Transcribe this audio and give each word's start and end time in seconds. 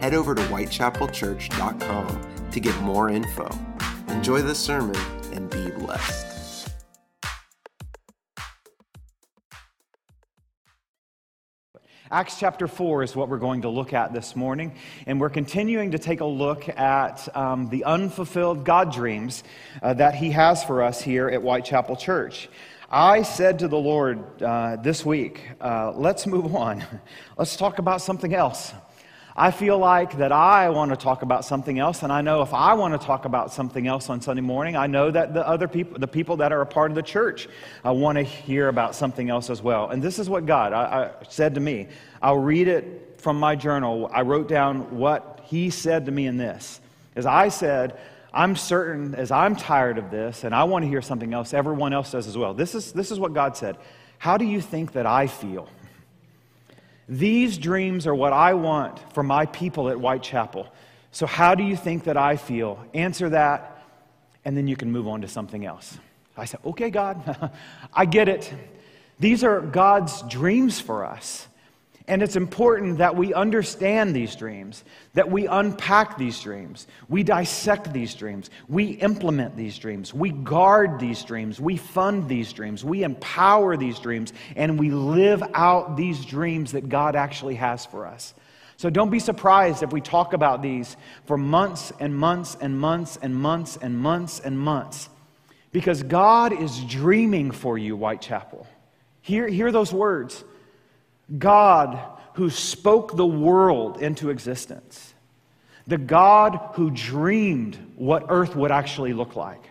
Head 0.00 0.14
over 0.14 0.34
to 0.34 0.42
whitechapelchurch.com 0.42 2.50
to 2.50 2.60
get 2.60 2.78
more 2.80 3.10
info. 3.10 3.48
Enjoy 4.08 4.42
the 4.42 4.54
sermon 4.54 4.96
and 5.32 5.50
be 5.50 5.70
blessed. 5.70 6.28
Acts 12.10 12.38
chapter 12.38 12.66
4 12.66 13.02
is 13.02 13.14
what 13.14 13.28
we're 13.28 13.36
going 13.36 13.62
to 13.62 13.68
look 13.68 13.92
at 13.92 14.14
this 14.14 14.34
morning. 14.34 14.74
And 15.06 15.20
we're 15.20 15.28
continuing 15.28 15.90
to 15.90 15.98
take 15.98 16.20
a 16.20 16.26
look 16.26 16.66
at 16.70 17.36
um, 17.36 17.68
the 17.68 17.84
unfulfilled 17.84 18.64
God 18.64 18.92
dreams 18.92 19.44
uh, 19.82 19.92
that 19.94 20.14
He 20.14 20.30
has 20.30 20.64
for 20.64 20.82
us 20.82 21.02
here 21.02 21.28
at 21.28 21.42
Whitechapel 21.42 21.96
Church. 21.96 22.48
I 22.90 23.22
said 23.22 23.58
to 23.58 23.68
the 23.68 23.76
Lord 23.76 24.42
uh, 24.42 24.76
this 24.76 25.04
week, 25.04 25.46
uh, 25.60 25.92
let's 25.94 26.26
move 26.26 26.54
on. 26.54 26.82
Let's 27.36 27.56
talk 27.56 27.78
about 27.78 28.00
something 28.00 28.34
else. 28.34 28.72
I 29.40 29.52
feel 29.52 29.78
like 29.78 30.18
that 30.18 30.32
I 30.32 30.68
want 30.70 30.90
to 30.90 30.96
talk 30.96 31.22
about 31.22 31.44
something 31.44 31.78
else, 31.78 32.02
and 32.02 32.12
I 32.12 32.22
know 32.22 32.42
if 32.42 32.52
I 32.52 32.74
want 32.74 33.00
to 33.00 33.06
talk 33.06 33.24
about 33.24 33.52
something 33.52 33.86
else 33.86 34.10
on 34.10 34.20
Sunday 34.20 34.42
morning, 34.42 34.74
I 34.74 34.88
know 34.88 35.12
that 35.12 35.32
the 35.32 35.46
other 35.46 35.68
people, 35.68 35.96
the 35.96 36.08
people 36.08 36.38
that 36.38 36.52
are 36.52 36.60
a 36.60 36.66
part 36.66 36.90
of 36.90 36.96
the 36.96 37.04
church, 37.04 37.48
I 37.84 37.92
want 37.92 38.18
to 38.18 38.24
hear 38.24 38.66
about 38.66 38.96
something 38.96 39.30
else 39.30 39.48
as 39.48 39.62
well. 39.62 39.90
And 39.90 40.02
this 40.02 40.18
is 40.18 40.28
what 40.28 40.44
God 40.44 40.72
I, 40.72 41.12
I 41.20 41.24
said 41.28 41.54
to 41.54 41.60
me. 41.60 41.86
I'll 42.20 42.40
read 42.40 42.66
it 42.66 43.14
from 43.18 43.38
my 43.38 43.54
journal. 43.54 44.10
I 44.12 44.22
wrote 44.22 44.48
down 44.48 44.98
what 44.98 45.40
He 45.44 45.70
said 45.70 46.06
to 46.06 46.10
me 46.10 46.26
in 46.26 46.36
this. 46.36 46.80
As 47.14 47.24
I 47.24 47.48
said, 47.48 47.96
I'm 48.34 48.56
certain, 48.56 49.14
as 49.14 49.30
I'm 49.30 49.54
tired 49.54 49.98
of 49.98 50.10
this 50.10 50.42
and 50.42 50.52
I 50.52 50.64
want 50.64 50.82
to 50.82 50.88
hear 50.88 51.00
something 51.00 51.32
else, 51.32 51.54
everyone 51.54 51.92
else 51.92 52.10
does 52.10 52.26
as 52.26 52.36
well. 52.36 52.54
This 52.54 52.74
is, 52.74 52.90
this 52.90 53.12
is 53.12 53.20
what 53.20 53.34
God 53.34 53.56
said. 53.56 53.76
How 54.18 54.36
do 54.36 54.44
you 54.44 54.60
think 54.60 54.92
that 54.94 55.06
I 55.06 55.28
feel? 55.28 55.68
These 57.08 57.58
dreams 57.58 58.06
are 58.06 58.14
what 58.14 58.32
I 58.32 58.54
want 58.54 59.00
for 59.14 59.22
my 59.22 59.46
people 59.46 59.88
at 59.88 59.96
Whitechapel. 59.96 60.72
So, 61.10 61.26
how 61.26 61.54
do 61.54 61.64
you 61.64 61.74
think 61.74 62.04
that 62.04 62.16
I 62.16 62.36
feel? 62.36 62.84
Answer 62.92 63.30
that, 63.30 63.82
and 64.44 64.56
then 64.56 64.68
you 64.68 64.76
can 64.76 64.92
move 64.92 65.08
on 65.08 65.22
to 65.22 65.28
something 65.28 65.64
else. 65.64 65.98
I 66.36 66.44
said, 66.44 66.60
Okay, 66.64 66.90
God, 66.90 67.50
I 67.94 68.04
get 68.04 68.28
it. 68.28 68.52
These 69.18 69.42
are 69.42 69.60
God's 69.60 70.22
dreams 70.22 70.80
for 70.80 71.04
us. 71.04 71.47
And 72.08 72.22
it's 72.22 72.36
important 72.36 72.98
that 72.98 73.14
we 73.14 73.34
understand 73.34 74.16
these 74.16 74.34
dreams, 74.34 74.82
that 75.12 75.30
we 75.30 75.46
unpack 75.46 76.16
these 76.16 76.40
dreams, 76.40 76.86
we 77.10 77.22
dissect 77.22 77.92
these 77.92 78.14
dreams, 78.14 78.48
we 78.66 78.92
implement 78.92 79.56
these 79.56 79.78
dreams, 79.78 80.14
we 80.14 80.30
guard 80.30 80.98
these 80.98 81.22
dreams, 81.22 81.60
we 81.60 81.76
fund 81.76 82.26
these 82.26 82.50
dreams, 82.54 82.82
we 82.82 83.02
empower 83.02 83.76
these 83.76 83.98
dreams, 83.98 84.32
and 84.56 84.80
we 84.80 84.90
live 84.90 85.42
out 85.52 85.98
these 85.98 86.24
dreams 86.24 86.72
that 86.72 86.88
God 86.88 87.14
actually 87.14 87.56
has 87.56 87.84
for 87.84 88.06
us. 88.06 88.32
So 88.78 88.88
don't 88.88 89.10
be 89.10 89.18
surprised 89.18 89.82
if 89.82 89.92
we 89.92 90.00
talk 90.00 90.32
about 90.32 90.62
these 90.62 90.96
for 91.26 91.36
months 91.36 91.92
and 92.00 92.16
months 92.16 92.56
and 92.58 92.78
months 92.80 93.18
and 93.20 93.36
months 93.36 93.76
and 93.76 93.98
months 93.98 94.40
and 94.40 94.58
months. 94.58 95.10
Because 95.72 96.02
God 96.02 96.58
is 96.58 96.82
dreaming 96.84 97.50
for 97.50 97.76
you, 97.76 97.96
Whitechapel. 97.96 98.66
Hear, 99.20 99.46
hear 99.46 99.70
those 99.70 99.92
words. 99.92 100.42
God 101.36 101.98
who 102.34 102.50
spoke 102.50 103.16
the 103.16 103.26
world 103.26 104.00
into 104.00 104.30
existence, 104.30 105.12
the 105.86 105.98
God 105.98 106.58
who 106.74 106.90
dreamed 106.90 107.76
what 107.96 108.26
earth 108.28 108.54
would 108.54 108.70
actually 108.70 109.12
look 109.12 109.36
like. 109.36 109.68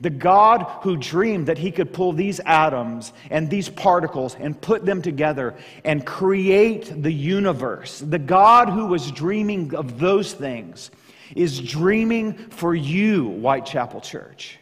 The 0.00 0.10
God 0.10 0.66
who 0.82 0.96
dreamed 0.96 1.46
that 1.46 1.56
he 1.56 1.70
could 1.70 1.92
pull 1.92 2.12
these 2.12 2.40
atoms 2.40 3.12
and 3.30 3.48
these 3.48 3.68
particles 3.68 4.34
and 4.34 4.60
put 4.60 4.84
them 4.84 5.00
together 5.00 5.54
and 5.84 6.04
create 6.04 7.02
the 7.02 7.12
universe. 7.12 8.00
The 8.00 8.18
God 8.18 8.68
who 8.68 8.86
was 8.86 9.10
dreaming 9.12 9.74
of 9.74 9.98
those 9.98 10.32
things 10.32 10.90
is 11.34 11.60
dreaming 11.60 12.34
for 12.34 12.74
you, 12.74 13.30
Whitechapel 13.30 14.00
Church. 14.00 14.58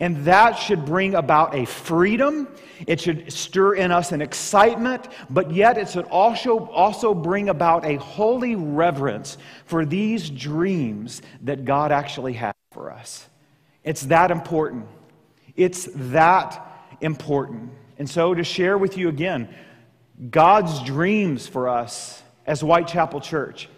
And 0.00 0.24
that 0.26 0.52
should 0.52 0.84
bring 0.84 1.14
about 1.14 1.54
a 1.54 1.64
freedom. 1.64 2.48
It 2.86 3.00
should 3.00 3.32
stir 3.32 3.74
in 3.74 3.90
us 3.90 4.12
an 4.12 4.20
excitement, 4.20 5.08
but 5.30 5.50
yet 5.50 5.78
it 5.78 5.88
should 5.88 6.04
also, 6.06 6.66
also 6.68 7.14
bring 7.14 7.48
about 7.48 7.84
a 7.84 7.96
holy 7.96 8.54
reverence 8.54 9.38
for 9.64 9.84
these 9.84 10.28
dreams 10.28 11.22
that 11.42 11.64
God 11.64 11.90
actually 11.90 12.34
has 12.34 12.54
for 12.70 12.92
us. 12.92 13.26
It's 13.82 14.02
that 14.02 14.30
important. 14.30 14.86
It's 15.56 15.88
that 15.94 16.64
important. 17.00 17.70
And 17.98 18.08
so, 18.08 18.34
to 18.34 18.44
share 18.44 18.78
with 18.78 18.96
you 18.96 19.08
again, 19.08 19.52
God's 20.30 20.82
dreams 20.84 21.48
for 21.48 21.68
us 21.68 22.22
as 22.46 22.60
Whitechapel 22.60 23.20
Church, 23.20 23.68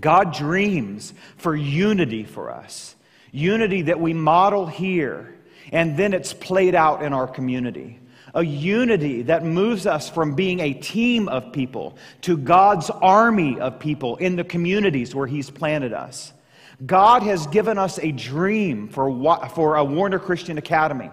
God 0.00 0.32
dreams 0.32 1.14
for 1.36 1.54
unity 1.54 2.24
for 2.24 2.50
us 2.50 2.95
unity 3.36 3.82
that 3.82 4.00
we 4.00 4.14
model 4.14 4.66
here, 4.66 5.34
and 5.70 5.96
then 5.96 6.14
it's 6.14 6.32
played 6.32 6.74
out 6.74 7.02
in 7.02 7.12
our 7.12 7.28
community. 7.28 8.00
A 8.34 8.42
unity 8.42 9.22
that 9.22 9.44
moves 9.44 9.86
us 9.86 10.08
from 10.08 10.34
being 10.34 10.60
a 10.60 10.72
team 10.72 11.28
of 11.28 11.52
people 11.52 11.96
to 12.22 12.36
God's 12.36 12.90
army 12.90 13.58
of 13.60 13.78
people 13.78 14.16
in 14.16 14.36
the 14.36 14.44
communities 14.44 15.14
where 15.14 15.26
He's 15.26 15.50
planted 15.50 15.92
us. 15.92 16.32
God 16.84 17.22
has 17.22 17.46
given 17.46 17.78
us 17.78 17.98
a 17.98 18.12
dream 18.12 18.88
for, 18.88 19.48
for 19.54 19.76
a 19.76 19.84
Warner 19.84 20.18
Christian 20.18 20.58
Academy 20.58 21.10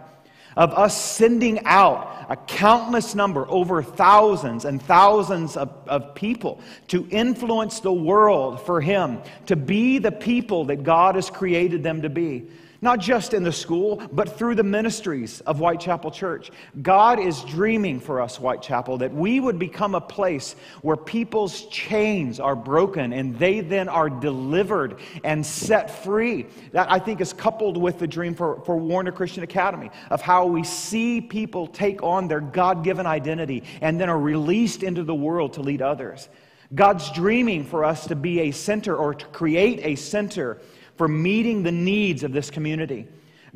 of 0.56 0.74
us 0.74 1.00
sending 1.00 1.66
out 1.66 2.26
a 2.30 2.36
countless 2.36 3.16
number, 3.16 3.46
over 3.50 3.84
thousands 3.84 4.66
and 4.66 4.82
thousands 4.82 5.58
of, 5.58 5.70
of 5.88 6.16
people, 6.16 6.62
to 6.88 7.08
influence 7.10 7.80
the 7.80 7.94
world 7.94 8.62
for 8.62 8.82
Him, 8.82 9.22
to 9.48 9.56
be 9.56 10.00
the 10.00 10.12
people 10.12 10.66
that 10.66 10.84
God 10.84 11.16
has 11.16 11.30
created 11.30 11.84
them 11.84 12.02
to 12.02 12.10
be 12.10 12.48
not 12.84 13.00
just 13.00 13.34
in 13.34 13.44
the 13.44 13.52
school, 13.52 14.02
but 14.12 14.38
through 14.38 14.56
the 14.56 14.64
ministries 14.64 15.42
of 15.42 15.58
Whitechapel 15.58 16.12
Church. 16.12 16.52
God 16.82 17.20
is 17.20 17.42
dreaming 17.46 18.00
for 18.00 18.22
us, 18.22 18.36
Whitechapel, 18.36 18.98
that 19.00 19.14
we 19.14 19.40
would 19.40 19.58
become 19.58 19.96
a 19.96 20.02
place 20.02 20.56
where 20.82 20.98
people's 20.98 21.66
chains 21.68 22.40
are 22.40 22.56
broken 22.56 23.14
and 23.14 23.40
they 23.40 23.62
then 23.62 23.88
are 23.88 24.10
delivered 24.10 25.00
and 25.24 25.44
set 25.46 26.04
free. 26.04 26.46
That 26.74 26.92
I 26.92 27.00
think 27.00 27.22
is 27.22 27.32
coupled 27.32 27.78
with 27.78 28.00
the 28.00 28.08
dream 28.08 28.36
for, 28.36 28.62
for 28.66 28.78
Warner 28.78 29.12
Christian 29.12 29.44
Academy 29.44 29.90
of 30.10 30.22
how 30.22 30.46
we 30.46 30.64
see 30.64 31.22
people 31.22 31.68
take 31.68 32.04
on 32.04 32.28
their 32.28 32.42
God 32.42 32.84
given 32.84 33.06
identity 33.06 33.64
and 33.82 34.00
then 34.00 34.10
are 34.10 34.20
released 34.20 34.84
into 34.84 35.04
the 35.04 35.16
world 35.16 35.54
to 35.54 35.62
lead 35.62 35.82
others. 35.82 36.28
God's 36.76 37.12
dreaming 37.12 37.64
for 37.64 37.86
us 37.86 38.08
to 38.08 38.16
be 38.16 38.42
a 38.42 38.52
center 38.52 38.96
or 38.96 39.14
to 39.14 39.26
create 39.28 39.80
a 39.84 39.96
center 39.96 40.60
for 40.98 41.08
meeting 41.08 41.64
the 41.64 41.72
needs 41.72 42.24
of 42.24 42.32
this 42.32 42.50
community. 42.50 43.08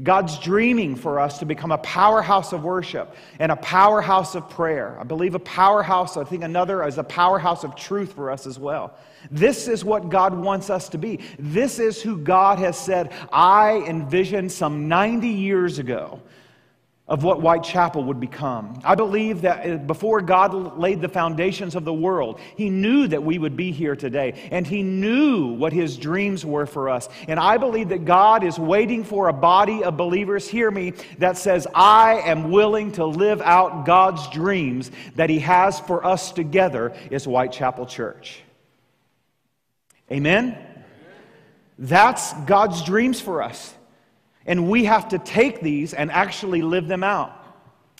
God's 0.03 0.37
dreaming 0.37 0.95
for 0.95 1.19
us 1.19 1.39
to 1.39 1.45
become 1.45 1.71
a 1.71 1.79
powerhouse 1.79 2.53
of 2.53 2.63
worship 2.63 3.15
and 3.39 3.51
a 3.51 3.55
powerhouse 3.55 4.35
of 4.35 4.47
prayer. 4.47 4.95
I 4.99 5.03
believe 5.03 5.33
a 5.33 5.39
powerhouse, 5.39 6.17
I 6.17 6.23
think 6.23 6.43
another 6.43 6.85
is 6.85 6.99
a 6.99 7.03
powerhouse 7.03 7.63
of 7.63 7.75
truth 7.75 8.13
for 8.13 8.29
us 8.29 8.45
as 8.45 8.59
well. 8.59 8.95
This 9.31 9.67
is 9.67 9.83
what 9.83 10.09
God 10.09 10.35
wants 10.35 10.69
us 10.69 10.87
to 10.89 10.99
be. 10.99 11.21
This 11.39 11.79
is 11.79 11.99
who 11.99 12.17
God 12.17 12.59
has 12.59 12.77
said, 12.77 13.11
I 13.31 13.83
envisioned 13.87 14.51
some 14.51 14.87
90 14.87 15.27
years 15.27 15.79
ago 15.79 16.21
of 17.07 17.23
what 17.23 17.39
Whitechapel 17.39 18.03
would 18.03 18.19
become. 18.19 18.81
I 18.83 18.95
believe 18.95 19.41
that 19.41 19.65
uh, 19.65 19.77
before 19.77 20.19
God 20.21 20.77
laid 20.77 20.99
the 20.99 21.07
foundations 21.07 21.75
of 21.75 21.85
the 21.85 21.93
world, 21.93 22.39
He 22.57 22.69
knew 22.69 23.07
that 23.07 23.23
we 23.23 23.39
would 23.39 23.55
be 23.55 23.71
here 23.71 23.95
today, 23.95 24.33
and 24.51 24.67
He 24.67 24.83
knew 24.83 25.47
what 25.53 25.71
His 25.71 25.95
dreams 25.95 26.45
were 26.45 26.65
for 26.65 26.89
us. 26.89 27.07
And 27.29 27.39
I 27.39 27.57
believe 27.57 27.89
that 27.89 28.03
God 28.03 28.43
is 28.43 28.59
waiting 28.59 29.05
for 29.05 29.29
a 29.29 29.33
body 29.33 29.85
of 29.85 29.95
believers, 29.95 30.49
hear 30.49 30.69
me, 30.69 30.93
that 31.19 31.37
says, 31.37 31.65
I 31.73 32.15
am 32.25 32.51
willing 32.51 32.91
to 32.93 33.05
live 33.05 33.41
out 33.41 33.85
God's 33.85 34.27
dreams 34.29 34.91
that 35.15 35.29
He 35.29 35.39
has 35.39 35.79
for 35.79 36.05
us 36.05 36.33
together 36.33 36.93
as 37.09 37.23
Whitechapel 37.23 37.85
Church. 37.85 38.41
Amen? 40.11 40.57
That's 41.79 42.33
God's 42.33 42.83
dreams 42.83 43.21
for 43.21 43.43
us. 43.43 43.73
And 44.47 44.69
we 44.69 44.85
have 44.85 45.09
to 45.09 45.19
take 45.19 45.61
these 45.61 45.93
and 45.93 46.09
actually 46.09 46.61
live 46.61 46.87
them 46.87 47.03
out. 47.03 47.43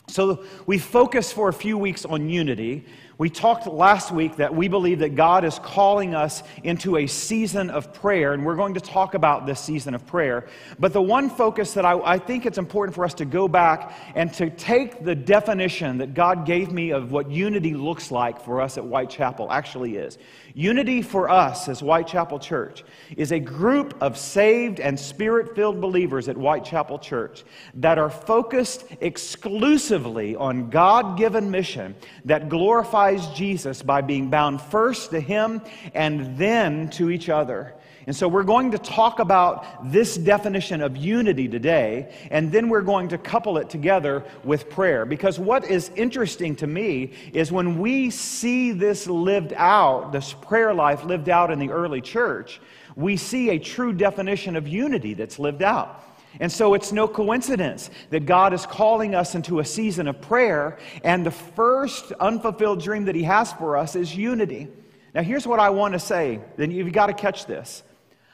So 0.08 0.44
we 0.66 0.78
focused 0.78 1.34
for 1.34 1.50
a 1.50 1.52
few 1.52 1.76
weeks 1.76 2.06
on 2.06 2.30
unity. 2.30 2.86
We 3.18 3.28
talked 3.28 3.66
last 3.66 4.10
week 4.10 4.36
that 4.36 4.54
we 4.54 4.68
believe 4.68 5.00
that 5.00 5.16
God 5.16 5.44
is 5.44 5.58
calling 5.58 6.14
us 6.14 6.42
into 6.62 6.96
a 6.96 7.06
season 7.06 7.68
of 7.68 7.92
prayer, 7.92 8.32
and 8.32 8.46
we're 8.46 8.56
going 8.56 8.74
to 8.74 8.80
talk 8.80 9.14
about 9.14 9.44
this 9.44 9.60
season 9.60 9.94
of 9.94 10.06
prayer. 10.06 10.46
But 10.78 10.92
the 10.92 11.02
one 11.02 11.28
focus 11.28 11.74
that 11.74 11.84
I, 11.84 11.98
I, 11.98 12.18
think 12.18 12.46
it's 12.46 12.58
important 12.58 12.94
for 12.94 13.04
us 13.04 13.14
to 13.14 13.24
go 13.24 13.48
back 13.48 13.92
and 14.14 14.32
to 14.34 14.48
take 14.50 15.04
the 15.04 15.16
definition 15.16 15.98
that 15.98 16.14
God 16.14 16.46
gave 16.46 16.70
me 16.70 16.90
of 16.90 17.10
what 17.10 17.30
unity 17.30 17.74
looks 17.74 18.10
like 18.10 18.40
for 18.40 18.62
us 18.62 18.78
at 18.78 18.84
Whitechapel 18.84 19.50
actually 19.50 19.96
is. 19.96 20.16
Unity 20.58 21.02
for 21.02 21.30
us 21.30 21.68
as 21.68 21.78
Whitechapel 21.78 22.40
Church 22.40 22.82
is 23.16 23.30
a 23.30 23.38
group 23.38 23.94
of 24.02 24.18
saved 24.18 24.80
and 24.80 24.98
spirit 24.98 25.54
filled 25.54 25.80
believers 25.80 26.28
at 26.28 26.34
Whitechapel 26.34 26.98
Church 26.98 27.44
that 27.74 27.96
are 27.96 28.10
focused 28.10 28.84
exclusively 29.00 30.34
on 30.34 30.68
God 30.68 31.16
given 31.16 31.48
mission 31.48 31.94
that 32.24 32.48
glorifies 32.48 33.28
Jesus 33.28 33.82
by 33.82 34.00
being 34.00 34.30
bound 34.30 34.60
first 34.60 35.12
to 35.12 35.20
Him 35.20 35.62
and 35.94 36.36
then 36.36 36.90
to 36.90 37.08
each 37.08 37.28
other. 37.28 37.76
And 38.08 38.16
so 38.16 38.26
we're 38.26 38.42
going 38.42 38.70
to 38.70 38.78
talk 38.78 39.18
about 39.18 39.92
this 39.92 40.16
definition 40.16 40.80
of 40.80 40.96
unity 40.96 41.46
today, 41.46 42.10
and 42.30 42.50
then 42.50 42.70
we're 42.70 42.80
going 42.80 43.08
to 43.08 43.18
couple 43.18 43.58
it 43.58 43.68
together 43.68 44.24
with 44.44 44.70
prayer. 44.70 45.04
Because 45.04 45.38
what 45.38 45.66
is 45.66 45.90
interesting 45.94 46.56
to 46.56 46.66
me 46.66 47.12
is 47.34 47.52
when 47.52 47.78
we 47.78 48.08
see 48.08 48.72
this 48.72 49.06
lived 49.06 49.52
out, 49.52 50.10
this 50.10 50.32
prayer 50.32 50.72
life 50.72 51.04
lived 51.04 51.28
out 51.28 51.50
in 51.50 51.58
the 51.58 51.68
early 51.68 52.00
church, 52.00 52.62
we 52.96 53.18
see 53.18 53.50
a 53.50 53.58
true 53.58 53.92
definition 53.92 54.56
of 54.56 54.66
unity 54.66 55.12
that's 55.12 55.38
lived 55.38 55.62
out. 55.62 56.02
And 56.40 56.50
so 56.50 56.72
it's 56.72 56.92
no 56.92 57.08
coincidence 57.08 57.90
that 58.08 58.24
God 58.24 58.54
is 58.54 58.64
calling 58.64 59.14
us 59.14 59.34
into 59.34 59.58
a 59.58 59.66
season 59.66 60.08
of 60.08 60.18
prayer, 60.22 60.78
and 61.04 61.26
the 61.26 61.30
first 61.30 62.10
unfulfilled 62.12 62.82
dream 62.82 63.04
that 63.04 63.14
He 63.14 63.24
has 63.24 63.52
for 63.52 63.76
us 63.76 63.96
is 63.96 64.16
unity. 64.16 64.68
Now, 65.14 65.22
here's 65.22 65.46
what 65.46 65.60
I 65.60 65.68
want 65.68 65.92
to 65.92 65.98
say, 65.98 66.40
then 66.56 66.70
you've 66.70 66.90
got 66.94 67.08
to 67.08 67.12
catch 67.12 67.44
this. 67.44 67.82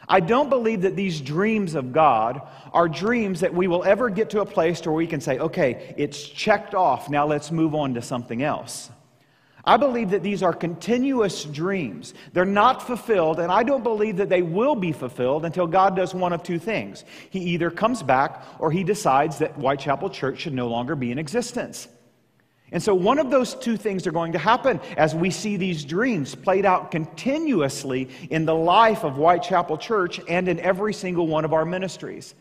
I 0.08 0.20
don't 0.20 0.48
believe 0.48 0.82
that 0.82 0.96
these 0.96 1.20
dreams 1.20 1.74
of 1.74 1.92
God 1.92 2.42
are 2.72 2.88
dreams 2.88 3.40
that 3.40 3.54
we 3.54 3.66
will 3.66 3.84
ever 3.84 4.10
get 4.10 4.30
to 4.30 4.40
a 4.40 4.46
place 4.46 4.84
where 4.84 4.94
we 4.94 5.06
can 5.06 5.20
say, 5.20 5.38
okay, 5.38 5.94
it's 5.96 6.22
checked 6.22 6.74
off, 6.74 7.08
now 7.08 7.26
let's 7.26 7.50
move 7.50 7.74
on 7.74 7.94
to 7.94 8.02
something 8.02 8.42
else. 8.42 8.90
I 9.66 9.78
believe 9.78 10.10
that 10.10 10.22
these 10.22 10.42
are 10.42 10.52
continuous 10.52 11.44
dreams. 11.44 12.12
They're 12.34 12.44
not 12.44 12.86
fulfilled, 12.86 13.40
and 13.40 13.50
I 13.50 13.62
don't 13.62 13.82
believe 13.82 14.18
that 14.18 14.28
they 14.28 14.42
will 14.42 14.74
be 14.74 14.92
fulfilled 14.92 15.46
until 15.46 15.66
God 15.66 15.96
does 15.96 16.14
one 16.14 16.34
of 16.34 16.42
two 16.42 16.58
things. 16.58 17.04
He 17.30 17.40
either 17.40 17.70
comes 17.70 18.02
back 18.02 18.44
or 18.58 18.70
he 18.70 18.84
decides 18.84 19.38
that 19.38 19.52
Whitechapel 19.52 20.10
Church 20.10 20.40
should 20.40 20.52
no 20.52 20.68
longer 20.68 20.94
be 20.94 21.12
in 21.12 21.18
existence. 21.18 21.88
And 22.72 22.82
so, 22.82 22.94
one 22.94 23.18
of 23.18 23.30
those 23.30 23.54
two 23.54 23.76
things 23.76 24.06
are 24.06 24.12
going 24.12 24.32
to 24.32 24.38
happen 24.38 24.80
as 24.96 25.14
we 25.14 25.30
see 25.30 25.56
these 25.56 25.84
dreams 25.84 26.34
played 26.34 26.64
out 26.64 26.90
continuously 26.90 28.08
in 28.30 28.44
the 28.44 28.54
life 28.54 29.04
of 29.04 29.14
Whitechapel 29.14 29.78
Church 29.78 30.20
and 30.28 30.48
in 30.48 30.58
every 30.60 30.92
single 30.92 31.26
one 31.26 31.44
of 31.44 31.52
our 31.52 31.64
ministries. 31.64 32.34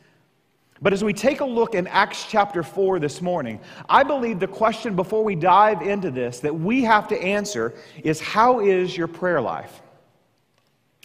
But 0.82 0.92
as 0.92 1.04
we 1.04 1.14
take 1.14 1.40
a 1.40 1.46
look 1.46 1.76
in 1.76 1.88
Acts 1.88 2.26
chapter 2.28 2.62
4 2.62 3.00
this 3.00 3.22
morning, 3.22 3.60
I 3.88 4.04
believe 4.04 4.40
the 4.40 4.48
question 4.48 4.96
before 4.96 5.24
we 5.24 5.36
dive 5.36 5.82
into 5.82 6.12
this 6.12 6.42
that 6.42 6.54
we 6.54 6.84
have 6.84 7.08
to 7.10 7.22
answer 7.22 7.74
is 8.04 8.20
how 8.20 8.60
is 8.60 8.98
your 8.98 9.08
prayer 9.08 9.40
life? 9.40 9.82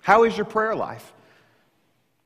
How 0.03 0.25
is 0.25 0.37
your 0.37 0.47
prayer 0.47 0.75
life? 0.75 1.13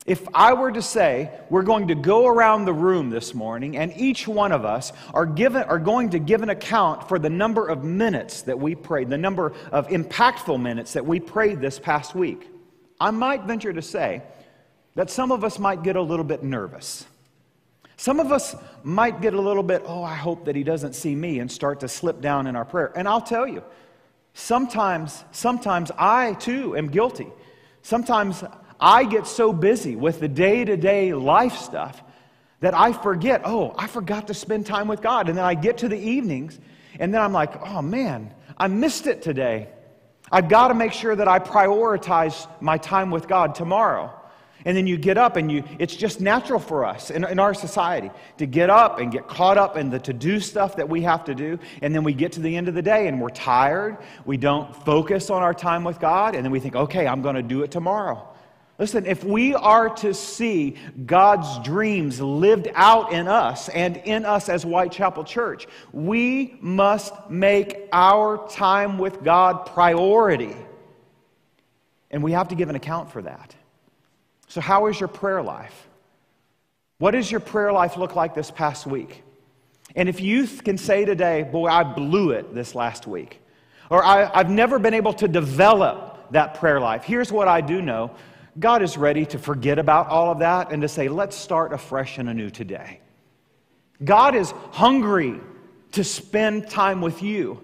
If 0.04 0.26
I 0.34 0.52
were 0.54 0.72
to 0.72 0.82
say, 0.82 1.30
we're 1.48 1.62
going 1.62 1.88
to 1.88 1.94
go 1.94 2.26
around 2.26 2.64
the 2.64 2.72
room 2.72 3.10
this 3.10 3.34
morning, 3.34 3.76
and 3.76 3.92
each 3.96 4.26
one 4.26 4.50
of 4.50 4.64
us 4.64 4.92
are, 5.14 5.26
given, 5.26 5.62
are 5.62 5.78
going 5.78 6.10
to 6.10 6.18
give 6.18 6.42
an 6.42 6.50
account 6.50 7.08
for 7.08 7.20
the 7.20 7.30
number 7.30 7.68
of 7.68 7.84
minutes 7.84 8.42
that 8.42 8.58
we 8.58 8.74
prayed, 8.74 9.10
the 9.10 9.18
number 9.18 9.52
of 9.70 9.86
impactful 9.88 10.60
minutes 10.60 10.94
that 10.94 11.06
we 11.06 11.20
prayed 11.20 11.60
this 11.60 11.78
past 11.78 12.16
week, 12.16 12.48
I 13.00 13.12
might 13.12 13.44
venture 13.44 13.72
to 13.72 13.82
say 13.82 14.22
that 14.96 15.08
some 15.08 15.30
of 15.30 15.44
us 15.44 15.60
might 15.60 15.84
get 15.84 15.94
a 15.94 16.02
little 16.02 16.24
bit 16.24 16.42
nervous. 16.42 17.06
Some 17.96 18.18
of 18.18 18.32
us 18.32 18.56
might 18.82 19.20
get 19.20 19.34
a 19.34 19.40
little 19.40 19.62
bit, 19.62 19.82
oh, 19.86 20.02
I 20.02 20.16
hope 20.16 20.46
that 20.46 20.56
he 20.56 20.64
doesn't 20.64 20.94
see 20.94 21.14
me, 21.14 21.38
and 21.38 21.50
start 21.50 21.78
to 21.80 21.88
slip 21.88 22.20
down 22.20 22.48
in 22.48 22.56
our 22.56 22.64
prayer. 22.64 22.92
And 22.96 23.06
I'll 23.06 23.20
tell 23.20 23.46
you, 23.46 23.62
sometimes, 24.34 25.22
sometimes 25.30 25.92
I 25.96 26.34
too 26.34 26.76
am 26.76 26.88
guilty. 26.88 27.28
Sometimes 27.82 28.42
I 28.82 29.04
get 29.04 29.28
so 29.28 29.52
busy 29.52 29.94
with 29.94 30.18
the 30.18 30.26
day 30.26 30.64
to 30.64 30.76
day 30.76 31.14
life 31.14 31.56
stuff 31.56 32.02
that 32.58 32.74
I 32.74 32.92
forget, 32.92 33.42
oh, 33.44 33.72
I 33.78 33.86
forgot 33.86 34.26
to 34.26 34.34
spend 34.34 34.66
time 34.66 34.88
with 34.88 35.00
God. 35.00 35.28
And 35.28 35.38
then 35.38 35.44
I 35.44 35.54
get 35.54 35.78
to 35.78 35.88
the 35.88 35.96
evenings, 35.96 36.58
and 36.98 37.14
then 37.14 37.20
I'm 37.20 37.32
like, 37.32 37.62
oh 37.64 37.80
man, 37.80 38.34
I 38.58 38.66
missed 38.66 39.06
it 39.06 39.22
today. 39.22 39.68
I've 40.32 40.48
got 40.48 40.68
to 40.68 40.74
make 40.74 40.92
sure 40.92 41.14
that 41.14 41.28
I 41.28 41.38
prioritize 41.38 42.48
my 42.60 42.76
time 42.76 43.12
with 43.12 43.28
God 43.28 43.54
tomorrow. 43.54 44.18
And 44.64 44.76
then 44.76 44.88
you 44.88 44.96
get 44.96 45.16
up, 45.16 45.36
and 45.36 45.50
you, 45.50 45.62
it's 45.78 45.94
just 45.94 46.20
natural 46.20 46.58
for 46.58 46.84
us 46.84 47.10
in, 47.10 47.24
in 47.24 47.38
our 47.38 47.54
society 47.54 48.10
to 48.38 48.46
get 48.46 48.68
up 48.68 48.98
and 48.98 49.12
get 49.12 49.28
caught 49.28 49.58
up 49.58 49.76
in 49.76 49.90
the 49.90 50.00
to 50.00 50.12
do 50.12 50.40
stuff 50.40 50.76
that 50.76 50.88
we 50.88 51.02
have 51.02 51.24
to 51.24 51.36
do. 51.36 51.58
And 51.82 51.94
then 51.94 52.02
we 52.02 52.14
get 52.14 52.32
to 52.32 52.40
the 52.40 52.56
end 52.56 52.66
of 52.66 52.74
the 52.74 52.82
day 52.82 53.06
and 53.06 53.20
we're 53.20 53.30
tired. 53.30 53.98
We 54.24 54.36
don't 54.36 54.74
focus 54.84 55.30
on 55.30 55.42
our 55.42 55.54
time 55.54 55.84
with 55.84 56.00
God. 56.00 56.34
And 56.34 56.44
then 56.44 56.50
we 56.50 56.58
think, 56.58 56.74
okay, 56.74 57.06
I'm 57.06 57.22
going 57.22 57.36
to 57.36 57.42
do 57.42 57.62
it 57.62 57.70
tomorrow. 57.70 58.31
Listen, 58.78 59.04
if 59.06 59.22
we 59.22 59.54
are 59.54 59.90
to 59.96 60.14
see 60.14 60.76
God's 61.04 61.58
dreams 61.64 62.20
lived 62.20 62.68
out 62.74 63.12
in 63.12 63.28
us 63.28 63.68
and 63.68 63.98
in 63.98 64.24
us 64.24 64.48
as 64.48 64.62
Whitechapel 64.62 65.24
Church, 65.24 65.66
we 65.92 66.56
must 66.60 67.12
make 67.30 67.88
our 67.92 68.48
time 68.48 68.98
with 68.98 69.22
God 69.22 69.66
priority. 69.66 70.56
And 72.10 72.22
we 72.22 72.32
have 72.32 72.48
to 72.48 72.54
give 72.54 72.70
an 72.70 72.76
account 72.76 73.12
for 73.12 73.22
that. 73.22 73.54
So, 74.48 74.60
how 74.60 74.86
is 74.86 74.98
your 74.98 75.08
prayer 75.08 75.42
life? 75.42 75.88
What 76.98 77.12
does 77.12 77.30
your 77.30 77.40
prayer 77.40 77.72
life 77.72 77.96
look 77.96 78.16
like 78.16 78.34
this 78.34 78.50
past 78.50 78.86
week? 78.86 79.22
And 79.96 80.08
if 80.08 80.20
you 80.20 80.46
can 80.46 80.78
say 80.78 81.04
today, 81.04 81.42
boy, 81.42 81.68
I 81.68 81.84
blew 81.84 82.30
it 82.30 82.54
this 82.54 82.74
last 82.74 83.06
week, 83.06 83.40
or 83.90 84.04
I, 84.04 84.36
have 84.36 84.50
never 84.50 84.78
been 84.78 84.94
able 84.94 85.12
to 85.14 85.28
develop 85.28 86.30
that 86.32 86.54
prayer 86.54 86.80
life, 86.80 87.04
here's 87.04 87.30
what 87.30 87.48
I 87.48 87.60
do 87.60 87.82
know 87.82 88.12
God 88.58 88.82
is 88.82 88.98
ready 88.98 89.24
to 89.26 89.38
forget 89.38 89.78
about 89.78 90.08
all 90.08 90.30
of 90.30 90.40
that 90.40 90.72
and 90.72 90.82
to 90.82 90.88
say, 90.88 91.08
let's 91.08 91.36
start 91.36 91.72
afresh 91.72 92.18
and 92.18 92.28
anew 92.28 92.50
today. 92.50 93.00
God 94.04 94.34
is 94.34 94.52
hungry 94.72 95.40
to 95.92 96.04
spend 96.04 96.68
time 96.68 97.00
with 97.00 97.22
you. 97.22 97.62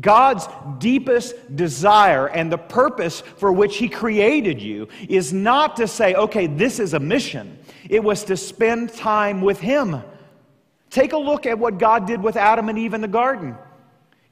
God's 0.00 0.48
deepest 0.78 1.54
desire 1.54 2.28
and 2.28 2.50
the 2.50 2.58
purpose 2.58 3.20
for 3.20 3.52
which 3.52 3.76
He 3.76 3.88
created 3.88 4.60
you 4.60 4.88
is 5.08 5.32
not 5.32 5.76
to 5.76 5.86
say, 5.86 6.14
okay, 6.14 6.46
this 6.46 6.80
is 6.80 6.94
a 6.94 7.00
mission. 7.00 7.58
It 7.88 8.02
was 8.02 8.24
to 8.24 8.36
spend 8.36 8.92
time 8.92 9.40
with 9.40 9.60
Him. 9.60 10.02
Take 10.90 11.12
a 11.12 11.18
look 11.18 11.46
at 11.46 11.58
what 11.58 11.78
God 11.78 12.06
did 12.06 12.22
with 12.22 12.36
Adam 12.36 12.68
and 12.68 12.78
Eve 12.78 12.94
in 12.94 13.00
the 13.00 13.08
garden. 13.08 13.56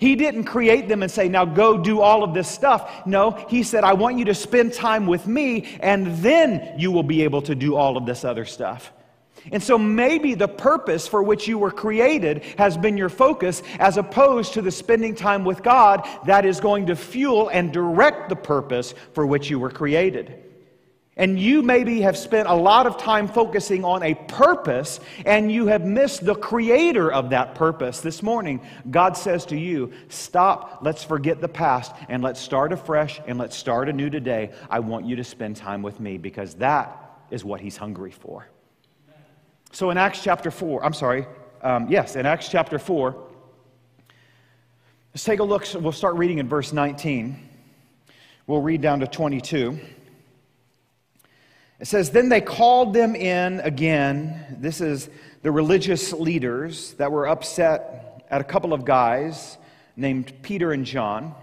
He 0.05 0.17
didn't 0.17 0.45
create 0.45 0.87
them 0.87 1.03
and 1.03 1.11
say, 1.11 1.31
now 1.31 1.47
go 1.47 1.79
do 1.79 2.03
all 2.03 2.25
of 2.25 2.35
this 2.35 2.47
stuff. 2.47 3.07
No, 3.07 3.31
He 3.49 3.63
said, 3.63 3.85
I 3.85 3.95
want 3.95 4.19
you 4.19 4.27
to 4.27 4.35
spend 4.35 4.75
time 4.75 5.07
with 5.07 5.27
me, 5.27 5.79
and 5.81 6.19
then 6.19 6.79
you 6.79 6.93
will 6.93 7.03
be 7.03 7.23
able 7.23 7.41
to 7.41 7.55
do 7.55 7.75
all 7.75 7.97
of 7.97 8.05
this 8.05 8.23
other 8.23 8.45
stuff. 8.45 8.93
And 9.51 9.63
so 9.63 9.79
maybe 9.79 10.35
the 10.35 10.47
purpose 10.47 11.09
for 11.09 11.23
which 11.23 11.49
you 11.49 11.57
were 11.57 11.71
created 11.71 12.43
has 12.59 12.77
been 12.77 12.99
your 12.99 13.09
focus, 13.09 13.63
as 13.79 13.97
opposed 13.97 14.53
to 14.53 14.61
the 14.61 14.71
spending 14.71 15.15
time 15.15 15.43
with 15.43 15.63
God 15.63 16.07
that 16.27 16.45
is 16.45 16.61
going 16.61 16.85
to 16.89 16.97
fuel 16.97 17.49
and 17.49 17.73
direct 17.73 18.29
the 18.29 18.37
purpose 18.37 18.93
for 19.15 19.25
which 19.25 19.49
you 19.49 19.59
were 19.59 19.71
created. 19.71 20.44
And 21.17 21.39
you 21.39 21.63
maybe 21.63 22.01
have 22.01 22.17
spent 22.17 22.49
a 22.49 22.55
lot 22.55 22.87
of 22.87 22.99
time 22.99 23.29
focusing 23.29 23.85
on 23.85 24.03
a 24.03 24.15
purpose 24.15 24.99
and 25.25 25.51
you 25.51 25.69
have 25.69 25.85
missed 25.85 26.25
the 26.25 26.35
creator 26.35 27.13
of 27.13 27.31
that 27.31 27.55
purpose. 27.55 28.01
This 28.01 28.21
morning, 28.21 28.61
God 28.91 29.17
says 29.17 29.47
to 29.47 29.57
you, 29.57 29.93
Stop, 30.09 30.81
let's 30.83 31.05
forget 31.05 31.41
the 31.41 31.49
past 31.49 31.95
and 32.09 32.21
let's 32.21 32.41
start 32.41 32.73
afresh 32.73 33.21
and 33.29 33.39
let's 33.39 33.57
start 33.57 33.89
anew 33.89 34.11
today. 34.11 34.51
I 34.69 34.81
want 34.81 35.07
you 35.07 35.15
to 35.15 35.25
spend 35.25 35.57
time 35.57 35.83
with 35.83 36.01
me 36.01 36.19
because 36.19 36.55
that 36.57 37.01
is 37.31 37.45
what 37.45 37.61
He's 37.61 37.77
hungry 37.77 38.11
for. 38.11 38.49
So 39.71 39.91
in 39.91 39.99
Acts 39.99 40.23
chapter 40.23 40.51
4, 40.51 40.85
I'm 40.85 40.93
sorry, 40.93 41.27
um, 41.63 41.89
yes, 41.89 42.17
in 42.17 42.27
Acts 42.27 42.49
chapter 42.49 42.79
4, 42.79 43.15
let's 45.13 45.25
take 45.25 45.39
a 45.39 45.45
look. 45.45 45.67
We'll 45.75 45.93
start 45.93 46.17
reading 46.17 46.39
in 46.39 46.49
verse 46.49 46.73
19. 46.73 47.51
We'll 48.47 48.61
read 48.61 48.81
down 48.83 49.01
to 49.01 49.07
22. 49.07 49.79
It 51.85 51.89
says, 51.89 52.09
Then 52.09 52.31
they 52.31 52.41
called 52.41 52.95
them 52.95 53.15
in 53.15 53.61
again. 53.61 54.57
This 54.59 54.81
is 54.81 55.11
the 55.43 55.53
religious 55.53 56.15
leaders 56.15 56.95
that 56.95 57.13
were 57.13 57.29
upset 57.29 58.25
at 58.31 58.41
a 58.41 58.45
couple 58.45 58.73
of 58.73 58.87
guys 58.87 59.59
named 59.95 60.33
Peter 60.41 60.73
and 60.73 60.87
John. 60.87 61.35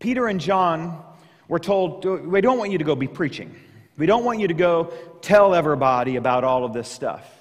Peter 0.00 0.26
and 0.26 0.40
John 0.40 1.00
were 1.46 1.60
told, 1.60 2.04
We 2.04 2.40
don't 2.40 2.58
want 2.58 2.72
you 2.72 2.78
to 2.78 2.82
go 2.82 2.96
be 2.96 3.06
preaching. 3.06 3.54
We 3.96 4.06
don't 4.06 4.24
want 4.24 4.40
you 4.40 4.48
to 4.48 4.54
go 4.54 4.92
tell 5.22 5.54
everybody 5.54 6.16
about 6.16 6.42
all 6.42 6.64
of 6.64 6.72
this 6.72 6.88
stuff. 6.88 7.35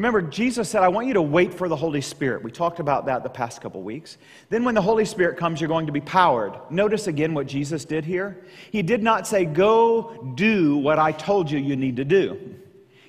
Remember, 0.00 0.22
Jesus 0.22 0.70
said, 0.70 0.82
I 0.82 0.88
want 0.88 1.08
you 1.08 1.12
to 1.12 1.20
wait 1.20 1.52
for 1.52 1.68
the 1.68 1.76
Holy 1.76 2.00
Spirit. 2.00 2.42
We 2.42 2.50
talked 2.50 2.80
about 2.80 3.04
that 3.04 3.22
the 3.22 3.28
past 3.28 3.60
couple 3.60 3.82
weeks. 3.82 4.16
Then, 4.48 4.64
when 4.64 4.74
the 4.74 4.80
Holy 4.80 5.04
Spirit 5.04 5.36
comes, 5.36 5.60
you're 5.60 5.68
going 5.68 5.84
to 5.84 5.92
be 5.92 6.00
powered. 6.00 6.58
Notice 6.70 7.06
again 7.06 7.34
what 7.34 7.46
Jesus 7.46 7.84
did 7.84 8.06
here. 8.06 8.42
He 8.72 8.80
did 8.80 9.02
not 9.02 9.26
say, 9.26 9.44
Go 9.44 10.32
do 10.36 10.78
what 10.78 10.98
I 10.98 11.12
told 11.12 11.50
you 11.50 11.58
you 11.58 11.76
need 11.76 11.96
to 11.96 12.06
do. 12.06 12.56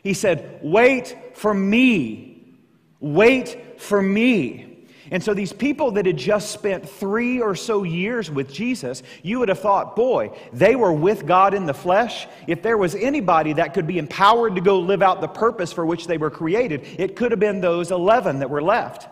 He 0.04 0.14
said, 0.14 0.60
Wait 0.62 1.16
for 1.34 1.54
me. 1.54 2.58
Wait 3.00 3.80
for 3.80 4.02
me. 4.02 4.71
And 5.12 5.22
so 5.22 5.34
these 5.34 5.52
people 5.52 5.92
that 5.92 6.06
had 6.06 6.16
just 6.16 6.52
spent 6.52 6.88
three 6.88 7.42
or 7.42 7.54
so 7.54 7.84
years 7.84 8.32
with 8.32 8.52
Jesus, 8.52 9.04
you 9.22 9.40
would 9.40 9.50
have 9.50 9.60
thought, 9.60 9.94
boy, 9.94 10.32
they 10.54 10.76
were 10.78 10.94
with 10.94 11.26
God 11.26 11.54
in 11.54 11.66
the 11.66 11.74
flesh. 11.74 12.28
If 12.48 12.64
there 12.64 12.78
was 12.78 12.96
anybody 12.96 13.52
that 13.54 13.74
could 13.74 13.86
be 13.86 13.98
empowered 13.98 14.56
to 14.56 14.62
go 14.62 14.80
live 14.80 15.02
out 15.02 15.20
the 15.20 15.28
purpose 15.28 15.74
for 15.74 15.86
which 15.86 16.08
they 16.08 16.18
were 16.18 16.32
created, 16.32 16.88
it 16.98 17.18
could 17.18 17.32
have 17.32 17.42
been 17.42 17.60
those 17.60 17.92
11 17.92 18.40
that 18.40 18.50
were 18.50 18.62
left. 18.62 19.10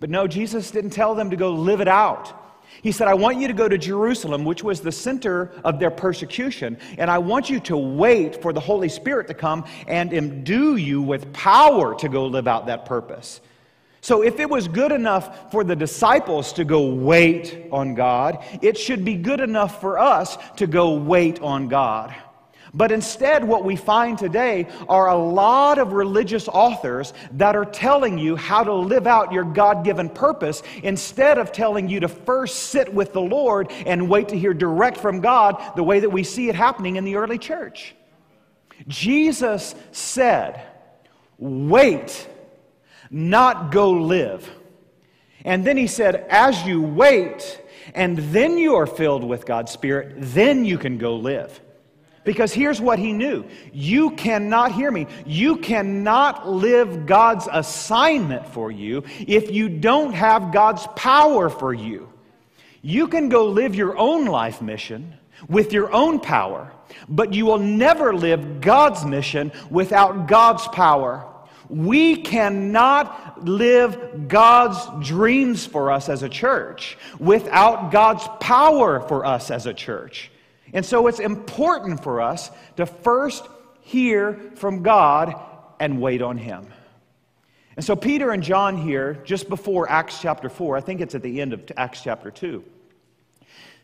But 0.00 0.10
no, 0.10 0.26
Jesus 0.26 0.70
didn't 0.70 0.90
tell 0.90 1.14
them 1.14 1.30
to 1.30 1.36
go 1.36 1.52
live 1.52 1.80
it 1.80 1.88
out. 1.88 2.36
He 2.82 2.92
said, 2.92 3.08
I 3.08 3.14
want 3.14 3.38
you 3.38 3.48
to 3.48 3.54
go 3.54 3.68
to 3.68 3.78
Jerusalem, 3.78 4.44
which 4.44 4.62
was 4.62 4.80
the 4.80 4.92
center 4.92 5.50
of 5.64 5.78
their 5.80 5.90
persecution, 5.90 6.78
and 6.98 7.10
I 7.10 7.18
want 7.18 7.50
you 7.50 7.58
to 7.60 7.76
wait 7.76 8.40
for 8.40 8.52
the 8.52 8.60
Holy 8.60 8.88
Spirit 8.88 9.28
to 9.28 9.34
come 9.34 9.64
and 9.86 10.12
endue 10.12 10.76
you 10.76 11.02
with 11.02 11.32
power 11.32 11.94
to 11.96 12.08
go 12.08 12.26
live 12.26 12.46
out 12.46 12.66
that 12.66 12.84
purpose. 12.84 13.40
So, 14.02 14.22
if 14.22 14.40
it 14.40 14.48
was 14.48 14.66
good 14.66 14.92
enough 14.92 15.50
for 15.52 15.62
the 15.62 15.76
disciples 15.76 16.54
to 16.54 16.64
go 16.64 16.86
wait 16.86 17.66
on 17.70 17.94
God, 17.94 18.42
it 18.62 18.78
should 18.78 19.04
be 19.04 19.14
good 19.14 19.40
enough 19.40 19.80
for 19.80 19.98
us 19.98 20.38
to 20.56 20.66
go 20.66 20.94
wait 20.94 21.40
on 21.42 21.68
God. 21.68 22.14
But 22.72 22.92
instead, 22.92 23.44
what 23.44 23.64
we 23.64 23.76
find 23.76 24.16
today 24.16 24.68
are 24.88 25.08
a 25.08 25.16
lot 25.16 25.78
of 25.78 25.92
religious 25.92 26.48
authors 26.48 27.12
that 27.32 27.56
are 27.56 27.64
telling 27.64 28.16
you 28.16 28.36
how 28.36 28.62
to 28.62 28.72
live 28.72 29.06
out 29.06 29.32
your 29.32 29.44
God 29.44 29.84
given 29.84 30.08
purpose 30.08 30.62
instead 30.82 31.38
of 31.38 31.52
telling 31.52 31.88
you 31.88 32.00
to 32.00 32.08
first 32.08 32.70
sit 32.70 32.92
with 32.92 33.12
the 33.12 33.20
Lord 33.20 33.72
and 33.86 34.08
wait 34.08 34.28
to 34.28 34.38
hear 34.38 34.54
direct 34.54 34.96
from 34.96 35.20
God 35.20 35.60
the 35.74 35.82
way 35.82 36.00
that 36.00 36.10
we 36.10 36.22
see 36.22 36.48
it 36.48 36.54
happening 36.54 36.96
in 36.96 37.04
the 37.04 37.16
early 37.16 37.38
church. 37.38 37.94
Jesus 38.86 39.74
said, 39.90 40.64
Wait 41.38 42.28
not 43.10 43.72
go 43.72 43.90
live. 43.90 44.48
And 45.44 45.66
then 45.66 45.76
he 45.76 45.86
said, 45.86 46.16
as 46.28 46.64
you 46.64 46.82
wait, 46.82 47.60
and 47.94 48.18
then 48.18 48.58
you 48.58 48.76
are 48.76 48.86
filled 48.86 49.24
with 49.24 49.46
God's 49.46 49.72
Spirit, 49.72 50.14
then 50.16 50.64
you 50.64 50.78
can 50.78 50.98
go 50.98 51.16
live. 51.16 51.60
Because 52.22 52.52
here's 52.52 52.80
what 52.80 52.98
he 52.98 53.12
knew 53.12 53.46
you 53.72 54.10
cannot 54.10 54.72
hear 54.72 54.90
me. 54.90 55.06
You 55.24 55.56
cannot 55.56 56.48
live 56.48 57.06
God's 57.06 57.48
assignment 57.50 58.46
for 58.46 58.70
you 58.70 59.04
if 59.26 59.50
you 59.50 59.68
don't 59.68 60.12
have 60.12 60.52
God's 60.52 60.86
power 60.96 61.48
for 61.48 61.72
you. 61.72 62.12
You 62.82 63.08
can 63.08 63.28
go 63.28 63.46
live 63.46 63.74
your 63.74 63.96
own 63.96 64.26
life 64.26 64.60
mission 64.60 65.14
with 65.48 65.72
your 65.72 65.92
own 65.92 66.20
power, 66.20 66.70
but 67.08 67.32
you 67.32 67.46
will 67.46 67.58
never 67.58 68.14
live 68.14 68.60
God's 68.60 69.04
mission 69.04 69.52
without 69.70 70.28
God's 70.28 70.68
power. 70.68 71.26
We 71.70 72.16
cannot 72.16 73.44
live 73.44 74.26
God's 74.28 75.08
dreams 75.08 75.64
for 75.64 75.92
us 75.92 76.08
as 76.08 76.22
a 76.24 76.28
church 76.28 76.98
without 77.20 77.92
God's 77.92 78.26
power 78.40 79.00
for 79.00 79.24
us 79.24 79.52
as 79.52 79.66
a 79.66 79.72
church. 79.72 80.32
And 80.72 80.84
so 80.84 81.06
it's 81.06 81.20
important 81.20 82.02
for 82.02 82.20
us 82.20 82.50
to 82.76 82.86
first 82.86 83.46
hear 83.82 84.34
from 84.56 84.82
God 84.82 85.34
and 85.78 86.00
wait 86.00 86.22
on 86.22 86.36
Him. 86.36 86.66
And 87.76 87.84
so 87.84 87.94
Peter 87.94 88.32
and 88.32 88.42
John 88.42 88.76
here, 88.76 89.14
just 89.24 89.48
before 89.48 89.88
Acts 89.88 90.20
chapter 90.20 90.48
4, 90.48 90.76
I 90.76 90.80
think 90.80 91.00
it's 91.00 91.14
at 91.14 91.22
the 91.22 91.40
end 91.40 91.52
of 91.52 91.62
Acts 91.76 92.02
chapter 92.02 92.30
2, 92.30 92.64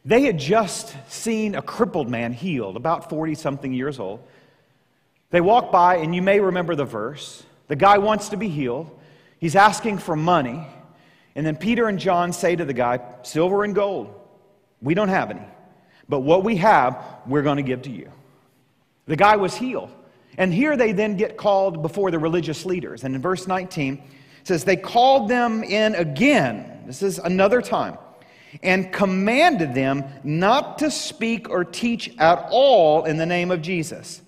they 0.04 0.22
had 0.22 0.38
just 0.38 0.94
seen 1.08 1.54
a 1.54 1.62
crippled 1.62 2.10
man 2.10 2.32
healed, 2.32 2.76
about 2.76 3.08
40 3.08 3.34
something 3.36 3.72
years 3.72 3.98
old. 3.98 4.26
They 5.30 5.40
walk 5.40 5.72
by, 5.72 5.96
and 5.96 6.14
you 6.14 6.22
may 6.22 6.40
remember 6.40 6.74
the 6.74 6.84
verse. 6.84 7.42
The 7.68 7.76
guy 7.76 7.98
wants 7.98 8.28
to 8.30 8.36
be 8.36 8.48
healed. 8.48 8.90
He's 9.38 9.56
asking 9.56 9.98
for 9.98 10.16
money. 10.16 10.66
And 11.34 11.44
then 11.44 11.56
Peter 11.56 11.88
and 11.88 11.98
John 11.98 12.32
say 12.32 12.56
to 12.56 12.64
the 12.64 12.72
guy, 12.72 13.00
Silver 13.22 13.64
and 13.64 13.74
gold, 13.74 14.14
we 14.80 14.94
don't 14.94 15.08
have 15.08 15.30
any. 15.30 15.42
But 16.08 16.20
what 16.20 16.44
we 16.44 16.56
have, 16.56 17.04
we're 17.26 17.42
going 17.42 17.56
to 17.56 17.62
give 17.62 17.82
to 17.82 17.90
you. 17.90 18.10
The 19.06 19.16
guy 19.16 19.36
was 19.36 19.54
healed. 19.54 19.90
And 20.38 20.52
here 20.52 20.76
they 20.76 20.92
then 20.92 21.16
get 21.16 21.36
called 21.36 21.82
before 21.82 22.10
the 22.10 22.18
religious 22.18 22.64
leaders. 22.66 23.04
And 23.04 23.14
in 23.14 23.22
verse 23.22 23.46
19, 23.46 23.94
it 23.94 24.02
says, 24.44 24.64
They 24.64 24.76
called 24.76 25.28
them 25.28 25.64
in 25.64 25.94
again. 25.94 26.82
This 26.86 27.02
is 27.02 27.18
another 27.18 27.62
time. 27.62 27.98
And 28.62 28.92
commanded 28.92 29.74
them 29.74 30.04
not 30.24 30.78
to 30.78 30.90
speak 30.90 31.50
or 31.50 31.64
teach 31.64 32.16
at 32.18 32.46
all 32.50 33.04
in 33.04 33.16
the 33.16 33.26
name 33.26 33.50
of 33.50 33.60
Jesus. 33.60 34.22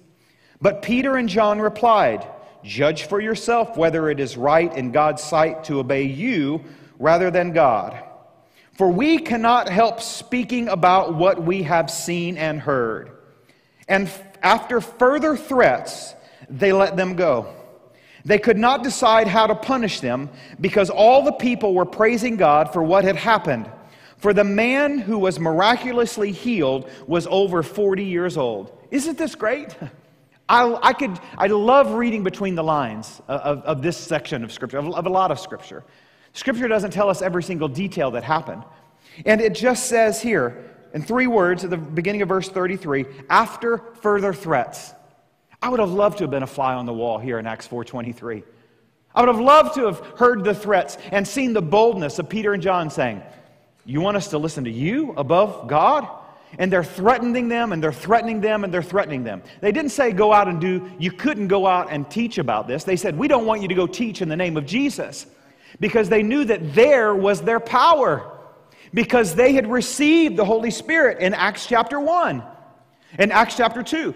But 0.60 0.82
Peter 0.82 1.16
and 1.16 1.28
John 1.28 1.60
replied, 1.60 2.26
Judge 2.68 3.04
for 3.04 3.18
yourself 3.18 3.78
whether 3.78 4.10
it 4.10 4.20
is 4.20 4.36
right 4.36 4.72
in 4.76 4.92
God's 4.92 5.22
sight 5.22 5.64
to 5.64 5.80
obey 5.80 6.02
you 6.02 6.62
rather 6.98 7.30
than 7.30 7.52
God. 7.52 7.98
For 8.74 8.90
we 8.90 9.18
cannot 9.18 9.70
help 9.70 10.02
speaking 10.02 10.68
about 10.68 11.14
what 11.14 11.42
we 11.42 11.62
have 11.62 11.90
seen 11.90 12.36
and 12.36 12.60
heard. 12.60 13.10
And 13.88 14.10
after 14.42 14.82
further 14.82 15.34
threats, 15.34 16.14
they 16.50 16.72
let 16.72 16.94
them 16.94 17.16
go. 17.16 17.54
They 18.26 18.38
could 18.38 18.58
not 18.58 18.82
decide 18.82 19.28
how 19.28 19.46
to 19.46 19.54
punish 19.54 20.00
them 20.00 20.28
because 20.60 20.90
all 20.90 21.22
the 21.22 21.32
people 21.32 21.72
were 21.74 21.86
praising 21.86 22.36
God 22.36 22.72
for 22.72 22.82
what 22.82 23.02
had 23.02 23.16
happened. 23.16 23.70
For 24.18 24.34
the 24.34 24.44
man 24.44 24.98
who 24.98 25.18
was 25.18 25.40
miraculously 25.40 26.32
healed 26.32 26.90
was 27.06 27.26
over 27.30 27.62
40 27.62 28.04
years 28.04 28.36
old. 28.36 28.76
Isn't 28.90 29.16
this 29.16 29.34
great? 29.34 29.74
I, 30.48 30.78
I, 30.82 30.92
could, 30.92 31.18
I 31.36 31.46
love 31.48 31.92
reading 31.92 32.24
between 32.24 32.54
the 32.54 32.64
lines 32.64 33.20
of, 33.28 33.62
of 33.62 33.82
this 33.82 33.96
section 33.96 34.44
of 34.44 34.52
Scripture, 34.52 34.78
of, 34.78 34.94
of 34.94 35.06
a 35.06 35.10
lot 35.10 35.30
of 35.30 35.38
Scripture. 35.38 35.84
Scripture 36.32 36.68
doesn't 36.68 36.92
tell 36.92 37.10
us 37.10 37.20
every 37.20 37.42
single 37.42 37.68
detail 37.68 38.10
that 38.12 38.24
happened. 38.24 38.64
And 39.26 39.40
it 39.40 39.54
just 39.54 39.86
says 39.86 40.22
here, 40.22 40.64
in 40.94 41.02
three 41.02 41.26
words 41.26 41.64
at 41.64 41.70
the 41.70 41.76
beginning 41.76 42.22
of 42.22 42.28
verse 42.28 42.48
33, 42.48 43.04
after 43.28 43.78
further 44.00 44.32
threats. 44.32 44.94
I 45.60 45.68
would 45.68 45.80
have 45.80 45.90
loved 45.90 46.18
to 46.18 46.24
have 46.24 46.30
been 46.30 46.44
a 46.44 46.46
fly 46.46 46.74
on 46.74 46.86
the 46.86 46.92
wall 46.92 47.18
here 47.18 47.38
in 47.38 47.46
Acts 47.46 47.66
4.23. 47.66 48.42
I 49.14 49.20
would 49.20 49.28
have 49.28 49.40
loved 49.40 49.74
to 49.74 49.86
have 49.86 49.98
heard 50.16 50.44
the 50.44 50.54
threats 50.54 50.96
and 51.10 51.26
seen 51.26 51.52
the 51.52 51.62
boldness 51.62 52.18
of 52.18 52.28
Peter 52.28 52.54
and 52.54 52.62
John 52.62 52.90
saying, 52.90 53.22
you 53.84 54.00
want 54.00 54.16
us 54.16 54.28
to 54.28 54.38
listen 54.38 54.64
to 54.64 54.70
you 54.70 55.12
above 55.12 55.66
God? 55.66 56.06
And 56.58 56.72
they're 56.72 56.84
threatening 56.84 57.48
them 57.48 57.72
and 57.72 57.82
they're 57.82 57.92
threatening 57.92 58.40
them 58.40 58.64
and 58.64 58.72
they're 58.72 58.82
threatening 58.82 59.24
them. 59.24 59.42
They 59.60 59.72
didn't 59.72 59.90
say 59.90 60.12
go 60.12 60.32
out 60.32 60.48
and 60.48 60.60
do, 60.60 60.90
you 60.98 61.12
couldn't 61.12 61.48
go 61.48 61.66
out 61.66 61.88
and 61.90 62.10
teach 62.10 62.38
about 62.38 62.66
this. 62.66 62.84
They 62.84 62.96
said, 62.96 63.18
we 63.18 63.28
don't 63.28 63.44
want 63.44 63.62
you 63.62 63.68
to 63.68 63.74
go 63.74 63.86
teach 63.86 64.22
in 64.22 64.28
the 64.28 64.36
name 64.36 64.56
of 64.56 64.64
Jesus 64.64 65.26
because 65.80 66.08
they 66.08 66.22
knew 66.22 66.44
that 66.44 66.74
there 66.74 67.14
was 67.14 67.42
their 67.42 67.60
power 67.60 68.38
because 68.94 69.34
they 69.34 69.52
had 69.52 69.70
received 69.70 70.36
the 70.36 70.44
Holy 70.44 70.70
Spirit 70.70 71.18
in 71.18 71.34
Acts 71.34 71.66
chapter 71.66 72.00
1. 72.00 72.42
In 73.18 73.32
Acts 73.32 73.56
chapter 73.56 73.82
2, 73.82 74.14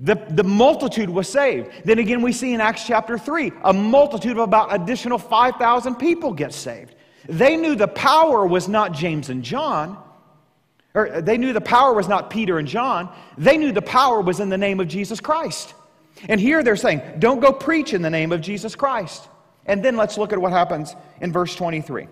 the, 0.00 0.14
the 0.30 0.44
multitude 0.44 1.08
was 1.08 1.28
saved. 1.28 1.70
Then 1.84 1.98
again, 1.98 2.22
we 2.22 2.32
see 2.32 2.52
in 2.52 2.60
Acts 2.60 2.86
chapter 2.86 3.18
3, 3.18 3.52
a 3.64 3.72
multitude 3.72 4.32
of 4.32 4.38
about 4.38 4.74
additional 4.74 5.18
5,000 5.18 5.96
people 5.96 6.32
get 6.32 6.52
saved. 6.52 6.94
They 7.28 7.56
knew 7.56 7.74
the 7.74 7.88
power 7.88 8.46
was 8.46 8.68
not 8.68 8.92
James 8.92 9.30
and 9.30 9.42
John. 9.42 10.02
Or 10.94 11.12
uh, 11.12 11.20
they 11.20 11.36
knew 11.36 11.52
the 11.52 11.60
power 11.60 11.92
was 11.92 12.08
not 12.08 12.30
Peter 12.30 12.58
and 12.58 12.68
John. 12.68 13.12
They 13.36 13.56
knew 13.56 13.72
the 13.72 13.82
power 13.82 14.20
was 14.20 14.40
in 14.40 14.48
the 14.48 14.58
name 14.58 14.80
of 14.80 14.88
Jesus 14.88 15.20
Christ. 15.20 15.74
And 16.28 16.40
here 16.40 16.62
they're 16.62 16.76
saying, 16.76 17.02
don't 17.18 17.40
go 17.40 17.52
preach 17.52 17.92
in 17.92 18.02
the 18.02 18.10
name 18.10 18.32
of 18.32 18.40
Jesus 18.40 18.76
Christ. 18.76 19.28
And 19.66 19.84
then 19.84 19.96
let's 19.96 20.16
look 20.16 20.32
at 20.32 20.40
what 20.40 20.52
happens 20.52 20.94
in 21.20 21.32
verse 21.32 21.54
23. 21.56 22.06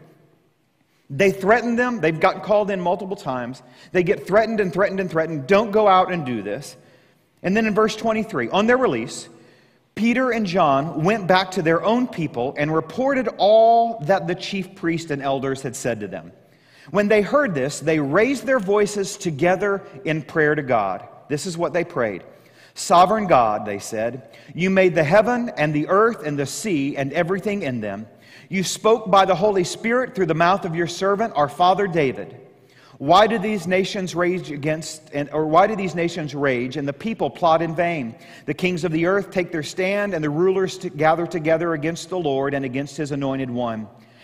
They 1.10 1.30
threaten 1.30 1.76
them. 1.76 2.00
They've 2.00 2.18
gotten 2.18 2.40
called 2.40 2.70
in 2.70 2.80
multiple 2.80 3.16
times. 3.16 3.62
They 3.92 4.02
get 4.02 4.26
threatened 4.26 4.60
and 4.60 4.72
threatened 4.72 4.98
and 4.98 5.10
threatened. 5.10 5.46
Don't 5.46 5.70
go 5.70 5.86
out 5.86 6.10
and 6.10 6.24
do 6.24 6.42
this. 6.42 6.76
And 7.42 7.56
then 7.56 7.66
in 7.66 7.74
verse 7.74 7.94
23, 7.96 8.48
on 8.48 8.66
their 8.66 8.78
release, 8.78 9.28
Peter 9.94 10.30
and 10.30 10.46
John 10.46 11.04
went 11.04 11.26
back 11.26 11.50
to 11.52 11.62
their 11.62 11.84
own 11.84 12.08
people 12.08 12.54
and 12.56 12.74
reported 12.74 13.28
all 13.36 14.00
that 14.06 14.26
the 14.26 14.34
chief 14.34 14.74
priest 14.74 15.10
and 15.10 15.20
elders 15.20 15.60
had 15.60 15.76
said 15.76 16.00
to 16.00 16.08
them. 16.08 16.32
When 16.90 17.08
they 17.08 17.22
heard 17.22 17.54
this, 17.54 17.80
they 17.80 18.00
raised 18.00 18.44
their 18.44 18.58
voices 18.58 19.16
together 19.16 19.82
in 20.04 20.22
prayer 20.22 20.54
to 20.54 20.62
God. 20.62 21.06
This 21.28 21.46
is 21.46 21.56
what 21.56 21.72
they 21.72 21.84
prayed. 21.84 22.24
Sovereign 22.74 23.26
God, 23.26 23.66
they 23.66 23.78
said, 23.78 24.36
you 24.54 24.70
made 24.70 24.94
the 24.94 25.04
heaven 25.04 25.50
and 25.56 25.74
the 25.74 25.88
earth 25.88 26.24
and 26.24 26.38
the 26.38 26.46
sea 26.46 26.96
and 26.96 27.12
everything 27.12 27.62
in 27.62 27.80
them. 27.80 28.06
You 28.48 28.64
spoke 28.64 29.10
by 29.10 29.24
the 29.24 29.34
Holy 29.34 29.64
Spirit 29.64 30.14
through 30.14 30.26
the 30.26 30.34
mouth 30.34 30.64
of 30.64 30.74
your 30.74 30.86
servant, 30.86 31.34
our 31.36 31.48
father 31.48 31.86
David. 31.86 32.36
Why 32.98 33.26
do 33.26 33.38
these 33.38 33.66
nations 33.66 34.14
rage 34.14 34.50
against, 34.50 35.10
and, 35.12 35.28
or 35.30 35.46
why 35.46 35.66
do 35.66 35.74
these 35.74 35.94
nations 35.94 36.34
rage 36.34 36.76
and 36.76 36.86
the 36.86 36.92
people 36.92 37.30
plot 37.30 37.60
in 37.60 37.74
vain? 37.74 38.14
The 38.46 38.54
kings 38.54 38.84
of 38.84 38.92
the 38.92 39.06
earth 39.06 39.30
take 39.30 39.50
their 39.50 39.62
stand 39.62 40.14
and 40.14 40.22
the 40.22 40.30
rulers 40.30 40.78
gather 40.78 41.26
together 41.26 41.74
against 41.74 42.10
the 42.10 42.18
Lord 42.18 42.54
and 42.54 42.64
against 42.64 42.96
his 42.96 43.10
anointed 43.10 43.50
one. 43.50 43.88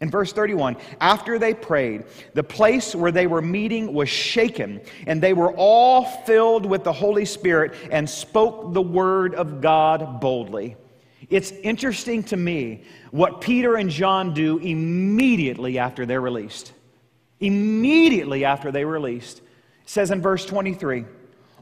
In 0.00 0.10
verse 0.10 0.32
31, 0.32 0.76
after 1.00 1.38
they 1.38 1.52
prayed, 1.52 2.04
the 2.32 2.42
place 2.42 2.94
where 2.94 3.12
they 3.12 3.26
were 3.26 3.42
meeting 3.42 3.92
was 3.92 4.08
shaken, 4.08 4.80
and 5.06 5.22
they 5.22 5.34
were 5.34 5.52
all 5.52 6.04
filled 6.04 6.64
with 6.64 6.84
the 6.84 6.92
Holy 6.92 7.26
Spirit 7.26 7.74
and 7.90 8.08
spoke 8.08 8.72
the 8.72 8.80
word 8.80 9.34
of 9.34 9.60
God 9.60 10.20
boldly. 10.20 10.76
It's 11.28 11.50
interesting 11.50 12.22
to 12.24 12.36
me 12.36 12.84
what 13.10 13.40
Peter 13.40 13.76
and 13.76 13.90
John 13.90 14.32
do 14.32 14.58
immediately 14.58 15.78
after 15.78 16.06
they're 16.06 16.20
released 16.20 16.72
immediately 17.40 18.44
after 18.44 18.70
they 18.70 18.84
were 18.84 18.92
released. 18.92 19.38
It 19.38 19.90
says 19.90 20.10
in 20.10 20.22
verse 20.22 20.44
23 20.44 21.04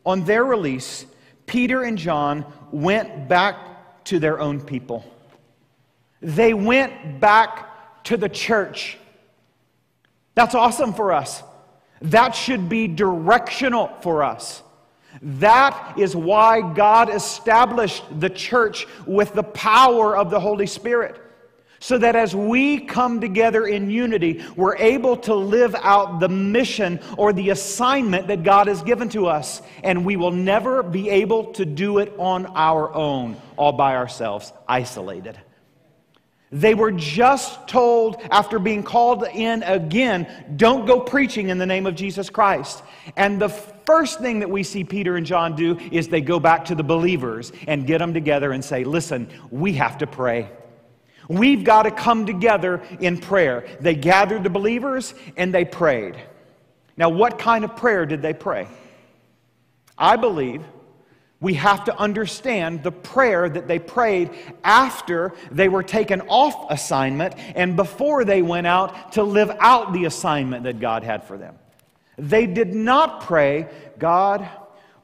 On 0.04 0.24
their 0.24 0.44
release, 0.44 1.06
Peter 1.46 1.82
and 1.82 1.96
John 1.96 2.44
went 2.70 3.28
back 3.28 4.04
to 4.04 4.18
their 4.18 4.40
own 4.40 4.60
people. 4.60 5.04
They 6.20 6.52
went 6.52 7.20
back 7.20 7.66
to 8.04 8.16
the 8.16 8.28
church. 8.28 8.98
That's 10.34 10.54
awesome 10.54 10.92
for 10.92 11.12
us. 11.12 11.42
That 12.02 12.34
should 12.34 12.68
be 12.68 12.86
directional 12.86 13.88
for 14.02 14.22
us. 14.22 14.62
That 15.22 15.98
is 15.98 16.14
why 16.14 16.74
God 16.74 17.10
established 17.10 18.04
the 18.20 18.30
church 18.30 18.86
with 19.06 19.32
the 19.34 19.42
power 19.42 20.16
of 20.16 20.30
the 20.30 20.38
Holy 20.38 20.66
Spirit. 20.66 21.20
So 21.80 21.96
that 21.98 22.16
as 22.16 22.34
we 22.34 22.80
come 22.80 23.20
together 23.20 23.66
in 23.66 23.88
unity, 23.88 24.44
we're 24.56 24.76
able 24.76 25.16
to 25.18 25.34
live 25.34 25.76
out 25.76 26.18
the 26.18 26.28
mission 26.28 26.98
or 27.16 27.32
the 27.32 27.50
assignment 27.50 28.26
that 28.28 28.42
God 28.42 28.66
has 28.66 28.82
given 28.82 29.08
to 29.10 29.26
us. 29.26 29.62
And 29.84 30.04
we 30.04 30.16
will 30.16 30.32
never 30.32 30.82
be 30.82 31.08
able 31.08 31.52
to 31.52 31.64
do 31.64 31.98
it 31.98 32.12
on 32.18 32.46
our 32.46 32.92
own, 32.92 33.36
all 33.56 33.72
by 33.72 33.94
ourselves, 33.94 34.52
isolated. 34.68 35.38
They 36.50 36.74
were 36.74 36.92
just 36.92 37.68
told 37.68 38.16
after 38.30 38.58
being 38.58 38.82
called 38.82 39.24
in 39.24 39.62
again, 39.62 40.54
don't 40.56 40.86
go 40.86 41.00
preaching 41.00 41.50
in 41.50 41.58
the 41.58 41.66
name 41.66 41.86
of 41.86 41.94
Jesus 41.94 42.30
Christ. 42.30 42.82
And 43.16 43.40
the 43.40 43.50
first 43.50 44.20
thing 44.20 44.38
that 44.40 44.48
we 44.48 44.62
see 44.62 44.82
Peter 44.82 45.16
and 45.16 45.26
John 45.26 45.54
do 45.54 45.78
is 45.92 46.08
they 46.08 46.22
go 46.22 46.40
back 46.40 46.64
to 46.66 46.74
the 46.74 46.82
believers 46.82 47.52
and 47.66 47.86
get 47.86 47.98
them 47.98 48.14
together 48.14 48.52
and 48.52 48.64
say, 48.64 48.84
listen, 48.84 49.28
we 49.50 49.74
have 49.74 49.98
to 49.98 50.06
pray. 50.06 50.50
We've 51.28 51.64
got 51.64 51.82
to 51.82 51.90
come 51.90 52.24
together 52.24 52.82
in 53.00 53.18
prayer. 53.18 53.66
They 53.80 53.94
gathered 53.94 54.42
the 54.42 54.50
believers 54.50 55.14
and 55.36 55.52
they 55.52 55.66
prayed. 55.66 56.16
Now, 56.96 57.10
what 57.10 57.38
kind 57.38 57.64
of 57.64 57.76
prayer 57.76 58.06
did 58.06 58.22
they 58.22 58.32
pray? 58.32 58.66
I 59.98 60.16
believe 60.16 60.64
we 61.40 61.54
have 61.54 61.84
to 61.84 61.96
understand 61.96 62.82
the 62.82 62.90
prayer 62.90 63.48
that 63.48 63.68
they 63.68 63.78
prayed 63.78 64.30
after 64.64 65.32
they 65.50 65.68
were 65.68 65.84
taken 65.84 66.22
off 66.22 66.70
assignment 66.70 67.34
and 67.54 67.76
before 67.76 68.24
they 68.24 68.42
went 68.42 68.66
out 68.66 69.12
to 69.12 69.22
live 69.22 69.50
out 69.60 69.92
the 69.92 70.04
assignment 70.04 70.64
that 70.64 70.80
God 70.80 71.04
had 71.04 71.24
for 71.24 71.38
them. 71.38 71.56
They 72.16 72.46
did 72.46 72.74
not 72.74 73.20
pray, 73.20 73.68
God, 73.98 74.48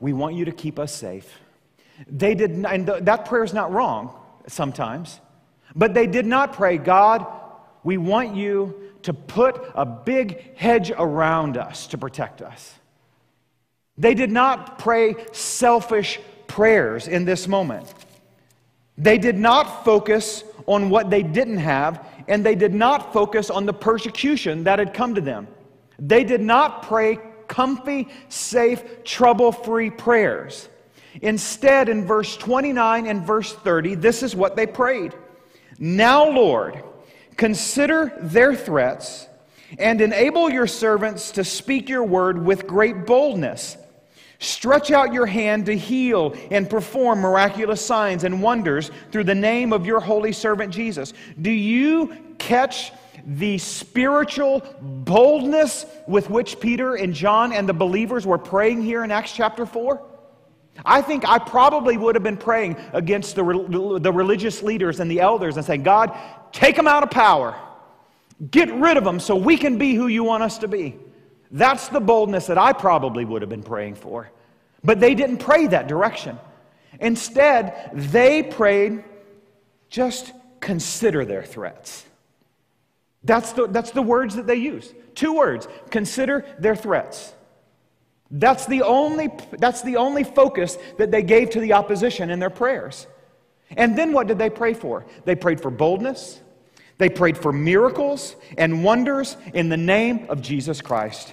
we 0.00 0.12
want 0.12 0.34
you 0.34 0.46
to 0.46 0.52
keep 0.52 0.80
us 0.80 0.92
safe. 0.92 1.38
They 2.08 2.34
did 2.34 2.58
not, 2.58 2.75
and 2.75 2.86
that 2.86 3.26
prayer 3.26 3.44
is 3.44 3.54
not 3.54 3.73
wrong 3.73 4.18
sometimes. 4.49 5.20
But 5.76 5.94
they 5.94 6.08
did 6.08 6.26
not 6.26 6.52
pray, 6.52 6.78
God, 6.78 7.26
we 7.84 7.97
want 7.97 8.34
you 8.34 8.92
to 9.02 9.12
put 9.12 9.70
a 9.75 9.84
big 9.84 10.56
hedge 10.56 10.90
around 10.90 11.56
us 11.56 11.86
to 11.88 11.99
protect 11.99 12.42
us. 12.42 12.75
They 13.97 14.15
did 14.15 14.30
not 14.30 14.78
pray 14.78 15.15
selfish 15.33 16.21
prayers 16.47 17.09
in 17.09 17.25
this 17.25 17.47
moment. 17.47 17.93
They 18.97 19.19
did 19.19 19.37
not 19.37 19.85
focus 19.85 20.45
on 20.67 20.91
what 20.91 21.11
they 21.11 21.23
didn't 21.23 21.59
have, 21.59 22.07
and 22.28 22.45
they 22.45 22.54
did 22.54 22.75
not 22.75 23.13
focus 23.13 23.50
on 23.50 23.67
the 23.67 23.73
persecution 23.73 24.65
that 24.65 24.78
had 24.78 24.95
come 24.95 25.15
to 25.15 25.21
them. 25.21 25.49
They 25.99 26.25
did 26.25 26.41
not 26.41 26.83
pray 26.85 27.19
comfy, 27.49 28.09
safe, 28.28 29.04
trouble 29.04 29.52
free 29.52 29.91
prayers. 29.91 30.69
Instead, 31.23 31.89
in 31.89 32.04
verse 32.04 32.37
29 32.37 33.07
and 33.07 33.25
verse 33.25 33.52
30, 33.52 33.97
this 33.97 34.23
is 34.23 34.35
what 34.35 34.57
they 34.57 34.67
prayed 34.67 35.15
now, 35.78 36.28
Lord, 36.28 36.83
consider 37.37 38.13
their 38.21 38.54
threats 38.54 39.26
and 39.78 40.00
enable 40.00 40.50
your 40.50 40.67
servants 40.67 41.33
to 41.33 41.45
speak 41.45 41.89
your 41.89 42.04
word 42.04 42.45
with 42.45 42.67
great 42.67 43.07
boldness. 43.07 43.76
Stretch 44.45 44.91
out 44.91 45.15
your 45.15 45.25
hand 45.25 45.67
to 45.67 45.76
heal 45.76 46.35
and 46.50 46.69
perform 46.69 47.21
miraculous 47.21 47.85
signs 47.85 48.25
and 48.25 48.43
wonders 48.43 48.91
through 49.11 49.25
the 49.25 49.35
name 49.35 49.73
of 49.73 49.87
your 49.87 50.00
holy 50.00 50.33
servant 50.33 50.73
Jesus. 50.73 51.15
Do 51.41 51.50
you 51.50 52.15
catch 52.39 52.93
the 53.26 53.57
spiritual 53.57 54.61
boldness 54.83 55.87
with 56.07 56.28
which 56.28 56.61
Peter 56.61 56.97
and 56.97 57.15
John 57.15 57.54
and 57.54 57.67
the 57.67 57.73
believers 57.73 58.26
were 58.26 58.37
praying 58.37 58.83
here 58.83 59.02
in 59.02 59.11
Acts 59.11 59.33
chapter 59.33 59.65
4? 59.65 60.02
I 60.85 61.00
think 61.00 61.26
I 61.26 61.39
probably 61.39 61.97
would 61.97 62.15
have 62.15 62.25
been 62.25 62.37
praying 62.37 62.76
against 62.93 63.37
the, 63.37 63.99
the 63.99 64.13
religious 64.13 64.63
leaders 64.63 65.00
and 65.00 65.11
the 65.11 65.21
elders 65.21 65.57
and 65.57 65.65
saying, 65.65 65.85
God, 65.85 66.15
take 66.52 66.76
them 66.76 66.87
out 66.87 67.02
of 67.02 67.11
power. 67.11 67.59
Get 68.50 68.71
rid 68.75 68.99
of 68.99 69.04
them 69.04 69.21
so 69.21 69.37
we 69.37 69.57
can 69.57 69.78
be 69.78 69.95
who 69.95 70.09
you 70.09 70.23
want 70.23 70.43
us 70.43 70.59
to 70.59 70.69
be. 70.69 70.97
That's 71.50 71.89
the 71.89 72.00
boldness 72.00 72.49
that 72.49 72.59
I 72.59 72.75
probably 72.75 73.25
would 73.25 73.41
have 73.41 73.49
been 73.49 73.63
praying 73.63 73.95
for. 73.95 74.30
But 74.84 75.00
they 75.00 75.14
didn't 75.14 75.38
pray 75.38 75.66
that 75.68 75.88
direction. 75.88 76.38
Instead, 77.00 77.90
they 77.94 78.42
prayed, 78.42 79.02
just 79.88 80.32
consider 80.60 81.25
their 81.25 81.42
threats. 81.42 82.04
That's 83.25 83.52
the, 83.52 83.66
that's 83.66 83.90
the 83.92 84.02
words 84.02 84.36
that 84.36 84.47
they 84.47 84.56
use. 84.56 84.92
Two 85.14 85.34
words 85.34 85.66
consider 85.90 86.44
their 86.58 86.76
threats. 86.76 87.32
That's 88.30 88.66
the, 88.66 88.82
only, 88.82 89.30
that's 89.52 89.82
the 89.82 89.97
only 89.97 90.25
focus 90.25 90.76
that 90.99 91.10
they 91.10 91.23
gave 91.23 91.50
to 91.50 91.60
the 91.60 91.73
opposition 91.73 92.30
in 92.30 92.38
their 92.38 92.50
prayers. 92.50 93.06
And 93.76 93.97
then 93.97 94.12
what 94.12 94.26
did 94.26 94.38
they 94.38 94.50
pray 94.50 94.75
for? 94.75 95.06
They 95.25 95.34
prayed 95.34 95.60
for 95.60 95.70
boldness, 95.70 96.40
they 96.99 97.08
prayed 97.08 97.36
for 97.38 97.52
miracles 97.52 98.36
and 98.56 98.84
wonders 98.84 99.36
in 99.52 99.68
the 99.68 99.76
name 99.76 100.26
of 100.28 100.40
Jesus 100.40 100.80
Christ. 100.80 101.32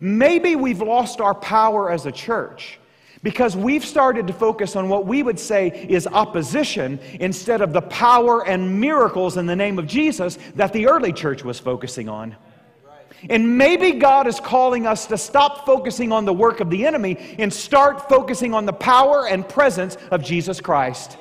Maybe 0.00 0.56
we've 0.56 0.80
lost 0.80 1.20
our 1.20 1.34
power 1.34 1.90
as 1.90 2.06
a 2.06 2.12
church 2.12 2.78
because 3.22 3.56
we've 3.56 3.84
started 3.84 4.26
to 4.28 4.32
focus 4.32 4.76
on 4.76 4.88
what 4.88 5.06
we 5.06 5.22
would 5.22 5.38
say 5.38 5.86
is 5.88 6.06
opposition 6.06 7.00
instead 7.20 7.60
of 7.60 7.72
the 7.72 7.82
power 7.82 8.46
and 8.46 8.80
miracles 8.80 9.36
in 9.36 9.46
the 9.46 9.56
name 9.56 9.78
of 9.78 9.86
Jesus 9.86 10.38
that 10.54 10.72
the 10.72 10.86
early 10.86 11.12
church 11.12 11.42
was 11.42 11.58
focusing 11.58 12.08
on. 12.08 12.36
And 13.28 13.58
maybe 13.58 13.92
God 13.92 14.28
is 14.28 14.38
calling 14.38 14.86
us 14.86 15.06
to 15.06 15.18
stop 15.18 15.66
focusing 15.66 16.12
on 16.12 16.24
the 16.24 16.32
work 16.32 16.60
of 16.60 16.70
the 16.70 16.86
enemy 16.86 17.18
and 17.38 17.52
start 17.52 18.08
focusing 18.08 18.54
on 18.54 18.64
the 18.64 18.72
power 18.72 19.26
and 19.26 19.48
presence 19.48 19.96
of 20.12 20.22
Jesus 20.22 20.60
Christ. 20.60 21.16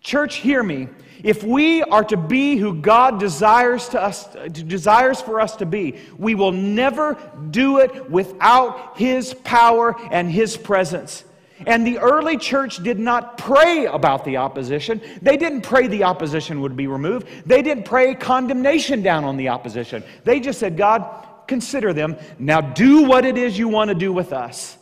Church, 0.00 0.36
hear 0.36 0.62
me. 0.64 0.88
If 1.22 1.42
we 1.42 1.82
are 1.82 2.04
to 2.04 2.16
be 2.16 2.56
who 2.56 2.74
God 2.74 3.20
desires, 3.20 3.88
to 3.90 4.02
us, 4.02 4.26
desires 4.52 5.20
for 5.20 5.40
us 5.40 5.56
to 5.56 5.66
be, 5.66 5.98
we 6.18 6.34
will 6.34 6.52
never 6.52 7.16
do 7.50 7.78
it 7.78 8.10
without 8.10 8.98
His 8.98 9.34
power 9.34 9.96
and 10.10 10.30
His 10.30 10.56
presence. 10.56 11.24
And 11.66 11.86
the 11.86 11.98
early 11.98 12.38
church 12.38 12.82
did 12.82 12.98
not 12.98 13.36
pray 13.36 13.86
about 13.86 14.24
the 14.24 14.38
opposition. 14.38 15.00
They 15.20 15.36
didn't 15.36 15.60
pray 15.62 15.88
the 15.88 16.04
opposition 16.04 16.62
would 16.62 16.76
be 16.76 16.86
removed. 16.86 17.28
They 17.44 17.60
didn't 17.60 17.84
pray 17.84 18.14
condemnation 18.14 19.02
down 19.02 19.24
on 19.24 19.36
the 19.36 19.48
opposition. 19.48 20.02
They 20.24 20.40
just 20.40 20.58
said, 20.58 20.76
God, 20.76 21.26
consider 21.46 21.92
them. 21.92 22.16
Now 22.38 22.60
do 22.62 23.02
what 23.02 23.26
it 23.26 23.36
is 23.36 23.58
you 23.58 23.68
want 23.68 23.88
to 23.88 23.94
do 23.94 24.12
with 24.12 24.32
us. 24.32 24.78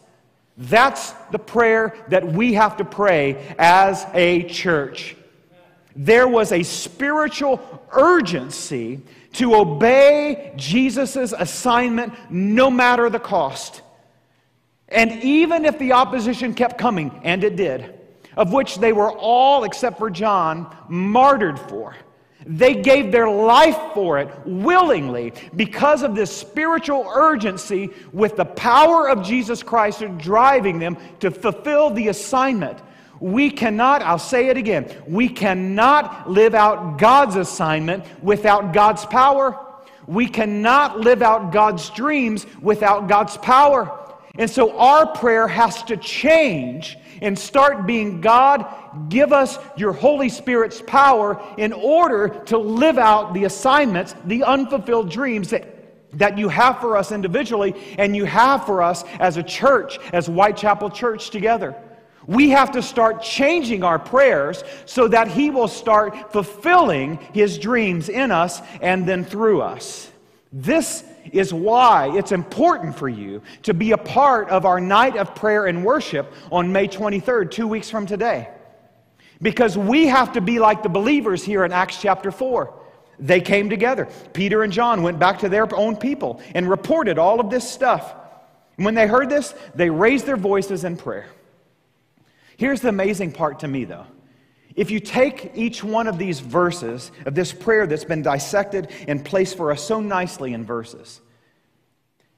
That's 0.57 1.12
the 1.33 1.38
prayer 1.38 1.96
that 2.09 2.33
we 2.33 2.55
have 2.55 2.77
to 2.79 2.85
pray 2.85 3.55
as 3.59 4.07
a 4.14 4.44
church. 4.44 5.16
There 6.00 6.28
was 6.28 6.52
a 6.52 6.62
spiritual 6.62 7.61
urgency 7.90 9.00
to 9.32 9.56
obey 9.56 10.52
Jesus' 10.54 11.34
assignment 11.37 12.14
no 12.30 12.70
matter 12.70 13.11
the 13.11 13.18
cost. 13.18 13.82
And 14.88 15.24
even 15.24 15.64
if 15.64 15.76
the 15.80 15.92
opposition 15.92 16.54
kept 16.54 16.78
coming, 16.78 17.20
and 17.24 17.42
it 17.42 17.56
did, 17.56 17.98
of 18.37 18.52
which 18.52 18.76
they 18.76 18.92
were 18.92 19.11
all, 19.11 19.64
except 19.64 19.98
for 19.98 20.08
John, 20.08 20.72
martyred 20.88 21.58
for, 21.58 21.96
they 22.46 22.76
gave 22.76 23.11
their 23.11 23.28
life 23.28 23.78
for 23.92 24.20
it 24.20 24.30
willingly 24.46 25.32
because 25.56 26.04
of 26.04 26.14
this 26.14 26.34
spiritual 26.34 27.11
urgency 27.12 27.90
with 28.12 28.37
the 28.37 28.44
power 28.44 29.08
of 29.08 29.24
Jesus 29.24 29.64
Christ 29.64 30.04
driving 30.16 30.78
them 30.78 30.96
to 31.18 31.32
fulfill 31.32 31.90
the 31.90 32.06
assignment. 32.06 32.78
We 33.20 33.50
cannot, 33.50 34.02
I'll 34.02 34.18
say 34.18 34.48
it 34.48 34.57
again, 34.57 34.92
we 35.07 35.28
cannot 35.28 36.31
live 36.31 36.54
out 36.54 36.98
God's 36.98 37.37
assignment 37.37 38.04
without 38.22 38.72
God's 38.72 39.04
power. 39.07 39.59
We 40.07 40.26
cannot 40.26 41.00
live 41.00 41.20
out 41.22 41.52
God's 41.52 41.90
dreams 41.90 42.46
without 42.62 43.09
God's 43.09 43.37
power. 43.37 43.94
And 44.38 44.48
so 44.48 44.78
our 44.78 45.07
prayer 45.07 45.48
has 45.48 45.83
to 45.85 45.96
change 45.96 46.96
and 47.20 47.37
start 47.37 47.87
being 47.87 48.20
God, 48.20 48.64
give 49.09 49.33
us 49.33 49.59
your 49.76 49.92
Holy 49.92 50.28
Spirit's 50.28 50.81
power 50.81 51.42
in 51.59 51.72
order 51.72 52.42
to 52.46 52.57
live 52.57 52.98
out 52.98 53.35
the 53.35 53.44
assignments, 53.44 54.14
the 54.24 54.44
unfulfilled 54.44 55.11
dreams 55.11 55.50
that 55.50 55.74
that 56.14 56.38
you 56.38 56.48
have 56.48 56.81
for 56.81 56.96
us 56.96 57.12
individually 57.12 57.74
and 57.98 58.16
you 58.16 58.24
have 58.24 58.64
for 58.64 58.83
us 58.83 59.04
as 59.20 59.37
a 59.37 59.42
church, 59.42 59.98
as 60.12 60.26
Whitechapel 60.26 60.90
Church 60.90 61.28
together. 61.31 61.76
We 62.28 62.50
have 62.50 62.72
to 62.72 62.82
start 62.82 63.22
changing 63.22 63.82
our 63.82 63.98
prayers 63.98 64.62
so 64.84 65.08
that 65.08 65.28
He 65.28 65.48
will 65.48 65.66
start 65.66 66.30
fulfilling 66.30 67.16
His 67.32 67.58
dreams 67.58 68.10
in 68.10 68.30
us 68.30 68.60
and 68.82 69.08
then 69.08 69.24
through 69.24 69.62
us. 69.62 70.12
This 70.52 71.04
is 71.32 71.54
why 71.54 72.14
it's 72.14 72.30
important 72.30 72.98
for 72.98 73.08
you 73.08 73.40
to 73.62 73.72
be 73.72 73.92
a 73.92 73.98
part 73.98 74.50
of 74.50 74.66
our 74.66 74.78
night 74.78 75.16
of 75.16 75.34
prayer 75.34 75.66
and 75.66 75.82
worship 75.82 76.30
on 76.52 76.70
May 76.70 76.86
23rd, 76.86 77.50
two 77.50 77.66
weeks 77.66 77.88
from 77.88 78.04
today. 78.04 78.50
Because 79.40 79.78
we 79.78 80.06
have 80.06 80.34
to 80.34 80.42
be 80.42 80.58
like 80.58 80.82
the 80.82 80.88
believers 80.90 81.42
here 81.42 81.64
in 81.64 81.72
Acts 81.72 81.98
chapter 81.98 82.30
4. 82.30 82.74
They 83.18 83.40
came 83.40 83.70
together. 83.70 84.06
Peter 84.34 84.62
and 84.64 84.72
John 84.72 85.02
went 85.02 85.18
back 85.18 85.38
to 85.38 85.48
their 85.48 85.66
own 85.74 85.96
people 85.96 86.42
and 86.54 86.68
reported 86.68 87.18
all 87.18 87.40
of 87.40 87.48
this 87.48 87.68
stuff. 87.68 88.14
And 88.76 88.84
when 88.84 88.94
they 88.94 89.06
heard 89.06 89.30
this, 89.30 89.54
they 89.74 89.88
raised 89.88 90.26
their 90.26 90.36
voices 90.36 90.84
in 90.84 90.98
prayer. 90.98 91.26
Here's 92.58 92.80
the 92.80 92.88
amazing 92.88 93.30
part 93.30 93.60
to 93.60 93.68
me, 93.68 93.84
though. 93.84 94.04
If 94.74 94.90
you 94.90 94.98
take 94.98 95.52
each 95.54 95.82
one 95.84 96.08
of 96.08 96.18
these 96.18 96.40
verses, 96.40 97.12
of 97.24 97.36
this 97.36 97.52
prayer 97.52 97.86
that's 97.86 98.04
been 98.04 98.22
dissected 98.22 98.90
and 99.06 99.24
placed 99.24 99.56
for 99.56 99.70
us 99.70 99.82
so 99.82 100.00
nicely 100.00 100.52
in 100.52 100.64
verses, 100.64 101.20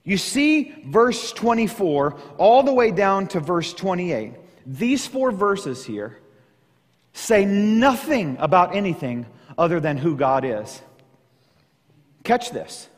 you 0.04 0.18
see 0.18 0.74
verse 0.87 1.33
24 1.33 2.18
all 2.37 2.62
the 2.62 2.72
way 2.72 2.90
down 2.90 3.28
to 3.28 3.40
verse 3.40 3.72
28. 3.72 4.35
These 4.66 5.06
four 5.06 5.33
verses 5.33 5.87
here 5.87 6.18
say 7.14 7.46
nothing 7.46 8.37
about 8.40 8.74
anything 8.74 9.24
other 9.56 9.80
than 9.80 9.96
who 9.96 10.16
God 10.16 10.44
is. 10.44 10.83
Catch 12.24 12.50
this. 12.50 12.88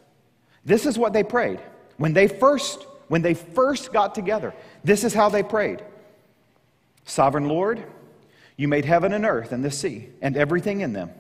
This 0.65 0.87
is 0.87 0.99
what 0.99 1.13
they 1.13 1.23
prayed. 1.23 1.61
When 1.99 2.13
they 2.13 2.27
first 2.27 2.87
when 3.07 3.23
they 3.23 3.35
first 3.35 3.93
got 3.93 4.15
together, 4.15 4.55
this 4.83 5.05
is 5.05 5.15
how 5.15 5.29
they 5.29 5.43
prayed. 5.43 5.85
Sovereign 7.05 7.49
Lord, 7.49 7.83
you 8.57 8.69
made 8.69 8.85
heaven 8.85 9.13
and 9.13 9.25
earth 9.25 9.53
and 9.53 9.65
the 9.65 9.71
sea 9.71 10.09
and 10.21 10.37
everything 10.37 10.81
in 10.81 10.93
them. 10.93 11.11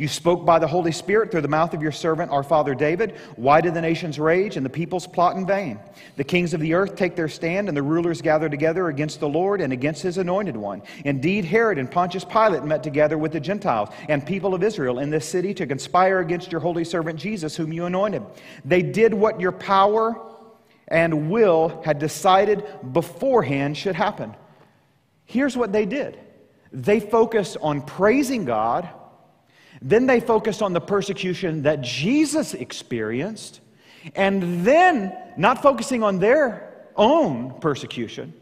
You 0.00 0.08
spoke 0.08 0.46
by 0.46 0.58
the 0.58 0.66
Holy 0.66 0.92
Spirit 0.92 1.30
through 1.30 1.42
the 1.42 1.48
mouth 1.48 1.74
of 1.74 1.82
your 1.82 1.92
servant, 1.92 2.30
our 2.30 2.42
father 2.42 2.74
David. 2.74 3.16
Why 3.36 3.60
did 3.60 3.74
the 3.74 3.82
nations 3.82 4.18
rage 4.18 4.56
and 4.56 4.64
the 4.64 4.70
peoples 4.70 5.06
plot 5.06 5.36
in 5.36 5.46
vain? 5.46 5.78
The 6.16 6.24
kings 6.24 6.54
of 6.54 6.60
the 6.60 6.72
earth 6.72 6.96
take 6.96 7.16
their 7.16 7.28
stand, 7.28 7.68
and 7.68 7.76
the 7.76 7.82
rulers 7.82 8.22
gather 8.22 8.48
together 8.48 8.88
against 8.88 9.20
the 9.20 9.28
Lord 9.28 9.60
and 9.60 9.74
against 9.74 10.00
his 10.00 10.16
anointed 10.16 10.56
one. 10.56 10.80
Indeed, 11.04 11.44
Herod 11.44 11.76
and 11.76 11.90
Pontius 11.90 12.24
Pilate 12.24 12.64
met 12.64 12.82
together 12.82 13.18
with 13.18 13.32
the 13.32 13.40
Gentiles 13.40 13.90
and 14.08 14.26
people 14.26 14.54
of 14.54 14.62
Israel 14.62 15.00
in 15.00 15.10
this 15.10 15.28
city 15.28 15.52
to 15.52 15.66
conspire 15.66 16.20
against 16.20 16.50
your 16.50 16.62
holy 16.62 16.84
servant 16.84 17.18
Jesus, 17.20 17.54
whom 17.54 17.70
you 17.70 17.84
anointed. 17.84 18.22
They 18.64 18.80
did 18.80 19.12
what 19.12 19.38
your 19.38 19.52
power 19.52 20.18
and 20.88 21.30
will 21.30 21.82
had 21.84 21.98
decided 21.98 22.64
beforehand 22.90 23.76
should 23.76 23.96
happen. 23.96 24.34
Here's 25.30 25.56
what 25.56 25.72
they 25.72 25.86
did 25.86 26.18
they 26.72 26.98
focused 26.98 27.56
on 27.62 27.82
praising 27.82 28.44
God, 28.44 28.88
then 29.80 30.06
they 30.06 30.18
focused 30.18 30.60
on 30.60 30.72
the 30.72 30.80
persecution 30.80 31.62
that 31.62 31.82
Jesus 31.82 32.52
experienced, 32.52 33.60
and 34.16 34.66
then, 34.66 35.16
not 35.36 35.62
focusing 35.62 36.02
on 36.02 36.18
their 36.18 36.88
own 36.96 37.60
persecution, 37.60 38.34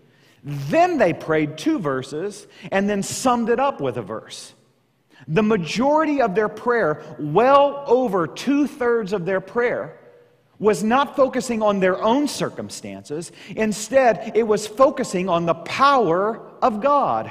then 0.42 0.96
they 0.96 1.12
prayed 1.12 1.59
two 1.59 1.79
verses 1.79 2.46
and 2.72 2.88
then 2.88 3.03
summed 3.03 3.51
it 3.51 3.61
up 3.61 3.83
with 3.83 3.98
a 3.98 4.03
verse. 4.03 4.55
The 5.27 5.42
majority 5.42 6.22
of 6.22 6.35
their 6.35 6.48
prayer, 6.48 7.03
well 7.18 7.85
over 7.87 8.27
two 8.27 8.66
thirds 8.66 9.12
of 9.12 9.27
their 9.27 9.42
prayer, 9.42 9.97
was 10.58 10.82
not 10.82 11.14
focusing 11.14 11.62
on 11.62 11.80
their 11.80 12.02
own 12.02 12.26
circumstances. 12.26 13.30
Instead, 13.54 14.32
it 14.34 14.42
was 14.42 14.66
focusing 14.66 15.28
on 15.28 15.46
the 15.46 15.54
power 15.54 16.40
of 16.60 16.80
God. 16.80 17.30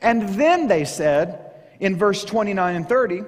And 0.00 0.28
then 0.30 0.68
they 0.68 0.84
said 0.84 1.52
in 1.80 1.96
verse 1.96 2.24
29 2.24 2.76
and 2.76 2.88
30, 2.88 3.22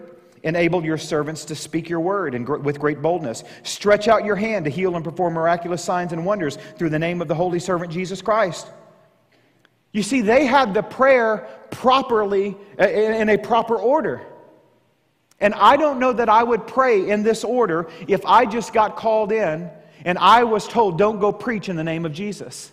Enable 0.45 0.85
your 0.85 0.99
servants 0.99 1.45
to 1.45 1.55
speak 1.55 1.89
your 1.89 2.01
word 2.01 2.35
and 2.35 2.49
with 2.49 2.81
great 2.81 3.01
boldness. 3.01 3.45
Stretch 3.63 4.09
out 4.09 4.25
your 4.25 4.35
hand 4.35 4.65
to 4.65 4.71
heal 4.73 4.97
and 4.97 5.05
perform 5.05 5.35
miraculous 5.35 5.85
signs 5.85 6.13
and 6.13 6.27
wonders 6.27 6.59
through 6.77 6.91
the 6.91 6.99
name 6.99 7.23
of 7.23 7.29
the 7.29 7.35
Holy 7.35 7.61
Servant 7.61 7.93
Jesus 7.93 8.21
Christ. 8.21 8.67
You 9.93 10.03
see, 10.03 10.21
they 10.21 10.45
had 10.47 10.75
the 10.75 10.83
prayer 10.83 11.49
properly, 11.71 12.57
uh, 12.81 12.89
in 12.89 13.29
a 13.29 13.39
proper 13.39 13.77
order. 13.77 14.27
And 15.43 15.55
I 15.55 15.77
don't 15.77 15.99
know 15.99 16.13
that 16.13 16.29
I 16.29 16.43
would 16.43 16.69
pray 16.69 17.11
in 17.11 17.25
this 17.25 17.43
order 17.43 17.91
if 18.07 18.25
I 18.25 18.47
just 18.47 18.73
got 18.73 18.97
called 18.97 19.33
in 19.33 19.69
and 20.05 20.17
I 20.17 20.45
was 20.45 20.69
told, 20.69 20.99
don't 20.99 21.19
go 21.19 21.33
preach 21.33 21.69
in 21.69 21.75
the 21.75 21.83
name 21.85 22.07
of 22.07 22.13
Jesus. 22.13 22.71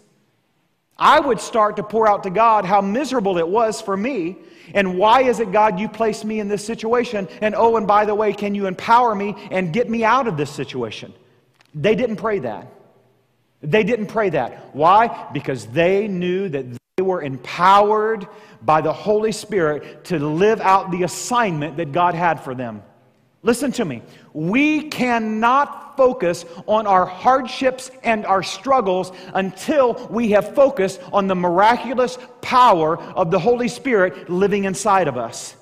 I 0.95 1.19
would 1.19 1.39
start 1.39 1.77
to 1.77 1.83
pour 1.83 2.07
out 2.07 2.23
to 2.23 2.29
God 2.29 2.65
how 2.65 2.81
miserable 2.81 3.39
it 3.39 3.47
was 3.47 3.81
for 3.81 3.97
me. 3.97 4.37
And 4.75 4.99
why 4.99 5.23
is 5.23 5.39
it, 5.39 5.51
God, 5.51 5.79
you 5.79 5.89
placed 5.89 6.23
me 6.23 6.39
in 6.39 6.47
this 6.47 6.63
situation? 6.63 7.27
And 7.41 7.55
oh, 7.55 7.75
and 7.75 7.87
by 7.87 8.05
the 8.05 8.13
way, 8.13 8.33
can 8.33 8.53
you 8.53 8.67
empower 8.67 9.15
me 9.15 9.35
and 9.49 9.73
get 9.73 9.89
me 9.89 10.03
out 10.03 10.27
of 10.27 10.37
this 10.37 10.51
situation? 10.51 11.11
They 11.73 11.95
didn't 11.95 12.17
pray 12.17 12.39
that. 12.39 12.67
They 13.61 13.83
didn't 13.83 14.07
pray 14.07 14.29
that. 14.29 14.75
Why? 14.75 15.27
Because 15.33 15.65
they 15.67 16.07
knew 16.07 16.49
that 16.49 16.78
they 16.99 17.03
were 17.03 17.21
empowered 17.21 18.27
by 18.61 18.81
the 18.81 18.91
Holy 18.91 19.31
Spirit 19.31 20.03
to 20.03 20.19
live 20.19 20.59
out 20.59 20.91
the 20.91 21.03
assignment 21.03 21.77
that 21.77 21.93
God 21.93 22.13
had 22.13 22.41
for 22.41 22.53
them. 22.53 22.83
Listen 23.41 23.71
to 23.71 23.85
me. 23.85 24.01
We 24.33 24.89
cannot 24.89 25.95
focus 25.95 26.43
on 26.67 26.87
our 26.87 27.05
hardships 27.05 27.89
and 28.03 28.25
our 28.25 28.43
struggles 28.43 29.13
until 29.33 30.09
we 30.11 30.31
have 30.31 30.53
focused 30.53 30.99
on 31.13 31.27
the 31.27 31.35
miraculous 31.35 32.17
power 32.41 32.99
of 32.99 33.31
the 33.31 33.39
Holy 33.39 33.69
Spirit 33.69 34.29
living 34.29 34.65
inside 34.65 35.07
of 35.07 35.15
us. 35.15 35.55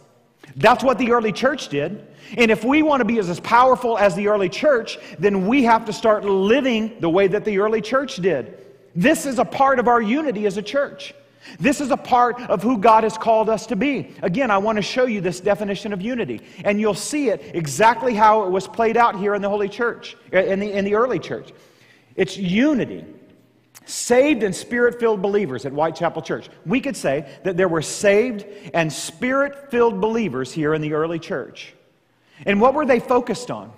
That's 0.56 0.84
what 0.84 0.98
the 0.98 1.12
early 1.12 1.32
church 1.32 1.70
did. 1.70 2.04
And 2.36 2.50
if 2.50 2.66
we 2.66 2.82
want 2.82 3.02
to 3.02 3.06
be 3.06 3.20
as 3.20 3.40
powerful 3.42 3.96
as 3.96 4.16
the 4.16 4.28
early 4.28 4.50
church, 4.50 4.98
then 5.20 5.46
we 5.46 5.66
have 5.66 5.86
to 5.86 5.94
start 5.94 6.26
living 6.26 7.00
the 7.00 7.12
way 7.12 7.28
that 7.28 7.46
the 7.46 7.60
early 7.60 7.82
church 7.82 8.16
did. 8.16 8.58
This 8.96 9.28
is 9.28 9.38
a 9.38 9.46
part 9.46 9.78
of 9.78 9.88
our 9.88 10.02
unity 10.02 10.48
as 10.48 10.58
a 10.58 10.64
church. 10.64 11.14
This 11.60 11.82
is 11.82 11.92
a 11.92 11.98
part 11.98 12.40
of 12.42 12.64
who 12.64 12.78
God 12.78 13.04
has 13.04 13.18
called 13.18 13.50
us 13.50 13.66
to 13.68 13.76
be. 13.76 14.14
Again, 14.22 14.52
I 14.52 14.58
want 14.58 14.78
to 14.78 14.82
show 14.82 15.06
you 15.06 15.22
this 15.22 15.40
definition 15.40 15.94
of 15.94 16.02
unity, 16.02 16.42
and 16.64 16.80
you'll 16.80 16.94
see 16.94 17.30
it 17.30 17.56
exactly 17.56 18.14
how 18.14 18.44
it 18.44 18.50
was 18.50 18.68
played 18.68 18.98
out 18.98 19.18
here 19.18 19.36
in 19.36 19.42
the 19.42 19.50
Holy 19.50 19.70
Church, 19.70 20.18
uh, 20.34 20.40
in 20.40 20.60
the, 20.60 20.72
in 20.72 20.86
the 20.86 20.96
early 20.96 21.20
church. 21.20 21.52
It's 22.16 22.38
unity. 22.38 23.06
Saved 23.86 24.44
and 24.44 24.54
spirit 24.54 25.00
filled 25.00 25.22
believers 25.22 25.66
at 25.66 25.72
Whitechapel 25.72 26.22
Church. 26.22 26.50
We 26.66 26.82
could 26.82 26.98
say 26.98 27.26
that 27.44 27.56
there 27.56 27.70
were 27.70 27.82
saved 27.82 28.46
and 28.74 28.92
spirit 28.92 29.72
filled 29.72 30.02
believers 30.02 30.52
here 30.52 30.74
in 30.74 30.82
the 30.82 30.94
early 30.94 31.20
church. 31.20 31.74
And 32.46 32.60
what 32.60 32.74
were 32.74 32.86
they 32.86 33.00
focused 33.00 33.50
on? 33.50 33.72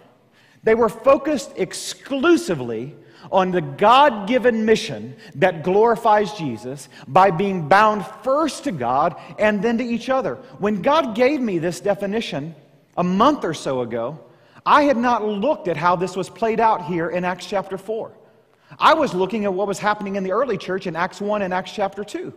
They 0.63 0.75
were 0.75 0.89
focused 0.89 1.53
exclusively 1.57 2.95
on 3.31 3.51
the 3.51 3.61
God 3.61 4.27
given 4.27 4.65
mission 4.65 5.15
that 5.35 5.63
glorifies 5.63 6.33
Jesus 6.33 6.89
by 7.07 7.31
being 7.31 7.67
bound 7.67 8.05
first 8.23 8.63
to 8.65 8.71
God 8.71 9.15
and 9.37 9.61
then 9.61 9.77
to 9.77 9.83
each 9.83 10.09
other. 10.09 10.35
When 10.57 10.81
God 10.81 11.15
gave 11.15 11.39
me 11.39 11.59
this 11.59 11.79
definition 11.79 12.55
a 12.97 13.03
month 13.03 13.43
or 13.43 13.53
so 13.53 13.81
ago, 13.81 14.19
I 14.65 14.83
had 14.83 14.97
not 14.97 15.25
looked 15.25 15.67
at 15.67 15.77
how 15.77 15.95
this 15.95 16.15
was 16.15 16.29
played 16.29 16.59
out 16.59 16.85
here 16.85 17.09
in 17.09 17.25
Acts 17.25 17.45
chapter 17.45 17.77
4. 17.77 18.11
I 18.77 18.93
was 18.93 19.13
looking 19.13 19.45
at 19.45 19.53
what 19.53 19.67
was 19.67 19.79
happening 19.79 20.15
in 20.15 20.23
the 20.23 20.31
early 20.31 20.57
church 20.57 20.85
in 20.85 20.95
Acts 20.95 21.21
1 21.21 21.41
and 21.41 21.53
Acts 21.53 21.71
chapter 21.71 22.03
2. 22.03 22.33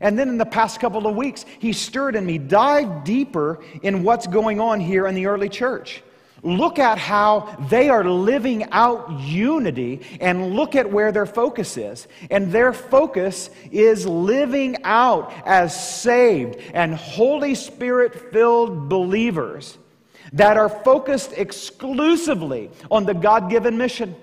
And 0.00 0.18
then 0.18 0.28
in 0.28 0.38
the 0.38 0.46
past 0.46 0.80
couple 0.80 1.06
of 1.06 1.16
weeks, 1.16 1.44
he 1.58 1.72
stirred 1.72 2.16
in 2.16 2.24
me, 2.24 2.38
dive 2.38 3.04
deeper 3.04 3.60
in 3.82 4.02
what's 4.04 4.26
going 4.26 4.60
on 4.60 4.80
here 4.80 5.06
in 5.06 5.14
the 5.14 5.26
early 5.26 5.48
church. 5.48 6.02
Look 6.42 6.78
at 6.78 6.98
how 6.98 7.56
they 7.68 7.88
are 7.88 8.04
living 8.04 8.70
out 8.70 9.20
unity 9.20 10.02
and 10.20 10.54
look 10.54 10.76
at 10.76 10.90
where 10.90 11.10
their 11.10 11.26
focus 11.26 11.76
is. 11.76 12.06
And 12.30 12.52
their 12.52 12.72
focus 12.72 13.50
is 13.72 14.06
living 14.06 14.76
out 14.84 15.32
as 15.44 16.00
saved 16.00 16.58
and 16.74 16.94
Holy 16.94 17.54
Spirit 17.56 18.32
filled 18.32 18.88
believers 18.88 19.78
that 20.32 20.56
are 20.56 20.68
focused 20.68 21.32
exclusively 21.32 22.70
on 22.90 23.04
the 23.04 23.14
God 23.14 23.50
given 23.50 23.76
mission. 23.76 24.14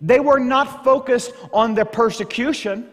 They 0.00 0.18
were 0.18 0.40
not 0.40 0.82
focused 0.82 1.32
on 1.52 1.74
the 1.74 1.84
persecution. 1.84 2.88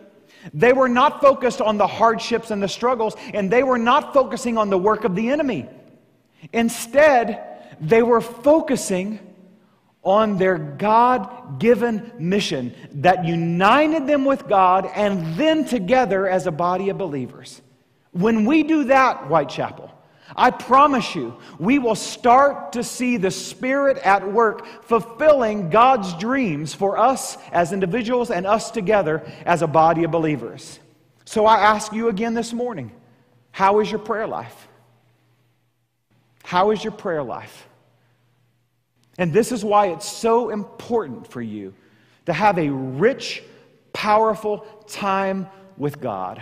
They 0.53 0.73
were 0.73 0.89
not 0.89 1.21
focused 1.21 1.61
on 1.61 1.77
the 1.77 1.87
hardships 1.87 2.51
and 2.51 2.61
the 2.61 2.67
struggles, 2.67 3.15
and 3.33 3.49
they 3.49 3.63
were 3.63 3.77
not 3.77 4.13
focusing 4.13 4.57
on 4.57 4.69
the 4.69 4.77
work 4.77 5.03
of 5.03 5.15
the 5.15 5.29
enemy. 5.29 5.67
Instead, 6.53 7.56
they 7.79 8.03
were 8.03 8.21
focusing 8.21 9.19
on 10.03 10.37
their 10.37 10.57
God 10.57 11.59
given 11.59 12.11
mission 12.17 12.73
that 12.93 13.25
united 13.25 14.07
them 14.07 14.23
with 14.23 14.47
God 14.47 14.89
and 14.95 15.35
then 15.35 15.65
together 15.65 16.27
as 16.27 16.47
a 16.47 16.51
body 16.51 16.89
of 16.89 16.97
believers. 16.97 17.61
When 18.11 18.45
we 18.45 18.63
do 18.63 18.85
that, 18.85 19.25
Whitechapel, 19.25 19.91
I 20.35 20.51
promise 20.51 21.15
you, 21.15 21.37
we 21.59 21.79
will 21.79 21.95
start 21.95 22.73
to 22.73 22.83
see 22.83 23.17
the 23.17 23.31
Spirit 23.31 23.97
at 23.97 24.31
work 24.31 24.83
fulfilling 24.83 25.69
God's 25.69 26.13
dreams 26.15 26.73
for 26.73 26.97
us 26.97 27.37
as 27.51 27.71
individuals 27.71 28.31
and 28.31 28.45
us 28.45 28.71
together 28.71 29.23
as 29.45 29.61
a 29.61 29.67
body 29.67 30.03
of 30.03 30.11
believers. 30.11 30.79
So 31.25 31.45
I 31.45 31.59
ask 31.59 31.93
you 31.93 32.09
again 32.09 32.33
this 32.33 32.53
morning 32.53 32.91
how 33.51 33.79
is 33.79 33.89
your 33.89 33.99
prayer 33.99 34.27
life? 34.27 34.67
How 36.47 36.71
is 36.71 36.81
your 36.81 36.93
prayer 36.93 37.23
life? 37.23 37.67
And 39.17 39.33
this 39.33 39.51
is 39.51 39.65
why 39.65 39.87
it's 39.87 40.07
so 40.07 40.49
important 40.49 41.27
for 41.27 41.41
you 41.41 41.73
to 42.25 42.31
have 42.31 42.57
a 42.57 42.69
rich, 42.69 43.43
powerful 43.91 44.59
time 44.87 45.47
with 45.75 45.99
God. 45.99 46.41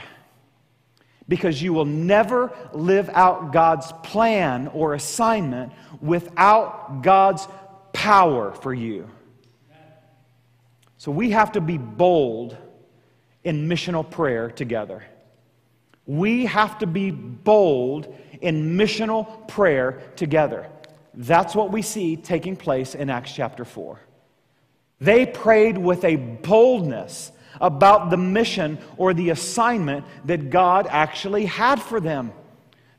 Because 1.28 1.60
you 1.60 1.74
will 1.74 1.86
never 1.86 2.54
live 2.72 3.10
out 3.14 3.52
God's 3.52 3.92
plan 4.04 4.68
or 4.68 4.94
assignment 4.94 5.74
without 6.00 7.02
God's 7.02 7.48
power 7.92 8.54
for 8.54 8.76
you. 8.76 9.10
So 11.00 11.12
we 11.12 11.32
have 11.32 11.54
to 11.54 11.62
be 11.62 11.80
bold 11.80 12.56
in 13.44 13.68
missional 13.68 14.08
prayer 14.08 14.52
together. 14.52 15.04
We 16.06 16.46
have 16.46 16.78
to 16.78 16.86
be 16.86 17.10
bold 17.10 18.16
in 18.42 18.78
missional 18.78 19.48
prayer 19.48 20.02
together. 20.16 20.68
That's 21.14 21.56
what 21.56 21.72
we 21.72 21.82
see 21.82 22.18
taking 22.18 22.56
place 22.56 22.96
in 22.96 23.10
Acts 23.10 23.34
chapter 23.34 23.66
4. 23.66 24.00
They 25.00 25.26
prayed 25.26 25.78
with 25.78 26.04
a 26.04 26.16
boldness 26.16 27.32
about 27.62 28.10
the 28.10 28.18
mission 28.18 28.78
or 28.98 29.14
the 29.14 29.30
assignment 29.30 30.06
that 30.26 30.50
God 30.50 30.88
actually 30.90 31.46
had 31.46 31.82
for 31.82 32.00
them. 32.00 32.34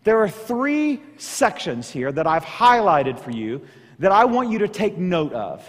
There 0.05 0.19
are 0.23 0.29
three 0.29 1.03
sections 1.17 1.91
here 1.91 2.13
that 2.13 2.27
I've 2.27 2.45
highlighted 2.45 3.19
for 3.19 3.31
you 3.31 3.63
that 3.99 4.13
I 4.13 4.25
want 4.25 4.51
you 4.51 4.61
to 4.61 4.69
take 4.69 4.99
note 4.99 5.33
of. 5.33 5.69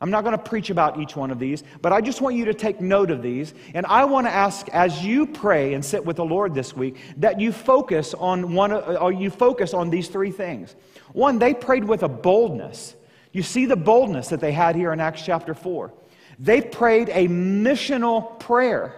I'm 0.00 0.10
not 0.10 0.22
going 0.22 0.36
to 0.36 0.42
preach 0.42 0.70
about 0.70 1.00
each 1.00 1.16
one 1.16 1.30
of 1.30 1.40
these, 1.40 1.64
but 1.82 1.92
I 1.92 2.00
just 2.00 2.20
want 2.20 2.36
you 2.36 2.44
to 2.44 2.54
take 2.54 2.80
note 2.80 3.10
of 3.10 3.20
these. 3.20 3.52
And 3.74 3.84
I 3.86 4.04
want 4.04 4.26
to 4.28 4.30
ask, 4.30 4.68
as 4.68 5.04
you 5.04 5.26
pray 5.26 5.74
and 5.74 5.84
sit 5.84 6.04
with 6.04 6.16
the 6.16 6.24
Lord 6.24 6.54
this 6.54 6.76
week, 6.76 6.96
that 7.16 7.40
you 7.40 7.50
focus 7.50 8.14
on 8.14 8.54
one, 8.54 8.72
uh, 8.72 8.98
or 9.00 9.10
you 9.10 9.28
focus 9.28 9.74
on 9.74 9.90
these 9.90 10.08
three 10.08 10.30
things. 10.30 10.76
One, 11.12 11.40
they 11.40 11.52
prayed 11.52 11.84
with 11.84 12.04
a 12.04 12.08
boldness. 12.08 12.94
You 13.32 13.42
see 13.42 13.66
the 13.66 13.76
boldness 13.76 14.28
that 14.28 14.40
they 14.40 14.52
had 14.52 14.76
here 14.76 14.92
in 14.92 15.00
Acts 15.00 15.22
chapter 15.22 15.52
4. 15.52 15.92
They 16.38 16.60
prayed 16.60 17.08
a 17.08 17.26
missional 17.26 18.38
prayer. 18.38 18.94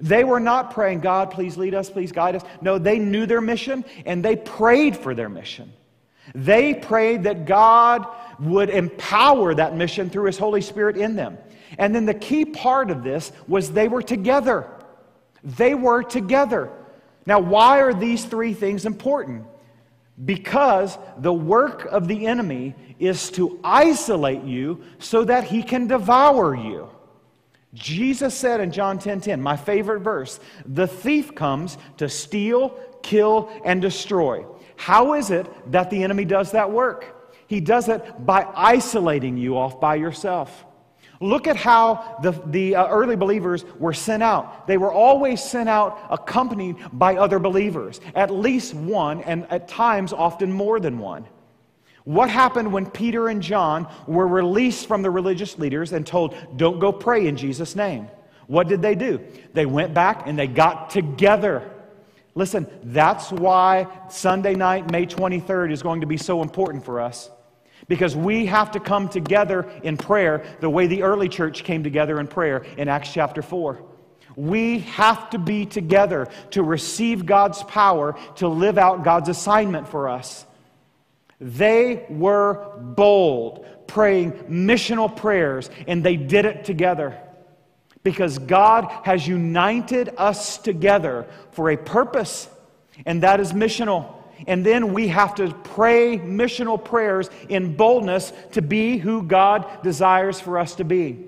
They 0.00 0.24
were 0.24 0.40
not 0.40 0.72
praying, 0.72 1.00
God, 1.00 1.30
please 1.30 1.56
lead 1.56 1.74
us, 1.74 1.88
please 1.88 2.10
guide 2.10 2.34
us. 2.34 2.42
No, 2.60 2.78
they 2.78 2.98
knew 2.98 3.24
their 3.26 3.40
mission 3.40 3.84
and 4.04 4.24
they 4.24 4.34
prayed 4.34 4.96
for 4.96 5.14
their 5.14 5.28
mission. 5.28 5.72
They 6.34 6.74
prayed 6.74 7.24
that 7.24 7.44
God 7.44 8.06
would 8.40 8.70
empower 8.70 9.54
that 9.54 9.76
mission 9.76 10.10
through 10.10 10.24
His 10.24 10.38
Holy 10.38 10.60
Spirit 10.60 10.96
in 10.96 11.16
them. 11.16 11.38
And 11.78 11.94
then 11.94 12.06
the 12.06 12.14
key 12.14 12.44
part 12.44 12.90
of 12.90 13.02
this 13.02 13.32
was 13.48 13.70
they 13.70 13.88
were 13.88 14.02
together. 14.02 14.68
They 15.42 15.74
were 15.74 16.02
together. 16.02 16.70
Now, 17.26 17.40
why 17.40 17.80
are 17.80 17.94
these 17.94 18.24
three 18.24 18.54
things 18.54 18.84
important? 18.84 19.46
Because 20.24 20.98
the 21.18 21.32
work 21.32 21.86
of 21.86 22.08
the 22.08 22.26
enemy 22.26 22.74
is 22.98 23.30
to 23.32 23.58
isolate 23.64 24.42
you 24.42 24.82
so 24.98 25.24
that 25.24 25.44
he 25.44 25.62
can 25.62 25.86
devour 25.86 26.54
you. 26.54 26.88
Jesus 27.74 28.34
said 28.34 28.60
in 28.60 28.70
John 28.70 28.98
10:10, 28.98 29.02
10, 29.02 29.20
10, 29.20 29.42
my 29.42 29.56
favorite 29.56 30.00
verse, 30.00 30.38
the 30.66 30.86
thief 30.86 31.34
comes 31.34 31.78
to 31.96 32.08
steal, 32.08 32.78
kill 33.02 33.50
and 33.64 33.80
destroy. 33.80 34.44
How 34.82 35.14
is 35.14 35.30
it 35.30 35.46
that 35.70 35.90
the 35.90 36.02
enemy 36.02 36.24
does 36.24 36.50
that 36.50 36.72
work? 36.72 37.30
He 37.46 37.60
does 37.60 37.88
it 37.88 38.26
by 38.26 38.48
isolating 38.52 39.36
you 39.36 39.56
off 39.56 39.80
by 39.80 39.94
yourself. 39.94 40.64
Look 41.20 41.46
at 41.46 41.54
how 41.54 42.18
the, 42.20 42.32
the 42.46 42.74
uh, 42.74 42.88
early 42.88 43.14
believers 43.14 43.64
were 43.78 43.92
sent 43.92 44.24
out. 44.24 44.66
They 44.66 44.78
were 44.78 44.92
always 44.92 45.40
sent 45.40 45.68
out 45.68 46.04
accompanied 46.10 46.78
by 46.92 47.14
other 47.14 47.38
believers, 47.38 48.00
at 48.16 48.32
least 48.32 48.74
one, 48.74 49.20
and 49.20 49.46
at 49.52 49.68
times 49.68 50.12
often 50.12 50.50
more 50.50 50.80
than 50.80 50.98
one. 50.98 51.26
What 52.02 52.28
happened 52.28 52.72
when 52.72 52.90
Peter 52.90 53.28
and 53.28 53.40
John 53.40 53.86
were 54.08 54.26
released 54.26 54.88
from 54.88 55.02
the 55.02 55.10
religious 55.10 55.60
leaders 55.60 55.92
and 55.92 56.04
told, 56.04 56.34
Don't 56.56 56.80
go 56.80 56.90
pray 56.90 57.28
in 57.28 57.36
Jesus' 57.36 57.76
name? 57.76 58.08
What 58.48 58.66
did 58.66 58.82
they 58.82 58.96
do? 58.96 59.20
They 59.52 59.64
went 59.64 59.94
back 59.94 60.26
and 60.26 60.36
they 60.36 60.48
got 60.48 60.90
together. 60.90 61.70
Listen, 62.34 62.66
that's 62.82 63.30
why 63.30 63.86
Sunday 64.08 64.54
night, 64.54 64.90
May 64.90 65.06
23rd, 65.06 65.70
is 65.70 65.82
going 65.82 66.00
to 66.00 66.06
be 66.06 66.16
so 66.16 66.42
important 66.42 66.84
for 66.84 67.00
us. 67.00 67.30
Because 67.88 68.16
we 68.16 68.46
have 68.46 68.70
to 68.70 68.80
come 68.80 69.08
together 69.08 69.68
in 69.82 69.96
prayer 69.96 70.44
the 70.60 70.70
way 70.70 70.86
the 70.86 71.02
early 71.02 71.28
church 71.28 71.64
came 71.64 71.82
together 71.82 72.20
in 72.20 72.28
prayer 72.28 72.64
in 72.78 72.88
Acts 72.88 73.12
chapter 73.12 73.42
4. 73.42 73.84
We 74.36 74.80
have 74.80 75.30
to 75.30 75.38
be 75.38 75.66
together 75.66 76.28
to 76.52 76.62
receive 76.62 77.26
God's 77.26 77.62
power 77.64 78.16
to 78.36 78.48
live 78.48 78.78
out 78.78 79.04
God's 79.04 79.28
assignment 79.28 79.88
for 79.88 80.08
us. 80.08 80.46
They 81.40 82.06
were 82.08 82.78
bold, 82.78 83.66
praying 83.88 84.32
missional 84.44 85.14
prayers, 85.14 85.68
and 85.86 86.02
they 86.02 86.16
did 86.16 86.46
it 86.46 86.64
together. 86.64 87.20
Because 88.02 88.38
God 88.38 88.90
has 89.04 89.26
united 89.26 90.12
us 90.16 90.58
together 90.58 91.26
for 91.52 91.70
a 91.70 91.76
purpose, 91.76 92.48
and 93.06 93.22
that 93.22 93.40
is 93.40 93.52
missional. 93.52 94.14
And 94.46 94.66
then 94.66 94.92
we 94.92 95.08
have 95.08 95.34
to 95.36 95.52
pray 95.54 96.18
missional 96.18 96.82
prayers 96.82 97.30
in 97.48 97.76
boldness 97.76 98.32
to 98.52 98.62
be 98.62 98.98
who 98.98 99.22
God 99.22 99.82
desires 99.82 100.40
for 100.40 100.58
us 100.58 100.74
to 100.76 100.84
be. 100.84 101.26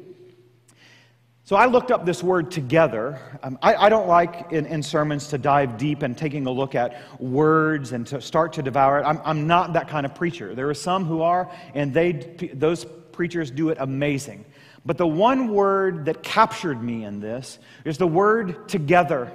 So 1.47 1.57
I 1.57 1.67
looked 1.67 1.91
up 1.91 2.07
this 2.07 2.23
word 2.23 2.51
together. 2.51 3.21
Um, 3.43 3.59
I, 3.61 3.75
I, 3.75 3.89
don't 3.91 4.09
like 4.09 4.51
in, 4.51 4.65
in, 4.65 4.83
sermons 4.83 5.29
to 5.29 5.37
dive 5.37 5.77
deep 5.77 6.01
and 6.01 6.17
taking 6.17 6.47
a 6.47 6.51
look 6.51 6.75
at 6.75 7.21
words 7.21 7.93
and 7.93 8.07
to 8.07 8.23
start 8.23 8.55
to 8.55 8.63
devour 8.63 9.01
it. 9.01 9.03
I'm, 9.03 9.21
I'm 9.27 9.47
not 9.47 9.75
that 9.75 9.87
kind 9.87 10.07
of 10.07 10.15
preacher. 10.15 10.55
There 10.55 10.71
are 10.71 10.75
some 10.75 11.05
who 11.05 11.21
are, 11.21 11.53
and 11.75 11.93
they, 11.93 12.13
those 12.55 12.87
preachers 13.13 13.51
do 13.51 13.69
it 13.69 13.77
amazing. 13.79 14.47
But 14.87 14.99
the 14.99 15.07
one 15.07 15.49
word 15.49 16.07
that 16.07 16.23
captured 16.23 16.83
me 16.83 17.05
in 17.05 17.21
this 17.21 17.59
is 17.85 17.99
the 17.99 18.07
word 18.07 18.69
together. 18.69 19.33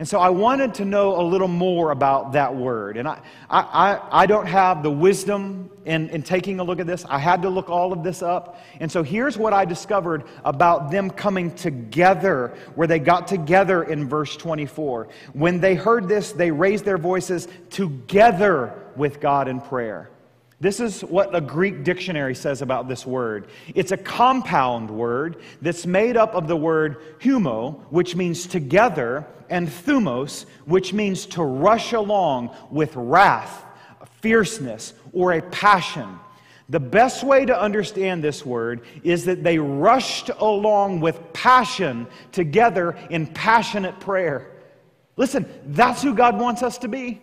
And 0.00 0.08
so 0.08 0.18
I 0.18 0.30
wanted 0.30 0.72
to 0.76 0.86
know 0.86 1.20
a 1.20 1.22
little 1.22 1.46
more 1.46 1.90
about 1.90 2.32
that 2.32 2.56
word. 2.56 2.96
And 2.96 3.06
I, 3.06 3.20
I, 3.50 4.00
I 4.10 4.24
don't 4.24 4.46
have 4.46 4.82
the 4.82 4.90
wisdom 4.90 5.68
in, 5.84 6.08
in 6.08 6.22
taking 6.22 6.58
a 6.58 6.64
look 6.64 6.80
at 6.80 6.86
this. 6.86 7.04
I 7.06 7.18
had 7.18 7.42
to 7.42 7.50
look 7.50 7.68
all 7.68 7.92
of 7.92 8.02
this 8.02 8.22
up. 8.22 8.58
And 8.80 8.90
so 8.90 9.02
here's 9.02 9.36
what 9.36 9.52
I 9.52 9.66
discovered 9.66 10.24
about 10.42 10.90
them 10.90 11.10
coming 11.10 11.54
together, 11.54 12.56
where 12.76 12.88
they 12.88 12.98
got 12.98 13.28
together 13.28 13.82
in 13.82 14.08
verse 14.08 14.38
24. 14.38 15.08
When 15.34 15.60
they 15.60 15.74
heard 15.74 16.08
this, 16.08 16.32
they 16.32 16.50
raised 16.50 16.86
their 16.86 16.96
voices 16.96 17.46
together 17.68 18.72
with 18.96 19.20
God 19.20 19.48
in 19.48 19.60
prayer. 19.60 20.08
This 20.60 20.78
is 20.78 21.00
what 21.00 21.34
a 21.34 21.40
Greek 21.40 21.84
dictionary 21.84 22.34
says 22.34 22.60
about 22.60 22.86
this 22.86 23.06
word. 23.06 23.48
It's 23.74 23.92
a 23.92 23.96
compound 23.96 24.90
word 24.90 25.40
that's 25.62 25.86
made 25.86 26.18
up 26.18 26.34
of 26.34 26.48
the 26.48 26.56
word 26.56 27.18
humo, 27.18 27.80
which 27.88 28.14
means 28.14 28.46
together, 28.46 29.26
and 29.48 29.66
thumos, 29.66 30.44
which 30.66 30.92
means 30.92 31.24
to 31.26 31.42
rush 31.42 31.94
along 31.94 32.54
with 32.70 32.94
wrath, 32.94 33.64
fierceness, 34.20 34.92
or 35.14 35.32
a 35.32 35.42
passion. 35.42 36.18
The 36.68 36.78
best 36.78 37.24
way 37.24 37.46
to 37.46 37.58
understand 37.58 38.22
this 38.22 38.44
word 38.44 38.82
is 39.02 39.24
that 39.24 39.42
they 39.42 39.58
rushed 39.58 40.28
along 40.28 41.00
with 41.00 41.32
passion 41.32 42.06
together 42.32 42.98
in 43.08 43.26
passionate 43.26 43.98
prayer. 43.98 44.52
Listen, 45.16 45.48
that's 45.66 46.02
who 46.02 46.14
God 46.14 46.38
wants 46.38 46.62
us 46.62 46.76
to 46.78 46.88
be. 46.88 47.22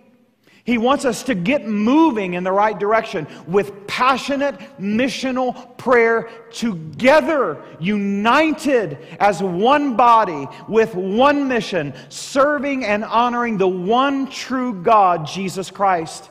He 0.67 0.77
wants 0.77 1.05
us 1.05 1.23
to 1.23 1.33
get 1.33 1.65
moving 1.65 2.33
in 2.33 2.43
the 2.43 2.51
right 2.51 2.77
direction 2.77 3.25
with 3.47 3.87
passionate 3.87 4.59
missional 4.77 5.77
prayer 5.77 6.29
together, 6.51 7.63
united 7.79 8.97
as 9.17 9.41
one 9.41 9.95
body 9.95 10.45
with 10.67 10.93
one 10.93 11.47
mission, 11.47 11.93
serving 12.09 12.83
and 12.83 13.05
honoring 13.05 13.57
the 13.57 13.67
one 13.67 14.29
true 14.29 14.83
God, 14.83 15.25
Jesus 15.25 15.71
Christ. 15.71 16.29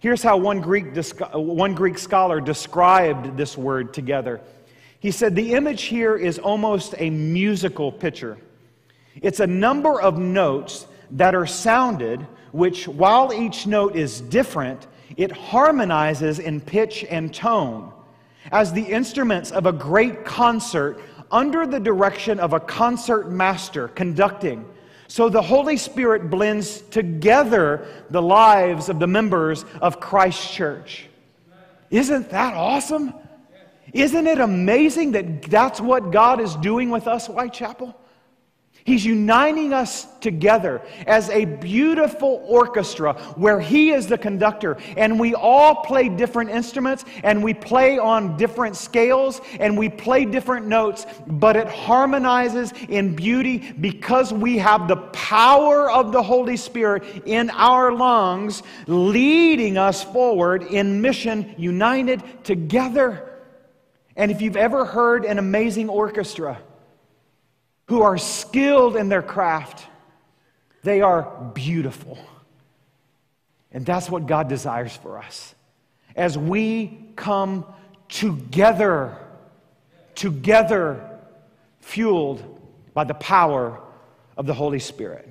Here's 0.00 0.22
how 0.22 0.36
one 0.36 0.60
Greek, 0.60 0.94
one 1.32 1.74
Greek 1.74 1.96
scholar 1.96 2.42
described 2.42 3.38
this 3.38 3.56
word 3.56 3.94
together. 3.94 4.42
He 5.00 5.10
said, 5.10 5.34
The 5.34 5.54
image 5.54 5.84
here 5.84 6.14
is 6.14 6.38
almost 6.38 6.94
a 6.98 7.08
musical 7.08 7.90
picture. 7.90 8.36
It's 9.22 9.40
a 9.40 9.46
number 9.46 9.98
of 9.98 10.18
notes 10.18 10.86
that 11.12 11.34
are 11.34 11.46
sounded 11.46 12.26
which, 12.56 12.88
while 12.88 13.32
each 13.32 13.66
note 13.66 13.94
is 13.94 14.20
different, 14.22 14.86
it 15.16 15.30
harmonizes 15.30 16.38
in 16.38 16.60
pitch 16.60 17.04
and 17.08 17.32
tone 17.32 17.92
as 18.50 18.72
the 18.72 18.82
instruments 18.82 19.50
of 19.50 19.66
a 19.66 19.72
great 19.72 20.24
concert 20.24 21.00
under 21.30 21.66
the 21.66 21.80
direction 21.80 22.40
of 22.40 22.52
a 22.52 22.60
concert 22.60 23.30
master 23.30 23.88
conducting. 23.88 24.64
So 25.08 25.28
the 25.28 25.42
Holy 25.42 25.76
Spirit 25.76 26.30
blends 26.30 26.80
together 26.80 27.86
the 28.10 28.22
lives 28.22 28.88
of 28.88 28.98
the 28.98 29.06
members 29.06 29.64
of 29.80 30.00
Christ 30.00 30.52
Church. 30.52 31.06
Isn't 31.90 32.30
that 32.30 32.54
awesome? 32.54 33.12
Isn't 33.92 34.26
it 34.26 34.40
amazing 34.40 35.12
that 35.12 35.42
that's 35.42 35.80
what 35.80 36.10
God 36.10 36.40
is 36.40 36.56
doing 36.56 36.90
with 36.90 37.06
us, 37.06 37.26
Whitechapel? 37.26 37.94
He's 38.86 39.04
uniting 39.04 39.72
us 39.72 40.06
together 40.20 40.80
as 41.08 41.28
a 41.30 41.44
beautiful 41.44 42.40
orchestra 42.46 43.14
where 43.34 43.58
He 43.58 43.90
is 43.90 44.06
the 44.06 44.16
conductor, 44.16 44.76
and 44.96 45.18
we 45.18 45.34
all 45.34 45.82
play 45.82 46.08
different 46.08 46.50
instruments, 46.50 47.04
and 47.24 47.42
we 47.42 47.52
play 47.52 47.98
on 47.98 48.36
different 48.36 48.76
scales, 48.76 49.40
and 49.58 49.76
we 49.76 49.88
play 49.88 50.24
different 50.24 50.68
notes, 50.68 51.04
but 51.26 51.56
it 51.56 51.66
harmonizes 51.66 52.72
in 52.88 53.16
beauty 53.16 53.58
because 53.72 54.32
we 54.32 54.56
have 54.58 54.86
the 54.86 54.98
power 55.08 55.90
of 55.90 56.12
the 56.12 56.22
Holy 56.22 56.56
Spirit 56.56 57.02
in 57.26 57.50
our 57.50 57.90
lungs, 57.90 58.62
leading 58.86 59.76
us 59.76 60.04
forward 60.04 60.62
in 60.62 61.02
mission, 61.02 61.56
united 61.58 62.22
together. 62.44 63.32
And 64.14 64.30
if 64.30 64.40
you've 64.40 64.56
ever 64.56 64.84
heard 64.84 65.24
an 65.24 65.40
amazing 65.40 65.88
orchestra, 65.88 66.60
who 67.86 68.02
are 68.02 68.18
skilled 68.18 68.96
in 68.96 69.08
their 69.08 69.22
craft. 69.22 69.86
They 70.82 71.00
are 71.00 71.50
beautiful. 71.54 72.18
And 73.72 73.84
that's 73.84 74.08
what 74.08 74.26
God 74.26 74.48
desires 74.48 74.96
for 74.96 75.18
us. 75.18 75.54
As 76.14 76.38
we 76.38 77.10
come 77.16 77.64
together, 78.08 79.16
together, 80.14 81.18
fueled 81.80 82.42
by 82.94 83.04
the 83.04 83.14
power 83.14 83.80
of 84.36 84.46
the 84.46 84.54
Holy 84.54 84.78
Spirit. 84.78 85.28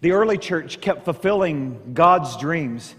The 0.00 0.12
early 0.12 0.38
church 0.38 0.80
kept 0.80 1.04
fulfilling 1.04 1.92
God's 1.94 2.36
dreams 2.36 2.94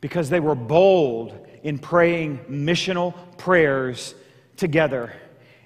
because 0.00 0.28
they 0.28 0.40
were 0.40 0.54
bold 0.54 1.46
in 1.62 1.78
praying 1.78 2.38
missional 2.50 3.14
prayers 3.38 4.14
together. 4.56 5.12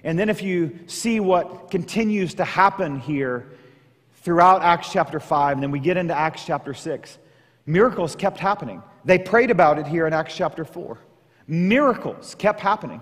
And 0.03 0.17
then, 0.17 0.29
if 0.29 0.41
you 0.41 0.79
see 0.87 1.19
what 1.19 1.71
continues 1.71 2.35
to 2.35 2.45
happen 2.45 2.99
here 2.99 3.49
throughout 4.21 4.61
Acts 4.61 4.91
chapter 4.91 5.19
5, 5.19 5.57
and 5.57 5.63
then 5.63 5.71
we 5.71 5.79
get 5.79 5.97
into 5.97 6.17
Acts 6.17 6.45
chapter 6.45 6.73
6, 6.73 7.17
miracles 7.65 8.15
kept 8.15 8.39
happening. 8.39 8.81
They 9.05 9.17
prayed 9.17 9.51
about 9.51 9.79
it 9.79 9.87
here 9.87 10.07
in 10.07 10.13
Acts 10.13 10.35
chapter 10.35 10.63
4. 10.65 10.97
Miracles 11.47 12.35
kept 12.35 12.59
happening. 12.59 13.01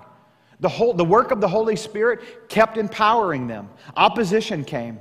The, 0.59 0.69
whole, 0.69 0.93
the 0.93 1.05
work 1.05 1.31
of 1.31 1.41
the 1.41 1.47
Holy 1.47 1.75
Spirit 1.75 2.49
kept 2.49 2.77
empowering 2.77 3.47
them. 3.47 3.69
Opposition 3.95 4.63
came. 4.63 4.99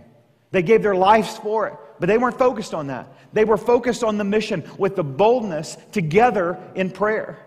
They 0.51 0.63
gave 0.63 0.83
their 0.83 0.95
lives 0.95 1.37
for 1.39 1.67
it, 1.69 1.75
but 1.99 2.07
they 2.07 2.19
weren't 2.19 2.39
focused 2.39 2.75
on 2.75 2.89
that. 2.89 3.09
They 3.33 3.45
were 3.45 3.57
focused 3.57 4.05
on 4.05 4.19
the 4.19 4.25
mission 4.25 4.69
with 4.79 4.97
the 4.97 5.05
boldness 5.05 5.77
together 5.93 6.59
in 6.75 6.91
prayer. 6.91 7.46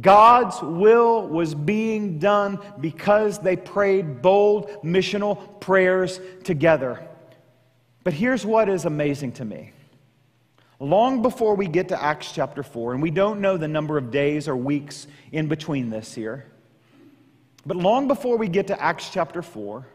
God's 0.00 0.62
will 0.62 1.26
was 1.26 1.54
being 1.54 2.20
done 2.20 2.60
because 2.80 3.40
they 3.40 3.56
prayed 3.56 4.22
bold 4.22 4.68
missional 4.84 5.60
prayers 5.60 6.20
together. 6.44 7.04
But 8.04 8.12
here's 8.12 8.46
what 8.46 8.68
is 8.68 8.84
amazing 8.84 9.32
to 9.32 9.44
me. 9.44 9.72
Long 10.78 11.22
before 11.22 11.56
we 11.56 11.66
get 11.66 11.88
to 11.88 12.02
Acts 12.02 12.32
chapter 12.32 12.62
4, 12.62 12.94
and 12.94 13.02
we 13.02 13.10
don't 13.10 13.40
know 13.40 13.56
the 13.56 13.68
number 13.68 13.98
of 13.98 14.10
days 14.10 14.48
or 14.48 14.56
weeks 14.56 15.06
in 15.32 15.48
between 15.48 15.90
this 15.90 16.14
here, 16.14 16.46
but 17.66 17.76
long 17.76 18.08
before 18.08 18.38
we 18.38 18.48
get 18.48 18.68
to 18.68 18.80
Acts 18.80 19.10
chapter 19.10 19.42
4, 19.42 19.86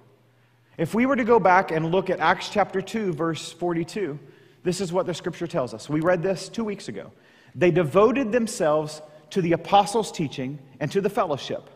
if 0.78 0.94
we 0.94 1.06
were 1.06 1.16
to 1.16 1.24
go 1.24 1.40
back 1.40 1.72
and 1.72 1.92
look 1.92 2.10
at 2.10 2.20
Acts 2.20 2.50
chapter 2.50 2.82
2, 2.82 3.14
verse 3.14 3.52
42, 3.52 4.20
this 4.64 4.82
is 4.82 4.92
what 4.92 5.06
the 5.06 5.14
scripture 5.14 5.48
tells 5.48 5.74
us. 5.74 5.90
We 5.90 6.02
read 6.02 6.22
this 6.22 6.50
two 6.50 6.64
weeks 6.64 6.90
ago. 6.90 7.12
They 7.56 7.72
devoted 7.72 8.32
themselves 8.32 9.02
to 9.36 9.42
the 9.42 9.52
apostles' 9.52 10.14
teaching 10.14 10.58
and 10.80 10.90
to 10.90 11.02
the 11.02 11.10
fellowship, 11.10 11.70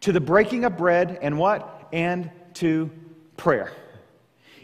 to 0.00 0.10
the 0.10 0.20
breaking 0.20 0.64
of 0.64 0.78
bread 0.78 1.18
and 1.20 1.38
what? 1.38 1.86
And 1.92 2.30
to 2.54 2.90
prayer. 3.36 3.72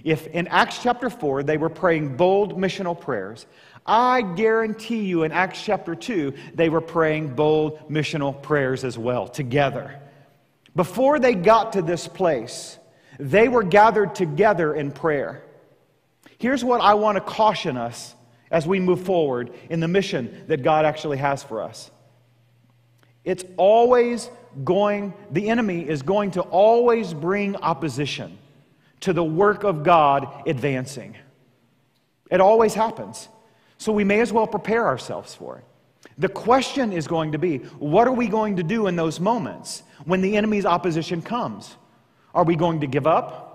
If 0.05 0.27
in 0.29 0.49
Acts 0.49 0.83
chapter 0.83 1.11
4 1.11 1.43
they 1.43 1.59
were 1.59 1.69
praying 1.69 2.17
bold 2.17 2.57
missional 2.57 2.99
prayers, 2.99 3.45
I 3.85 4.23
guarantee 4.23 5.05
you 5.05 5.25
in 5.25 5.33
Acts 5.33 5.63
chapter 5.63 5.95
2 5.95 6.33
they 6.55 6.71
were 6.71 6.81
praying 6.81 7.35
bold 7.35 7.91
missional 7.91 8.41
prayers 8.41 8.85
as 8.85 8.97
well 8.97 9.29
together. 9.29 10.01
Before 10.75 11.19
they 11.19 11.35
got 11.35 11.75
to 11.75 11.83
this 11.83 12.09
place, 12.09 12.79
they 13.21 13.49
were 13.49 13.63
gathered 13.63 14.15
together 14.15 14.75
in 14.75 14.93
prayer. 14.93 15.45
Here's 16.39 16.65
what 16.65 16.81
I 16.81 16.95
want 16.95 17.17
to 17.17 17.21
caution 17.21 17.77
us 17.77 18.15
as 18.51 18.67
we 18.67 18.81
move 18.81 19.03
forward 19.03 19.53
in 19.69 19.81
the 19.81 19.89
mission 19.89 20.45
that 20.47 20.63
God 20.63 20.87
actually 20.87 21.19
has 21.19 21.43
for 21.43 21.61
us. 21.61 21.91
It's 23.25 23.45
always 23.57 24.31
going, 24.65 25.15
the 25.31 25.49
enemy 25.49 25.89
is 25.89 26.03
going 26.03 26.33
to 26.33 26.43
always 26.43 27.15
bring 27.15 27.57
opposition 27.57 28.39
to 29.01 29.13
the 29.13 29.25
work 29.25 29.65
of 29.65 29.83
God 29.83 30.43
advancing. 30.47 31.17
It 32.31 32.41
always 32.41 32.75
happens. 32.75 33.29
So 33.79 33.93
we 33.93 34.05
may 34.05 34.21
as 34.21 34.33
well 34.33 34.47
prepare 34.47 34.87
ourselves 34.87 35.35
for 35.35 35.59
it. 35.59 35.65
The 36.19 36.29
question 36.29 36.93
is 36.93 37.07
going 37.07 37.33
to 37.33 37.39
be 37.39 37.59
what 37.79 38.07
are 38.07 38.13
we 38.13 38.29
going 38.29 38.57
to 38.57 38.63
do 38.63 38.87
in 38.87 38.97
those 38.97 39.19
moments 39.19 39.83
when 40.05 40.21
the 40.21 40.37
enemy's 40.37 40.67
opposition 40.67 41.23
comes? 41.23 41.77
Are 42.35 42.45
we 42.45 42.57
going 42.57 42.81
to 42.81 42.87
give 42.87 43.07
up? 43.07 43.51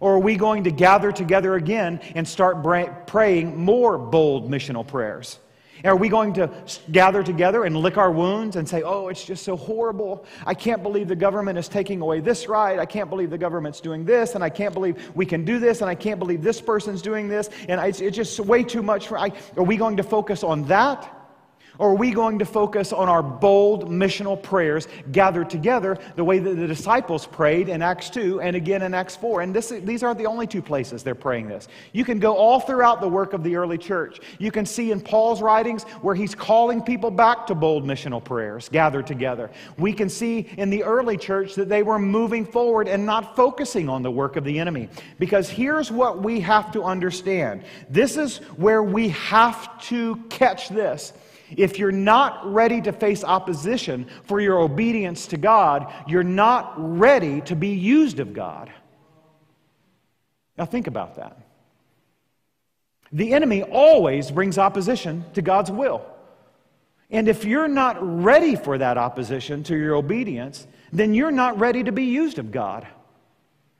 Or 0.00 0.14
are 0.14 0.18
we 0.18 0.36
going 0.36 0.64
to 0.64 0.70
gather 0.70 1.12
together 1.12 1.54
again 1.54 2.00
and 2.14 2.26
start 2.26 2.62
praying 3.06 3.56
more 3.56 3.96
bold 3.96 4.50
missional 4.50 4.86
prayers? 4.86 5.38
Are 5.84 5.96
we 5.96 6.08
going 6.08 6.32
to 6.34 6.50
gather 6.92 7.22
together 7.22 7.64
and 7.64 7.76
lick 7.76 7.98
our 7.98 8.10
wounds 8.10 8.56
and 8.56 8.66
say, 8.66 8.82
oh, 8.82 9.08
it's 9.08 9.24
just 9.24 9.44
so 9.44 9.54
horrible? 9.54 10.24
I 10.46 10.54
can't 10.54 10.82
believe 10.82 11.08
the 11.08 11.16
government 11.16 11.58
is 11.58 11.68
taking 11.68 12.00
away 12.00 12.20
this 12.20 12.48
right. 12.48 12.78
I 12.78 12.86
can't 12.86 13.10
believe 13.10 13.28
the 13.28 13.36
government's 13.36 13.80
doing 13.80 14.06
this. 14.06 14.34
And 14.34 14.42
I 14.42 14.48
can't 14.48 14.72
believe 14.72 15.10
we 15.14 15.26
can 15.26 15.44
do 15.44 15.58
this. 15.58 15.82
And 15.82 15.90
I 15.90 15.94
can't 15.94 16.18
believe 16.18 16.42
this 16.42 16.60
person's 16.60 17.02
doing 17.02 17.28
this. 17.28 17.50
And 17.68 17.80
it's, 17.80 18.00
it's 18.00 18.16
just 18.16 18.40
way 18.40 18.62
too 18.62 18.82
much 18.82 19.08
for. 19.08 19.18
I, 19.18 19.32
are 19.56 19.62
we 19.62 19.76
going 19.76 19.98
to 19.98 20.02
focus 20.02 20.42
on 20.42 20.64
that? 20.68 21.23
Or 21.78 21.90
are 21.90 21.94
we 21.94 22.12
going 22.12 22.38
to 22.38 22.44
focus 22.44 22.92
on 22.92 23.08
our 23.08 23.22
bold 23.22 23.90
missional 23.90 24.40
prayers 24.40 24.86
gathered 25.10 25.50
together 25.50 25.98
the 26.14 26.24
way 26.24 26.38
that 26.38 26.54
the 26.54 26.66
disciples 26.66 27.26
prayed 27.26 27.68
in 27.68 27.82
Acts 27.82 28.10
2 28.10 28.40
and 28.40 28.54
again 28.54 28.82
in 28.82 28.94
Acts 28.94 29.16
4? 29.16 29.42
And 29.42 29.54
this, 29.54 29.70
these 29.70 30.02
aren't 30.02 30.18
the 30.18 30.26
only 30.26 30.46
two 30.46 30.62
places 30.62 31.02
they're 31.02 31.14
praying 31.14 31.48
this. 31.48 31.68
You 31.92 32.04
can 32.04 32.18
go 32.18 32.36
all 32.36 32.60
throughout 32.60 33.00
the 33.00 33.08
work 33.08 33.32
of 33.32 33.42
the 33.42 33.56
early 33.56 33.78
church. 33.78 34.20
You 34.38 34.52
can 34.52 34.64
see 34.64 34.92
in 34.92 35.00
Paul's 35.00 35.42
writings 35.42 35.82
where 36.02 36.14
he's 36.14 36.34
calling 36.34 36.80
people 36.80 37.10
back 37.10 37.46
to 37.48 37.54
bold 37.54 37.84
missional 37.84 38.22
prayers 38.22 38.68
gathered 38.68 39.06
together. 39.06 39.50
We 39.76 39.92
can 39.92 40.08
see 40.08 40.48
in 40.56 40.70
the 40.70 40.84
early 40.84 41.16
church 41.16 41.54
that 41.56 41.68
they 41.68 41.82
were 41.82 41.98
moving 41.98 42.46
forward 42.46 42.86
and 42.86 43.04
not 43.04 43.34
focusing 43.34 43.88
on 43.88 44.02
the 44.02 44.10
work 44.10 44.36
of 44.36 44.44
the 44.44 44.58
enemy. 44.58 44.88
Because 45.18 45.48
here's 45.48 45.90
what 45.90 46.22
we 46.22 46.40
have 46.40 46.70
to 46.72 46.84
understand 46.84 47.64
this 47.90 48.16
is 48.16 48.38
where 48.56 48.82
we 48.82 49.08
have 49.10 49.80
to 49.86 50.16
catch 50.28 50.68
this 50.68 51.12
if 51.50 51.78
you're 51.78 51.92
not 51.92 52.52
ready 52.52 52.80
to 52.82 52.92
face 52.92 53.24
opposition 53.24 54.06
for 54.24 54.40
your 54.40 54.58
obedience 54.60 55.26
to 55.28 55.36
God, 55.36 55.92
you're 56.06 56.22
not 56.22 56.74
ready 56.76 57.40
to 57.42 57.56
be 57.56 57.68
used 57.68 58.20
of 58.20 58.32
God. 58.32 58.72
Now, 60.56 60.64
think 60.64 60.86
about 60.86 61.16
that. 61.16 61.38
The 63.12 63.32
enemy 63.32 63.62
always 63.62 64.30
brings 64.30 64.58
opposition 64.58 65.24
to 65.34 65.42
God's 65.42 65.70
will. 65.70 66.04
And 67.10 67.28
if 67.28 67.44
you're 67.44 67.68
not 67.68 67.96
ready 68.00 68.56
for 68.56 68.78
that 68.78 68.98
opposition 68.98 69.62
to 69.64 69.76
your 69.76 69.94
obedience, 69.94 70.66
then 70.92 71.14
you're 71.14 71.30
not 71.30 71.58
ready 71.58 71.84
to 71.84 71.92
be 71.92 72.04
used 72.04 72.38
of 72.38 72.50
God. 72.50 72.86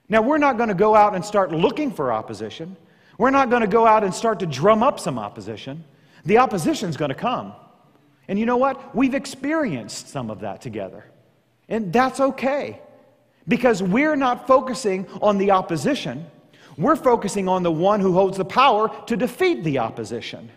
Now, 0.09 0.23
we're 0.23 0.39
not 0.39 0.57
going 0.57 0.69
to 0.69 0.75
go 0.75 0.95
out 0.95 1.15
and 1.15 1.25
start 1.25 1.51
looking 1.51 1.91
for 1.91 2.13
opposition. 2.13 2.77
We're 3.17 3.31
not 3.31 3.51
going 3.51 3.63
to 3.63 3.69
go 3.69 3.87
out 3.87 4.05
and 4.05 4.15
start 4.15 4.41
to 4.41 4.47
drum 4.47 4.83
up 4.83 5.01
some 5.01 5.19
opposition. 5.19 5.85
The 6.25 6.39
opposition's 6.39 6.97
going 6.97 7.11
to 7.11 7.15
come. 7.15 7.53
And 8.29 8.39
you 8.39 8.47
know 8.47 8.57
what? 8.57 8.95
We've 8.95 9.15
experienced 9.15 10.09
some 10.09 10.31
of 10.31 10.41
that 10.41 10.61
together. 10.61 11.05
And 11.69 11.93
that's 11.93 12.21
okay. 12.21 12.81
Because 13.47 13.83
we're 13.83 14.17
not 14.17 14.47
focusing 14.47 15.07
on 15.21 15.37
the 15.37 15.51
opposition, 15.51 16.27
we're 16.79 16.97
focusing 16.97 17.49
on 17.49 17.63
the 17.63 17.73
one 17.73 18.01
who 18.01 18.13
holds 18.15 18.39
the 18.39 18.45
power 18.45 18.91
to 19.07 19.17
defeat 19.17 19.63
the 19.65 19.79
opposition. 19.79 20.51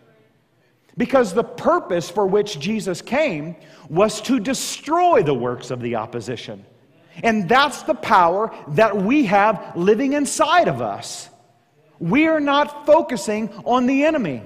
Because 0.95 1.33
the 1.33 1.43
purpose 1.43 2.09
for 2.09 2.25
which 2.25 2.59
Jesus 2.59 3.01
came 3.01 3.55
was 3.89 4.19
to 4.21 4.39
destroy 4.39 5.21
the 5.21 5.33
works 5.33 5.69
of 5.69 5.81
the 5.81 5.95
opposition. 5.95 6.65
And 7.23 7.47
that's 7.47 7.83
the 7.83 7.93
power 7.93 8.55
that 8.69 8.95
we 8.95 9.25
have 9.25 9.73
living 9.75 10.13
inside 10.13 10.67
of 10.67 10.81
us. 10.81 11.29
We 11.99 12.27
are 12.27 12.39
not 12.39 12.85
focusing 12.85 13.49
on 13.65 13.85
the 13.85 14.05
enemy. 14.05 14.43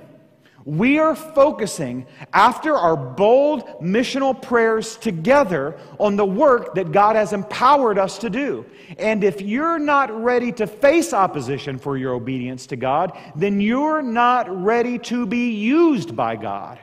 We 0.66 1.00
are 1.00 1.16
focusing, 1.16 2.06
after 2.34 2.76
our 2.76 2.96
bold 2.96 3.64
missional 3.82 4.40
prayers 4.40 4.96
together, 4.98 5.78
on 6.00 6.16
the 6.16 6.26
work 6.26 6.76
that 6.76 6.92
God 6.92 7.16
has 7.16 7.34
empowered 7.34 7.98
us 7.98 8.18
to 8.20 8.30
do. 8.30 8.66
And 9.00 9.24
if 9.24 9.42
you're 9.42 9.80
not 9.80 10.24
ready 10.24 10.52
to 10.54 10.68
face 10.68 11.14
opposition 11.14 11.80
for 11.80 11.98
your 11.98 12.14
obedience 12.14 12.68
to 12.68 12.76
God, 12.76 13.18
then 13.36 13.60
you're 13.60 14.02
not 14.02 14.64
ready 14.64 15.00
to 15.00 15.26
be 15.26 15.52
used 15.52 16.16
by 16.16 16.36
God. 16.36 16.80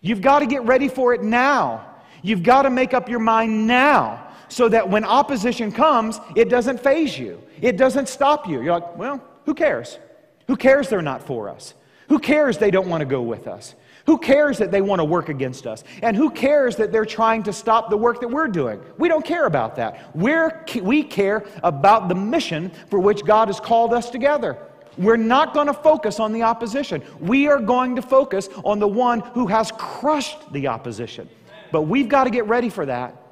You've 0.00 0.20
got 0.20 0.40
to 0.40 0.46
get 0.46 0.64
ready 0.64 0.88
for 0.88 1.14
it 1.14 1.22
now. 1.22 1.94
You've 2.22 2.42
got 2.42 2.62
to 2.62 2.70
make 2.70 2.92
up 2.94 3.08
your 3.08 3.20
mind 3.20 3.66
now 3.66 4.28
so 4.48 4.68
that 4.68 4.88
when 4.88 5.04
opposition 5.04 5.72
comes, 5.72 6.20
it 6.34 6.48
doesn't 6.48 6.80
faze 6.80 7.18
you, 7.18 7.42
it 7.60 7.76
doesn't 7.76 8.08
stop 8.08 8.46
you. 8.46 8.62
You're 8.62 8.74
like, 8.74 8.96
well, 8.96 9.22
who 9.44 9.54
cares? 9.54 9.98
Who 10.46 10.56
cares 10.56 10.88
they're 10.88 11.02
not 11.02 11.22
for 11.22 11.48
us? 11.48 11.74
Who 12.08 12.18
cares 12.18 12.58
they 12.58 12.70
don't 12.70 12.88
want 12.88 13.00
to 13.00 13.06
go 13.06 13.22
with 13.22 13.46
us? 13.46 13.74
Who 14.06 14.18
cares 14.18 14.58
that 14.58 14.70
they 14.70 14.80
want 14.80 15.00
to 15.00 15.04
work 15.04 15.28
against 15.28 15.66
us? 15.66 15.82
And 16.00 16.16
who 16.16 16.30
cares 16.30 16.76
that 16.76 16.92
they're 16.92 17.04
trying 17.04 17.42
to 17.44 17.52
stop 17.52 17.90
the 17.90 17.96
work 17.96 18.20
that 18.20 18.28
we're 18.28 18.46
doing? 18.46 18.80
We 18.98 19.08
don't 19.08 19.24
care 19.24 19.46
about 19.46 19.74
that. 19.76 20.14
We're, 20.14 20.64
we 20.80 21.02
care 21.02 21.44
about 21.64 22.08
the 22.08 22.14
mission 22.14 22.70
for 22.88 23.00
which 23.00 23.24
God 23.24 23.48
has 23.48 23.58
called 23.58 23.92
us 23.92 24.08
together. 24.08 24.56
We're 24.96 25.16
not 25.16 25.52
going 25.52 25.66
to 25.66 25.74
focus 25.74 26.20
on 26.20 26.32
the 26.32 26.42
opposition. 26.42 27.02
We 27.20 27.48
are 27.48 27.60
going 27.60 27.96
to 27.96 28.02
focus 28.02 28.48
on 28.64 28.78
the 28.78 28.88
one 28.88 29.20
who 29.20 29.48
has 29.48 29.72
crushed 29.72 30.52
the 30.52 30.68
opposition. 30.68 31.28
But 31.72 31.82
we've 31.82 32.08
got 32.08 32.24
to 32.24 32.30
get 32.30 32.46
ready 32.46 32.70
for 32.70 32.86
that. 32.86 33.22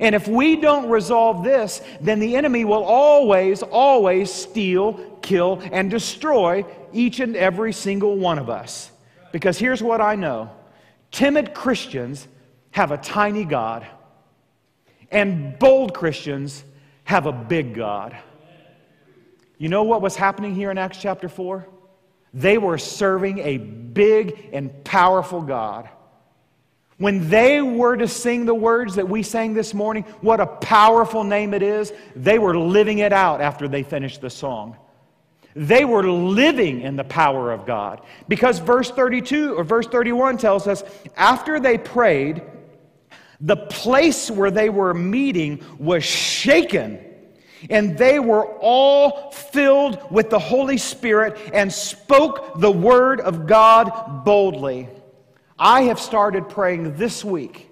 And 0.00 0.14
if 0.14 0.28
we 0.28 0.56
don't 0.56 0.90
resolve 0.90 1.42
this, 1.42 1.80
then 2.00 2.20
the 2.20 2.36
enemy 2.36 2.64
will 2.64 2.84
always, 2.84 3.62
always 3.62 4.32
steal, 4.32 5.07
kill, 5.28 5.62
and 5.72 5.90
destroy 5.90 6.64
each 6.92 7.20
and 7.20 7.36
every 7.36 7.72
single 7.72 8.16
one 8.16 8.38
of 8.38 8.48
us. 8.48 8.90
Because 9.30 9.58
here's 9.58 9.82
what 9.82 10.00
I 10.00 10.14
know 10.14 10.50
timid 11.10 11.54
Christians 11.54 12.26
have 12.70 12.90
a 12.92 12.96
tiny 12.96 13.44
God, 13.44 13.86
and 15.10 15.58
bold 15.58 15.94
Christians 15.94 16.64
have 17.04 17.26
a 17.26 17.32
big 17.32 17.74
God. 17.74 18.16
You 19.58 19.68
know 19.68 19.82
what 19.82 20.00
was 20.00 20.16
happening 20.16 20.54
here 20.54 20.70
in 20.70 20.78
Acts 20.78 20.98
chapter 20.98 21.28
4? 21.28 21.66
They 22.32 22.58
were 22.58 22.78
serving 22.78 23.40
a 23.40 23.58
big 23.58 24.50
and 24.52 24.84
powerful 24.84 25.42
God. 25.42 25.88
When 26.98 27.28
they 27.28 27.60
were 27.62 27.96
to 27.96 28.08
sing 28.08 28.44
the 28.44 28.54
words 28.54 28.96
that 28.96 29.08
we 29.08 29.22
sang 29.22 29.54
this 29.54 29.72
morning, 29.72 30.04
what 30.20 30.40
a 30.40 30.46
powerful 30.46 31.24
name 31.24 31.54
it 31.54 31.62
is, 31.62 31.92
they 32.14 32.38
were 32.38 32.56
living 32.56 32.98
it 32.98 33.12
out 33.12 33.40
after 33.40 33.68
they 33.68 33.82
finished 33.82 34.20
the 34.20 34.30
song. 34.30 34.76
They 35.58 35.84
were 35.84 36.08
living 36.08 36.82
in 36.82 36.94
the 36.94 37.02
power 37.02 37.50
of 37.50 37.66
God. 37.66 38.02
Because 38.28 38.60
verse 38.60 38.92
32 38.92 39.56
or 39.56 39.64
verse 39.64 39.88
31 39.88 40.38
tells 40.38 40.68
us 40.68 40.84
after 41.16 41.58
they 41.58 41.76
prayed, 41.76 42.42
the 43.40 43.56
place 43.56 44.30
where 44.30 44.52
they 44.52 44.70
were 44.70 44.94
meeting 44.94 45.64
was 45.80 46.04
shaken. 46.04 47.00
And 47.68 47.98
they 47.98 48.20
were 48.20 48.46
all 48.60 49.32
filled 49.32 50.12
with 50.12 50.30
the 50.30 50.38
Holy 50.38 50.78
Spirit 50.78 51.36
and 51.52 51.72
spoke 51.72 52.60
the 52.60 52.70
word 52.70 53.20
of 53.20 53.48
God 53.48 54.24
boldly. 54.24 54.88
I 55.58 55.82
have 55.82 55.98
started 55.98 56.48
praying 56.48 56.94
this 56.98 57.24
week 57.24 57.68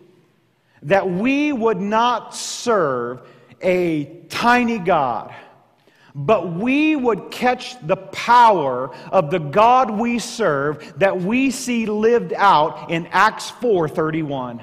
that 0.82 1.09
we 1.09 1.53
would 1.53 1.80
not 1.80 2.34
serve 2.34 3.28
a 3.62 4.22
tiny 4.28 4.78
God, 4.78 5.32
but 6.18 6.54
we 6.54 6.96
would 6.96 7.30
catch 7.30 7.76
the 7.86 7.96
power 7.96 8.90
of 9.12 9.30
the 9.30 9.38
God 9.38 9.90
we 9.90 10.18
serve 10.18 10.94
that 10.98 11.20
we 11.20 11.50
see 11.50 11.84
lived 11.84 12.32
out 12.32 12.90
in 12.90 13.06
Acts 13.08 13.50
4:31. 13.50 14.62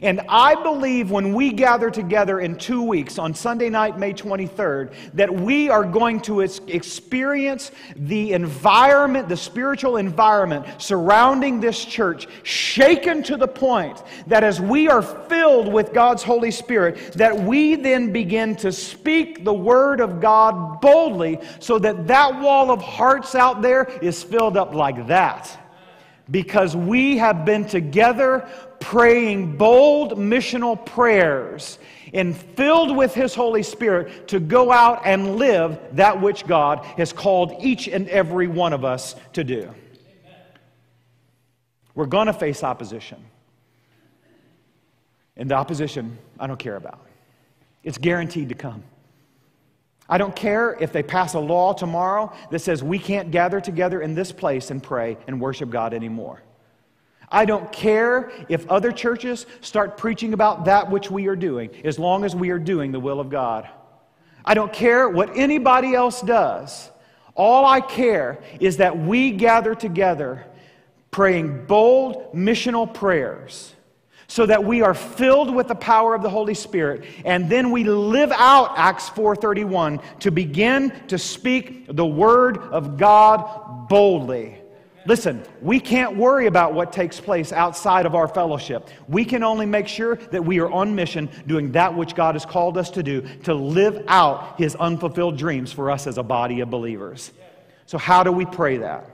And 0.00 0.22
I 0.26 0.54
believe 0.54 1.10
when 1.10 1.34
we 1.34 1.52
gather 1.52 1.90
together 1.90 2.40
in 2.40 2.56
two 2.56 2.82
weeks 2.82 3.18
on 3.18 3.34
Sunday 3.34 3.68
night, 3.68 3.98
May 3.98 4.14
23rd, 4.14 4.94
that 5.12 5.32
we 5.32 5.68
are 5.68 5.84
going 5.84 6.20
to 6.22 6.40
experience 6.40 7.72
the 7.94 8.32
environment, 8.32 9.28
the 9.28 9.36
spiritual 9.36 9.98
environment 9.98 10.64
surrounding 10.80 11.60
this 11.60 11.84
church 11.84 12.26
shaken 12.42 13.22
to 13.24 13.36
the 13.36 13.46
point 13.46 14.02
that 14.28 14.42
as 14.42 14.62
we 14.62 14.88
are 14.88 15.02
filled 15.02 15.70
with 15.70 15.92
God's 15.92 16.22
Holy 16.22 16.50
Spirit, 16.50 17.12
that 17.12 17.38
we 17.38 17.74
then 17.74 18.12
begin 18.12 18.56
to 18.56 18.72
speak 18.72 19.44
the 19.44 19.52
Word 19.52 20.00
of 20.00 20.22
God 20.22 20.80
boldly 20.80 21.38
so 21.60 21.78
that 21.78 22.06
that 22.06 22.40
wall 22.40 22.70
of 22.70 22.80
hearts 22.80 23.34
out 23.34 23.60
there 23.60 23.84
is 24.00 24.22
filled 24.22 24.56
up 24.56 24.74
like 24.74 25.06
that. 25.08 25.58
Because 26.30 26.74
we 26.74 27.18
have 27.18 27.44
been 27.44 27.66
together 27.66 28.48
praying 28.82 29.56
bold 29.56 30.18
missional 30.18 30.84
prayers 30.84 31.78
and 32.12 32.36
filled 32.36 32.96
with 32.96 33.14
His 33.14 33.34
Holy 33.34 33.62
Spirit 33.62 34.28
to 34.28 34.40
go 34.40 34.70
out 34.70 35.02
and 35.04 35.36
live 35.36 35.78
that 35.92 36.20
which 36.20 36.46
God 36.46 36.84
has 36.96 37.12
called 37.12 37.54
each 37.60 37.88
and 37.88 38.08
every 38.08 38.48
one 38.48 38.72
of 38.72 38.84
us 38.84 39.16
to 39.32 39.44
do. 39.44 39.72
We're 41.94 42.06
going 42.06 42.26
to 42.26 42.32
face 42.32 42.62
opposition. 42.62 43.24
And 45.36 45.50
the 45.50 45.54
opposition, 45.54 46.18
I 46.38 46.46
don't 46.46 46.58
care 46.58 46.76
about. 46.76 47.00
It's 47.82 47.98
guaranteed 47.98 48.50
to 48.50 48.54
come. 48.54 48.82
I 50.08 50.18
don't 50.18 50.36
care 50.36 50.76
if 50.78 50.92
they 50.92 51.02
pass 51.02 51.34
a 51.34 51.40
law 51.40 51.72
tomorrow 51.72 52.32
that 52.50 52.58
says 52.58 52.82
we 52.82 52.98
can't 52.98 53.30
gather 53.30 53.60
together 53.60 54.02
in 54.02 54.14
this 54.14 54.30
place 54.30 54.70
and 54.70 54.82
pray 54.82 55.16
and 55.26 55.40
worship 55.40 55.70
God 55.70 55.94
anymore. 55.94 56.42
I 57.32 57.46
don't 57.46 57.72
care 57.72 58.30
if 58.48 58.68
other 58.70 58.92
churches 58.92 59.46
start 59.62 59.96
preaching 59.96 60.34
about 60.34 60.66
that 60.66 60.90
which 60.90 61.10
we 61.10 61.26
are 61.26 61.36
doing, 61.36 61.70
as 61.82 61.98
long 61.98 62.24
as 62.24 62.36
we 62.36 62.50
are 62.50 62.58
doing 62.58 62.92
the 62.92 63.00
will 63.00 63.18
of 63.18 63.30
God. 63.30 63.68
I 64.44 64.54
don't 64.54 64.72
care 64.72 65.08
what 65.08 65.36
anybody 65.36 65.94
else 65.94 66.20
does. 66.20 66.90
All 67.34 67.64
I 67.64 67.80
care 67.80 68.42
is 68.60 68.76
that 68.76 68.98
we 68.98 69.30
gather 69.30 69.74
together 69.74 70.44
praying 71.10 71.66
bold 71.66 72.34
missional 72.34 72.92
prayers 72.92 73.74
so 74.26 74.46
that 74.46 74.64
we 74.64 74.80
are 74.80 74.94
filled 74.94 75.54
with 75.54 75.68
the 75.68 75.74
power 75.74 76.14
of 76.14 76.22
the 76.22 76.30
Holy 76.30 76.54
Spirit 76.54 77.04
and 77.24 77.50
then 77.50 77.70
we 77.70 77.84
live 77.84 78.32
out 78.32 78.72
Acts 78.76 79.08
4:31 79.10 80.00
to 80.20 80.30
begin 80.30 80.92
to 81.08 81.18
speak 81.18 81.86
the 81.94 82.06
word 82.06 82.58
of 82.58 82.96
God 82.96 83.88
boldly. 83.88 84.61
Listen, 85.04 85.42
we 85.60 85.80
can't 85.80 86.16
worry 86.16 86.46
about 86.46 86.74
what 86.74 86.92
takes 86.92 87.18
place 87.18 87.52
outside 87.52 88.06
of 88.06 88.14
our 88.14 88.28
fellowship. 88.28 88.88
We 89.08 89.24
can 89.24 89.42
only 89.42 89.66
make 89.66 89.88
sure 89.88 90.16
that 90.16 90.44
we 90.44 90.60
are 90.60 90.70
on 90.70 90.94
mission 90.94 91.28
doing 91.46 91.72
that 91.72 91.94
which 91.94 92.14
God 92.14 92.36
has 92.36 92.46
called 92.46 92.78
us 92.78 92.90
to 92.90 93.02
do 93.02 93.22
to 93.44 93.54
live 93.54 94.04
out 94.06 94.58
his 94.58 94.76
unfulfilled 94.76 95.36
dreams 95.36 95.72
for 95.72 95.90
us 95.90 96.06
as 96.06 96.18
a 96.18 96.22
body 96.22 96.60
of 96.60 96.70
believers. 96.70 97.32
So 97.86 97.98
how 97.98 98.22
do 98.22 98.30
we 98.30 98.44
pray 98.44 98.78
that? 98.78 99.10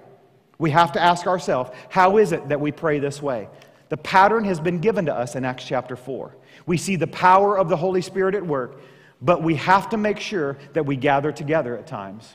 We 0.59 0.71
have 0.71 0.93
to 0.93 1.01
ask 1.01 1.27
ourselves, 1.27 1.71
how 1.89 2.19
is 2.19 2.33
it 2.33 2.49
that 2.49 2.61
we 2.61 2.71
pray 2.71 2.99
this 2.99 3.23
way? 3.23 3.49
The 3.89 3.97
pattern 3.97 4.45
has 4.45 4.61
been 4.61 4.81
given 4.81 5.07
to 5.07 5.15
us 5.15 5.37
in 5.37 5.45
Acts 5.45 5.65
chapter 5.65 5.97
4. 5.97 6.37
We 6.67 6.77
see 6.77 6.97
the 6.97 7.07
power 7.07 7.59
of 7.59 7.69
the 7.69 7.77
Holy 7.77 8.03
Spirit 8.03 8.35
at 8.35 8.45
work, 8.45 8.81
but 9.23 9.43
we 9.43 9.55
have 9.55 9.89
to 9.91 9.97
make 9.97 10.21
sure 10.21 10.59
that 10.75 10.85
we 10.85 10.97
gather 10.97 11.33
together 11.33 11.77
at 11.77 11.87
times. 11.87 12.35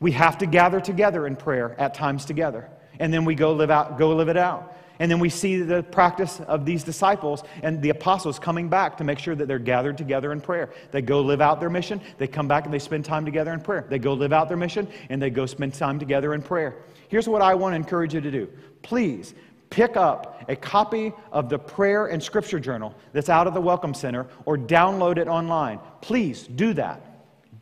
We 0.00 0.12
have 0.12 0.38
to 0.38 0.46
gather 0.46 0.80
together 0.80 1.26
in 1.26 1.36
prayer 1.36 1.74
at 1.78 1.94
times 1.94 2.24
together. 2.24 2.68
And 2.98 3.12
then 3.12 3.24
we 3.24 3.34
go 3.34 3.52
live, 3.52 3.70
out, 3.70 3.98
go 3.98 4.14
live 4.14 4.28
it 4.28 4.36
out. 4.36 4.76
And 4.98 5.10
then 5.10 5.18
we 5.18 5.28
see 5.28 5.60
the 5.60 5.82
practice 5.82 6.40
of 6.40 6.64
these 6.64 6.82
disciples 6.82 7.44
and 7.62 7.82
the 7.82 7.90
apostles 7.90 8.38
coming 8.38 8.68
back 8.68 8.96
to 8.98 9.04
make 9.04 9.18
sure 9.18 9.34
that 9.34 9.46
they're 9.46 9.58
gathered 9.58 9.98
together 9.98 10.32
in 10.32 10.40
prayer. 10.40 10.70
They 10.90 11.02
go 11.02 11.20
live 11.20 11.40
out 11.40 11.60
their 11.60 11.70
mission, 11.70 12.00
they 12.18 12.26
come 12.26 12.48
back 12.48 12.64
and 12.64 12.72
they 12.72 12.78
spend 12.78 13.04
time 13.04 13.24
together 13.24 13.52
in 13.52 13.60
prayer. 13.60 13.86
They 13.88 13.98
go 13.98 14.14
live 14.14 14.32
out 14.32 14.48
their 14.48 14.56
mission 14.56 14.88
and 15.10 15.20
they 15.20 15.30
go 15.30 15.44
spend 15.44 15.74
time 15.74 15.98
together 15.98 16.32
in 16.32 16.42
prayer. 16.42 16.76
Here's 17.08 17.28
what 17.28 17.42
I 17.42 17.54
want 17.54 17.72
to 17.72 17.76
encourage 17.76 18.14
you 18.14 18.20
to 18.20 18.30
do. 18.30 18.48
Please 18.82 19.34
pick 19.68 19.96
up 19.96 20.44
a 20.48 20.56
copy 20.56 21.12
of 21.30 21.48
the 21.48 21.58
prayer 21.58 22.06
and 22.06 22.22
scripture 22.22 22.60
journal 22.60 22.94
that's 23.12 23.28
out 23.28 23.46
of 23.46 23.54
the 23.54 23.60
Welcome 23.60 23.94
Center 23.94 24.26
or 24.46 24.56
download 24.56 25.18
it 25.18 25.28
online. 25.28 25.78
Please 26.00 26.46
do 26.46 26.72
that. 26.74 27.02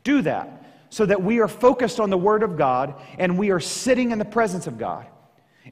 Do 0.04 0.22
that 0.22 0.63
so 0.94 1.04
that 1.04 1.20
we 1.20 1.40
are 1.40 1.48
focused 1.48 1.98
on 1.98 2.08
the 2.08 2.16
Word 2.16 2.44
of 2.44 2.56
God 2.56 2.94
and 3.18 3.36
we 3.36 3.50
are 3.50 3.58
sitting 3.58 4.12
in 4.12 4.18
the 4.20 4.24
presence 4.24 4.68
of 4.68 4.78
God. 4.78 5.04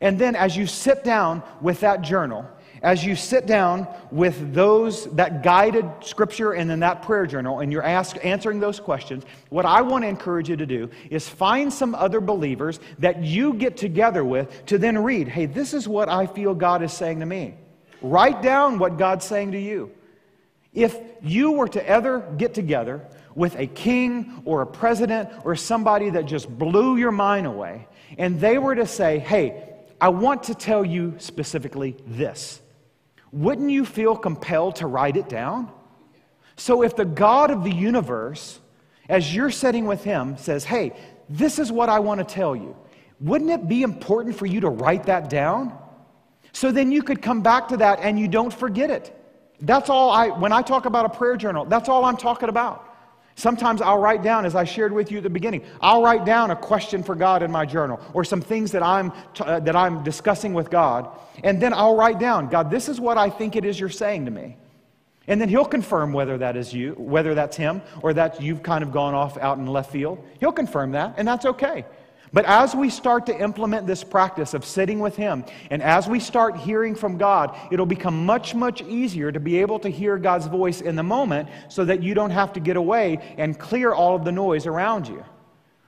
And 0.00 0.18
then 0.18 0.34
as 0.34 0.56
you 0.56 0.66
sit 0.66 1.04
down 1.04 1.44
with 1.60 1.78
that 1.78 2.02
journal, 2.02 2.44
as 2.82 3.04
you 3.04 3.14
sit 3.14 3.46
down 3.46 3.86
with 4.10 4.52
those 4.52 5.04
that 5.14 5.44
guided 5.44 5.88
scripture 6.00 6.54
and 6.54 6.68
then 6.68 6.80
that 6.80 7.02
prayer 7.02 7.24
journal 7.24 7.60
and 7.60 7.70
you're 7.70 7.84
ask, 7.84 8.16
answering 8.24 8.58
those 8.58 8.80
questions 8.80 9.22
what 9.50 9.64
i 9.64 9.80
want 9.80 10.02
to 10.02 10.08
encourage 10.08 10.48
you 10.48 10.56
to 10.56 10.66
do 10.66 10.90
is 11.08 11.28
find 11.28 11.72
some 11.72 11.94
other 11.94 12.20
believers 12.20 12.80
that 12.98 13.22
you 13.22 13.54
get 13.54 13.76
together 13.76 14.24
with 14.24 14.66
to 14.66 14.78
then 14.78 14.98
read 14.98 15.28
hey 15.28 15.46
this 15.46 15.72
is 15.74 15.86
what 15.86 16.08
i 16.08 16.26
feel 16.26 16.56
god 16.56 16.82
is 16.82 16.92
saying 16.92 17.20
to 17.20 17.26
me 17.26 17.54
write 18.00 18.42
down 18.42 18.80
what 18.80 18.98
god's 18.98 19.24
saying 19.24 19.52
to 19.52 19.60
you 19.60 19.92
if 20.74 20.98
you 21.22 21.52
were 21.52 21.68
to 21.68 21.88
ever 21.88 22.18
get 22.36 22.52
together 22.52 23.06
with 23.34 23.56
a 23.56 23.66
king 23.66 24.42
or 24.44 24.62
a 24.62 24.66
president 24.66 25.28
or 25.44 25.56
somebody 25.56 26.10
that 26.10 26.26
just 26.26 26.48
blew 26.58 26.96
your 26.96 27.12
mind 27.12 27.46
away 27.46 27.86
and 28.18 28.40
they 28.40 28.58
were 28.58 28.74
to 28.74 28.86
say 28.86 29.18
hey 29.18 29.68
I 30.00 30.08
want 30.08 30.42
to 30.44 30.54
tell 30.54 30.84
you 30.84 31.14
specifically 31.18 31.96
this 32.06 32.60
wouldn't 33.32 33.70
you 33.70 33.84
feel 33.86 34.14
compelled 34.14 34.76
to 34.76 34.86
write 34.86 35.16
it 35.16 35.28
down? 35.28 35.72
So 36.56 36.82
if 36.82 36.94
the 36.94 37.06
God 37.06 37.50
of 37.50 37.64
the 37.64 37.74
universe, 37.74 38.60
as 39.08 39.34
you're 39.34 39.50
sitting 39.50 39.86
with 39.86 40.04
him, 40.04 40.36
says, 40.36 40.64
Hey, 40.64 40.92
this 41.28 41.58
is 41.58 41.72
what 41.72 41.88
I 41.88 41.98
want 41.98 42.18
to 42.18 42.24
tell 42.24 42.54
you, 42.54 42.76
wouldn't 43.20 43.50
it 43.50 43.68
be 43.68 43.82
important 43.82 44.36
for 44.36 44.46
you 44.46 44.60
to 44.60 44.68
write 44.68 45.04
that 45.04 45.30
down? 45.30 45.76
So 46.52 46.70
then 46.70 46.92
you 46.92 47.02
could 47.02 47.22
come 47.22 47.40
back 47.40 47.68
to 47.68 47.78
that 47.78 48.00
and 48.00 48.20
you 48.20 48.28
don't 48.28 48.52
forget 48.52 48.90
it. 48.90 49.18
That's 49.60 49.88
all 49.88 50.10
I, 50.10 50.28
when 50.28 50.52
I 50.52 50.60
talk 50.60 50.84
about 50.84 51.06
a 51.06 51.08
prayer 51.08 51.36
journal, 51.36 51.64
that's 51.64 51.88
all 51.88 52.04
I'm 52.04 52.16
talking 52.16 52.50
about. 52.50 52.91
Sometimes 53.34 53.80
I'll 53.80 53.98
write 53.98 54.22
down, 54.22 54.44
as 54.44 54.54
I 54.54 54.64
shared 54.64 54.92
with 54.92 55.10
you 55.10 55.18
at 55.18 55.22
the 55.22 55.30
beginning, 55.30 55.64
I'll 55.80 56.02
write 56.02 56.24
down 56.24 56.50
a 56.50 56.56
question 56.56 57.02
for 57.02 57.14
God 57.14 57.42
in 57.42 57.50
my 57.50 57.64
journal 57.64 58.00
or 58.12 58.24
some 58.24 58.40
things 58.40 58.72
that 58.72 58.82
I'm, 58.82 59.12
t- 59.34 59.44
uh, 59.44 59.60
that 59.60 59.74
I'm 59.74 60.04
discussing 60.04 60.52
with 60.52 60.70
God. 60.70 61.08
And 61.42 61.60
then 61.60 61.72
I'll 61.72 61.96
write 61.96 62.18
down, 62.18 62.48
God, 62.48 62.70
this 62.70 62.88
is 62.88 63.00
what 63.00 63.16
I 63.16 63.30
think 63.30 63.56
it 63.56 63.64
is 63.64 63.80
you're 63.80 63.88
saying 63.88 64.26
to 64.26 64.30
me. 64.30 64.56
And 65.28 65.40
then 65.40 65.48
he'll 65.48 65.64
confirm 65.64 66.12
whether 66.12 66.36
that 66.38 66.56
is 66.56 66.74
you, 66.74 66.92
whether 66.98 67.34
that's 67.34 67.56
him, 67.56 67.80
or 68.02 68.12
that 68.14 68.42
you've 68.42 68.62
kind 68.62 68.82
of 68.82 68.92
gone 68.92 69.14
off 69.14 69.38
out 69.38 69.56
in 69.56 69.66
left 69.66 69.92
field. 69.92 70.22
He'll 70.40 70.52
confirm 70.52 70.92
that, 70.92 71.14
and 71.16 71.26
that's 71.26 71.46
okay. 71.46 71.84
But 72.32 72.46
as 72.46 72.74
we 72.74 72.88
start 72.88 73.26
to 73.26 73.38
implement 73.38 73.86
this 73.86 74.02
practice 74.02 74.54
of 74.54 74.64
sitting 74.64 75.00
with 75.00 75.16
Him, 75.16 75.44
and 75.70 75.82
as 75.82 76.08
we 76.08 76.18
start 76.18 76.56
hearing 76.56 76.94
from 76.94 77.18
God, 77.18 77.56
it'll 77.70 77.84
become 77.84 78.24
much, 78.24 78.54
much 78.54 78.80
easier 78.82 79.30
to 79.30 79.40
be 79.40 79.60
able 79.60 79.78
to 79.80 79.90
hear 79.90 80.16
God's 80.16 80.46
voice 80.46 80.80
in 80.80 80.96
the 80.96 81.02
moment 81.02 81.48
so 81.68 81.84
that 81.84 82.02
you 82.02 82.14
don't 82.14 82.30
have 82.30 82.54
to 82.54 82.60
get 82.60 82.76
away 82.76 83.18
and 83.36 83.58
clear 83.58 83.92
all 83.92 84.16
of 84.16 84.24
the 84.24 84.32
noise 84.32 84.66
around 84.66 85.08
you. 85.08 85.22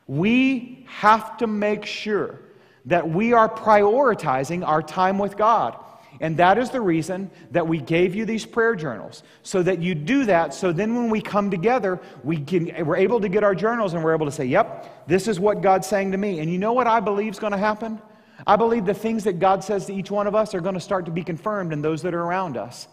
We 0.06 0.84
have 0.88 1.38
to 1.38 1.46
make 1.46 1.86
sure 1.86 2.40
that 2.84 3.08
we 3.08 3.32
are 3.32 3.48
prioritizing 3.48 4.66
our 4.66 4.82
time 4.82 5.18
with 5.18 5.38
God. 5.38 5.78
And 6.20 6.36
that 6.36 6.58
is 6.58 6.70
the 6.70 6.80
reason 6.80 7.30
that 7.50 7.66
we 7.66 7.80
gave 7.80 8.14
you 8.14 8.24
these 8.24 8.46
prayer 8.46 8.74
journals, 8.74 9.22
so 9.42 9.62
that 9.62 9.80
you 9.80 9.94
do 9.94 10.24
that. 10.26 10.54
So 10.54 10.72
then 10.72 10.94
when 10.94 11.10
we 11.10 11.20
come 11.20 11.50
together, 11.50 12.00
we 12.22 12.38
can, 12.38 12.86
we're 12.86 12.96
able 12.96 13.20
to 13.20 13.28
get 13.28 13.42
our 13.42 13.54
journals 13.54 13.94
and 13.94 14.04
we're 14.04 14.14
able 14.14 14.26
to 14.26 14.32
say, 14.32 14.44
yep, 14.44 15.06
this 15.08 15.26
is 15.28 15.40
what 15.40 15.60
God's 15.60 15.86
saying 15.86 16.12
to 16.12 16.18
me. 16.18 16.40
And 16.40 16.50
you 16.50 16.58
know 16.58 16.72
what 16.72 16.86
I 16.86 17.00
believe 17.00 17.32
is 17.32 17.38
going 17.38 17.52
to 17.52 17.58
happen? 17.58 18.00
I 18.46 18.56
believe 18.56 18.84
the 18.84 18.94
things 18.94 19.24
that 19.24 19.38
God 19.38 19.64
says 19.64 19.86
to 19.86 19.94
each 19.94 20.10
one 20.10 20.26
of 20.26 20.34
us 20.34 20.54
are 20.54 20.60
going 20.60 20.74
to 20.74 20.80
start 20.80 21.04
to 21.06 21.10
be 21.10 21.22
confirmed 21.22 21.72
in 21.72 21.82
those 21.82 22.02
that 22.02 22.14
are 22.14 22.22
around 22.22 22.56
us. 22.56 22.88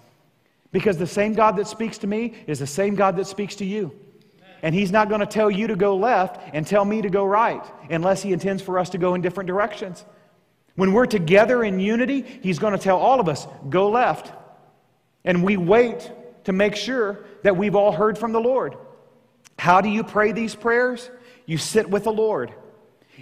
Because 0.71 0.97
the 0.97 1.07
same 1.07 1.33
God 1.33 1.57
that 1.57 1.67
speaks 1.67 1.97
to 1.99 2.07
me 2.07 2.33
is 2.47 2.59
the 2.59 2.67
same 2.67 2.95
God 2.95 3.17
that 3.17 3.27
speaks 3.27 3.55
to 3.55 3.65
you. 3.65 3.91
And 4.63 4.73
He's 4.73 4.91
not 4.91 5.09
going 5.09 5.19
to 5.19 5.25
tell 5.25 5.49
you 5.49 5.67
to 5.67 5.75
go 5.75 5.97
left 5.97 6.39
and 6.53 6.65
tell 6.65 6.85
me 6.85 7.01
to 7.01 7.09
go 7.09 7.25
right 7.25 7.63
unless 7.89 8.21
He 8.21 8.31
intends 8.31 8.61
for 8.61 8.79
us 8.79 8.89
to 8.91 8.97
go 8.97 9.15
in 9.15 9.21
different 9.21 9.47
directions. 9.47 10.05
When 10.75 10.93
we're 10.93 11.05
together 11.05 11.63
in 11.63 11.79
unity, 11.79 12.21
He's 12.41 12.59
going 12.59 12.73
to 12.73 12.79
tell 12.79 12.97
all 12.97 13.19
of 13.19 13.27
us, 13.27 13.47
go 13.69 13.89
left. 13.89 14.31
And 15.23 15.43
we 15.43 15.57
wait 15.57 16.11
to 16.45 16.53
make 16.53 16.75
sure 16.75 17.25
that 17.43 17.55
we've 17.55 17.75
all 17.75 17.91
heard 17.91 18.17
from 18.17 18.31
the 18.31 18.39
Lord. 18.39 18.75
How 19.57 19.81
do 19.81 19.89
you 19.89 20.03
pray 20.03 20.31
these 20.31 20.55
prayers? 20.55 21.09
You 21.45 21.57
sit 21.57 21.89
with 21.89 22.05
the 22.05 22.11
Lord 22.11 22.53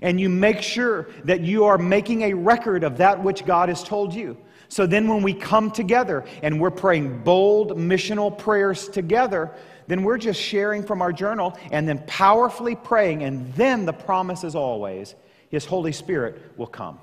and 0.02 0.20
you 0.20 0.30
make 0.30 0.62
sure 0.62 1.10
that 1.26 1.42
you 1.42 1.66
are 1.66 1.78
making 1.78 2.22
a 2.24 2.34
record 2.34 2.84
of 2.84 2.98
that 2.98 3.22
which 3.22 3.46
God 3.46 3.70
has 3.70 3.84
told 3.84 4.14
you. 4.14 4.38
So 4.72 4.86
then, 4.86 5.08
when 5.08 5.24
we 5.24 5.34
come 5.34 5.72
together 5.72 6.24
and 6.44 6.62
we're 6.62 6.70
praying 6.70 7.24
bold 7.24 7.76
missional 7.76 8.38
prayers 8.38 8.88
together, 8.88 9.52
then 9.88 10.04
we're 10.04 10.20
just 10.20 10.40
sharing 10.40 10.84
from 10.84 11.02
our 11.02 11.12
journal 11.12 11.58
and 11.72 11.90
then 11.90 12.04
powerfully 12.06 12.76
praying. 12.76 13.24
And 13.24 13.52
then 13.56 13.86
the 13.86 13.94
promise 13.94 14.44
is 14.44 14.54
always 14.54 15.16
His 15.50 15.66
Holy 15.66 15.92
Spirit 15.92 16.54
will 16.56 16.68
come. 16.68 17.00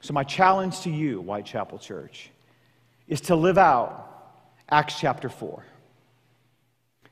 So, 0.00 0.12
my 0.14 0.24
challenge 0.24 0.80
to 0.80 0.90
you, 0.90 1.20
Whitechapel 1.22 1.78
Church, 1.78 2.30
is 3.08 3.20
to 3.22 3.36
live 3.36 3.58
out 3.58 4.04
Acts 4.70 4.98
chapter 4.98 5.28
4. 5.28 5.64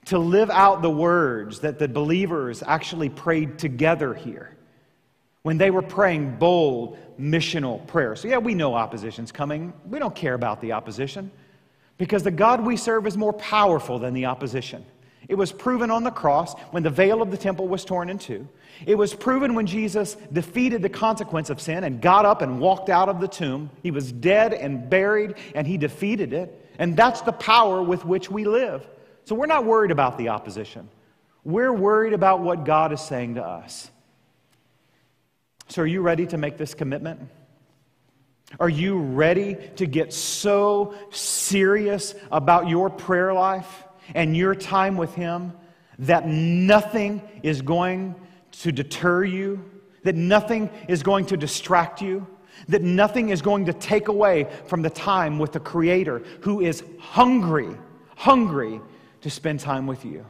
To 0.06 0.18
live 0.18 0.50
out 0.50 0.82
the 0.82 0.90
words 0.90 1.60
that 1.60 1.78
the 1.78 1.88
believers 1.88 2.62
actually 2.64 3.08
prayed 3.08 3.58
together 3.58 4.14
here 4.14 4.56
when 5.42 5.58
they 5.58 5.70
were 5.70 5.82
praying 5.82 6.36
bold 6.36 6.98
missional 7.20 7.84
prayers. 7.88 8.20
So, 8.20 8.28
yeah, 8.28 8.38
we 8.38 8.54
know 8.54 8.74
opposition's 8.74 9.32
coming. 9.32 9.72
We 9.88 9.98
don't 9.98 10.14
care 10.14 10.34
about 10.34 10.60
the 10.60 10.72
opposition 10.72 11.30
because 11.98 12.22
the 12.22 12.30
God 12.30 12.64
we 12.64 12.76
serve 12.76 13.06
is 13.06 13.16
more 13.16 13.32
powerful 13.32 13.98
than 13.98 14.14
the 14.14 14.26
opposition. 14.26 14.84
It 15.28 15.34
was 15.34 15.50
proven 15.50 15.90
on 15.90 16.04
the 16.04 16.10
cross 16.10 16.54
when 16.70 16.82
the 16.82 16.90
veil 16.90 17.20
of 17.20 17.30
the 17.30 17.36
temple 17.36 17.66
was 17.66 17.84
torn 17.84 18.10
in 18.10 18.18
two. 18.18 18.48
It 18.86 18.96
was 18.96 19.14
proven 19.14 19.54
when 19.54 19.66
Jesus 19.66 20.16
defeated 20.32 20.82
the 20.82 20.88
consequence 20.88 21.50
of 21.50 21.60
sin 21.60 21.84
and 21.84 22.00
got 22.00 22.24
up 22.24 22.42
and 22.42 22.60
walked 22.60 22.90
out 22.90 23.08
of 23.08 23.20
the 23.20 23.26
tomb. 23.26 23.70
He 23.82 23.90
was 23.90 24.12
dead 24.12 24.52
and 24.54 24.88
buried, 24.88 25.34
and 25.54 25.66
he 25.66 25.78
defeated 25.78 26.32
it. 26.32 26.70
And 26.78 26.96
that's 26.96 27.22
the 27.22 27.32
power 27.32 27.82
with 27.82 28.04
which 28.04 28.30
we 28.30 28.44
live. 28.44 28.86
So 29.24 29.34
we're 29.34 29.46
not 29.46 29.64
worried 29.64 29.90
about 29.90 30.18
the 30.18 30.28
opposition. 30.28 30.88
We're 31.42 31.72
worried 31.72 32.12
about 32.12 32.40
what 32.40 32.64
God 32.64 32.92
is 32.92 33.00
saying 33.00 33.36
to 33.36 33.42
us. 33.42 33.90
So, 35.68 35.82
are 35.82 35.86
you 35.86 36.00
ready 36.00 36.26
to 36.26 36.36
make 36.36 36.56
this 36.56 36.74
commitment? 36.74 37.20
Are 38.60 38.68
you 38.68 38.98
ready 38.98 39.56
to 39.76 39.86
get 39.86 40.12
so 40.12 40.94
serious 41.10 42.14
about 42.30 42.68
your 42.68 42.88
prayer 42.88 43.34
life 43.34 43.84
and 44.14 44.36
your 44.36 44.54
time 44.54 44.96
with 44.96 45.14
Him 45.14 45.52
that 45.98 46.26
nothing 46.26 47.22
is 47.42 47.62
going 47.62 48.14
to 48.52 48.72
deter 48.72 49.24
you, 49.24 49.64
that 50.02 50.14
nothing 50.14 50.70
is 50.88 51.02
going 51.02 51.26
to 51.26 51.36
distract 51.36 52.00
you, 52.02 52.26
that 52.68 52.82
nothing 52.82 53.28
is 53.30 53.42
going 53.42 53.66
to 53.66 53.72
take 53.72 54.08
away 54.08 54.46
from 54.66 54.82
the 54.82 54.90
time 54.90 55.38
with 55.38 55.52
the 55.52 55.60
Creator 55.60 56.22
who 56.40 56.60
is 56.60 56.82
hungry, 56.98 57.76
hungry 58.16 58.80
to 59.20 59.30
spend 59.30 59.60
time 59.60 59.86
with 59.86 60.04
you. 60.04 60.24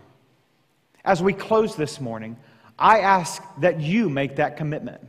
As 1.05 1.23
we 1.23 1.33
close 1.33 1.77
this 1.77 2.01
morning, 2.01 2.37
I 2.79 3.01
ask 3.01 3.43
that 3.61 3.81
you 3.81 4.11
make 4.11 4.37
that 4.37 4.57
commitment. 4.57 5.01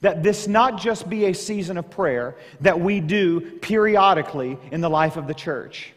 That 0.00 0.22
this 0.22 0.48
not 0.48 0.78
just 0.80 1.08
be 1.08 1.26
a 1.26 1.34
season 1.34 1.78
of 1.78 1.88
prayer 1.88 2.36
that 2.60 2.80
we 2.80 3.00
do 3.00 3.40
periodically 3.40 4.58
in 4.70 4.80
the 4.80 4.90
life 4.90 5.16
of 5.16 5.26
the 5.26 5.34
church 5.34 5.92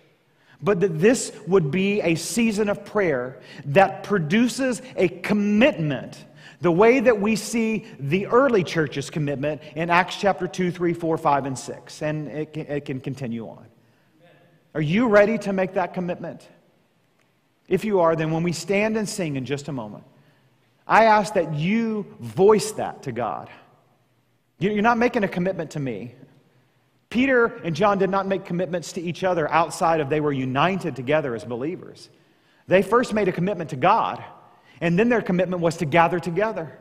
but 0.61 0.79
that 0.79 0.99
this 0.99 1.31
would 1.47 1.71
be 1.71 2.01
a 2.01 2.15
season 2.15 2.69
of 2.69 2.83
prayer 2.83 3.39
that 3.65 4.03
produces 4.03 4.81
a 4.95 5.07
commitment 5.07 6.25
the 6.59 6.71
way 6.71 6.99
that 6.99 7.21
we 7.21 7.35
see 7.35 7.85
the 7.99 8.25
early 8.27 8.63
church's 8.63 9.09
commitment 9.09 9.61
in 9.75 9.89
Acts 9.89 10.15
chapter 10.15 10.47
2, 10.47 10.71
3, 10.71 10.93
4, 10.93 11.17
5, 11.17 11.45
and 11.45 11.57
6. 11.57 12.01
And 12.01 12.27
it 12.27 12.53
can, 12.53 12.65
it 12.65 12.85
can 12.85 12.99
continue 12.99 13.47
on. 13.47 13.65
Are 14.73 14.81
you 14.81 15.07
ready 15.07 15.37
to 15.39 15.53
make 15.53 15.73
that 15.73 15.93
commitment? 15.93 16.47
If 17.67 17.85
you 17.85 17.99
are, 17.99 18.15
then 18.15 18.31
when 18.31 18.43
we 18.43 18.53
stand 18.53 18.97
and 18.97 19.07
sing 19.07 19.35
in 19.35 19.45
just 19.45 19.67
a 19.67 19.71
moment, 19.71 20.03
I 20.87 21.05
ask 21.05 21.33
that 21.33 21.53
you 21.53 22.05
voice 22.19 22.71
that 22.73 23.03
to 23.03 23.11
God. 23.11 23.49
You're 24.59 24.81
not 24.81 24.97
making 24.97 25.23
a 25.23 25.27
commitment 25.27 25.71
to 25.71 25.79
me. 25.79 26.15
Peter 27.09 27.45
and 27.63 27.75
John 27.75 27.97
did 27.97 28.09
not 28.09 28.27
make 28.27 28.45
commitments 28.45 28.93
to 28.93 29.01
each 29.01 29.23
other 29.23 29.49
outside 29.49 29.99
of 29.99 30.09
they 30.09 30.19
were 30.19 30.33
united 30.33 30.95
together 30.95 31.35
as 31.35 31.45
believers. 31.45 32.09
They 32.67 32.81
first 32.81 33.13
made 33.13 33.27
a 33.27 33.31
commitment 33.31 33.69
to 33.69 33.77
God, 33.77 34.23
and 34.81 34.99
then 34.99 35.07
their 35.07 35.21
commitment 35.21 35.61
was 35.61 35.77
to 35.77 35.85
gather 35.85 36.19
together. 36.19 36.77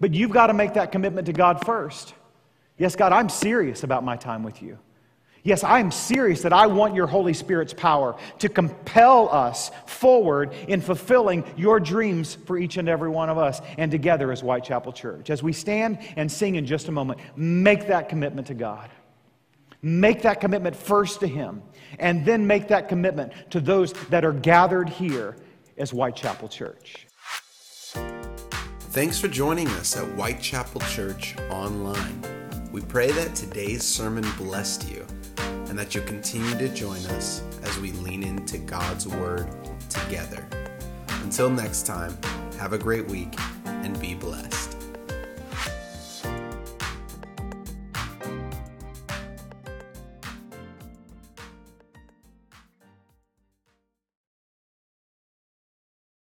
But 0.00 0.14
you've 0.14 0.30
got 0.30 0.46
to 0.46 0.54
make 0.54 0.74
that 0.74 0.92
commitment 0.92 1.26
to 1.26 1.32
God 1.32 1.64
first. 1.64 2.14
Yes, 2.78 2.96
God, 2.96 3.12
I'm 3.12 3.28
serious 3.28 3.84
about 3.84 4.02
my 4.02 4.16
time 4.16 4.42
with 4.42 4.62
you. 4.62 4.78
Yes, 5.44 5.62
I'm 5.62 5.90
serious 5.90 6.40
that 6.40 6.54
I 6.54 6.66
want 6.66 6.94
your 6.94 7.06
Holy 7.06 7.34
Spirit's 7.34 7.74
power 7.74 8.16
to 8.38 8.48
compel 8.48 9.28
us 9.28 9.70
forward 9.84 10.54
in 10.68 10.80
fulfilling 10.80 11.44
your 11.54 11.78
dreams 11.78 12.38
for 12.46 12.56
each 12.56 12.78
and 12.78 12.88
every 12.88 13.10
one 13.10 13.28
of 13.28 13.36
us 13.36 13.60
and 13.76 13.90
together 13.90 14.32
as 14.32 14.40
Whitechapel 14.40 14.94
Church. 14.94 15.28
As 15.28 15.42
we 15.42 15.52
stand 15.52 15.98
and 16.16 16.32
sing 16.32 16.54
in 16.54 16.64
just 16.64 16.88
a 16.88 16.92
moment, 16.92 17.20
make 17.36 17.88
that 17.88 18.08
commitment 18.08 18.46
to 18.46 18.54
God. 18.54 18.88
Make 19.84 20.22
that 20.22 20.40
commitment 20.40 20.74
first 20.74 21.20
to 21.20 21.26
Him, 21.26 21.62
and 21.98 22.24
then 22.24 22.46
make 22.46 22.68
that 22.68 22.88
commitment 22.88 23.34
to 23.50 23.60
those 23.60 23.92
that 24.08 24.24
are 24.24 24.32
gathered 24.32 24.88
here 24.88 25.36
as 25.76 25.90
Whitechapel 25.90 26.48
Church. 26.48 27.06
Thanks 27.92 29.20
for 29.20 29.28
joining 29.28 29.68
us 29.68 29.94
at 29.94 30.06
Whitechapel 30.14 30.80
Church 30.88 31.36
Online. 31.50 32.22
We 32.72 32.80
pray 32.80 33.10
that 33.10 33.34
today's 33.34 33.82
sermon 33.84 34.24
blessed 34.38 34.90
you 34.90 35.06
and 35.36 35.78
that 35.78 35.94
you'll 35.94 36.06
continue 36.06 36.56
to 36.56 36.70
join 36.70 37.04
us 37.08 37.42
as 37.62 37.78
we 37.78 37.92
lean 37.92 38.22
into 38.22 38.56
God's 38.56 39.06
Word 39.06 39.50
together. 39.90 40.48
Until 41.22 41.50
next 41.50 41.84
time, 41.84 42.16
have 42.58 42.72
a 42.72 42.78
great 42.78 43.06
week 43.06 43.34
and 43.66 44.00
be 44.00 44.14
blessed. 44.14 44.73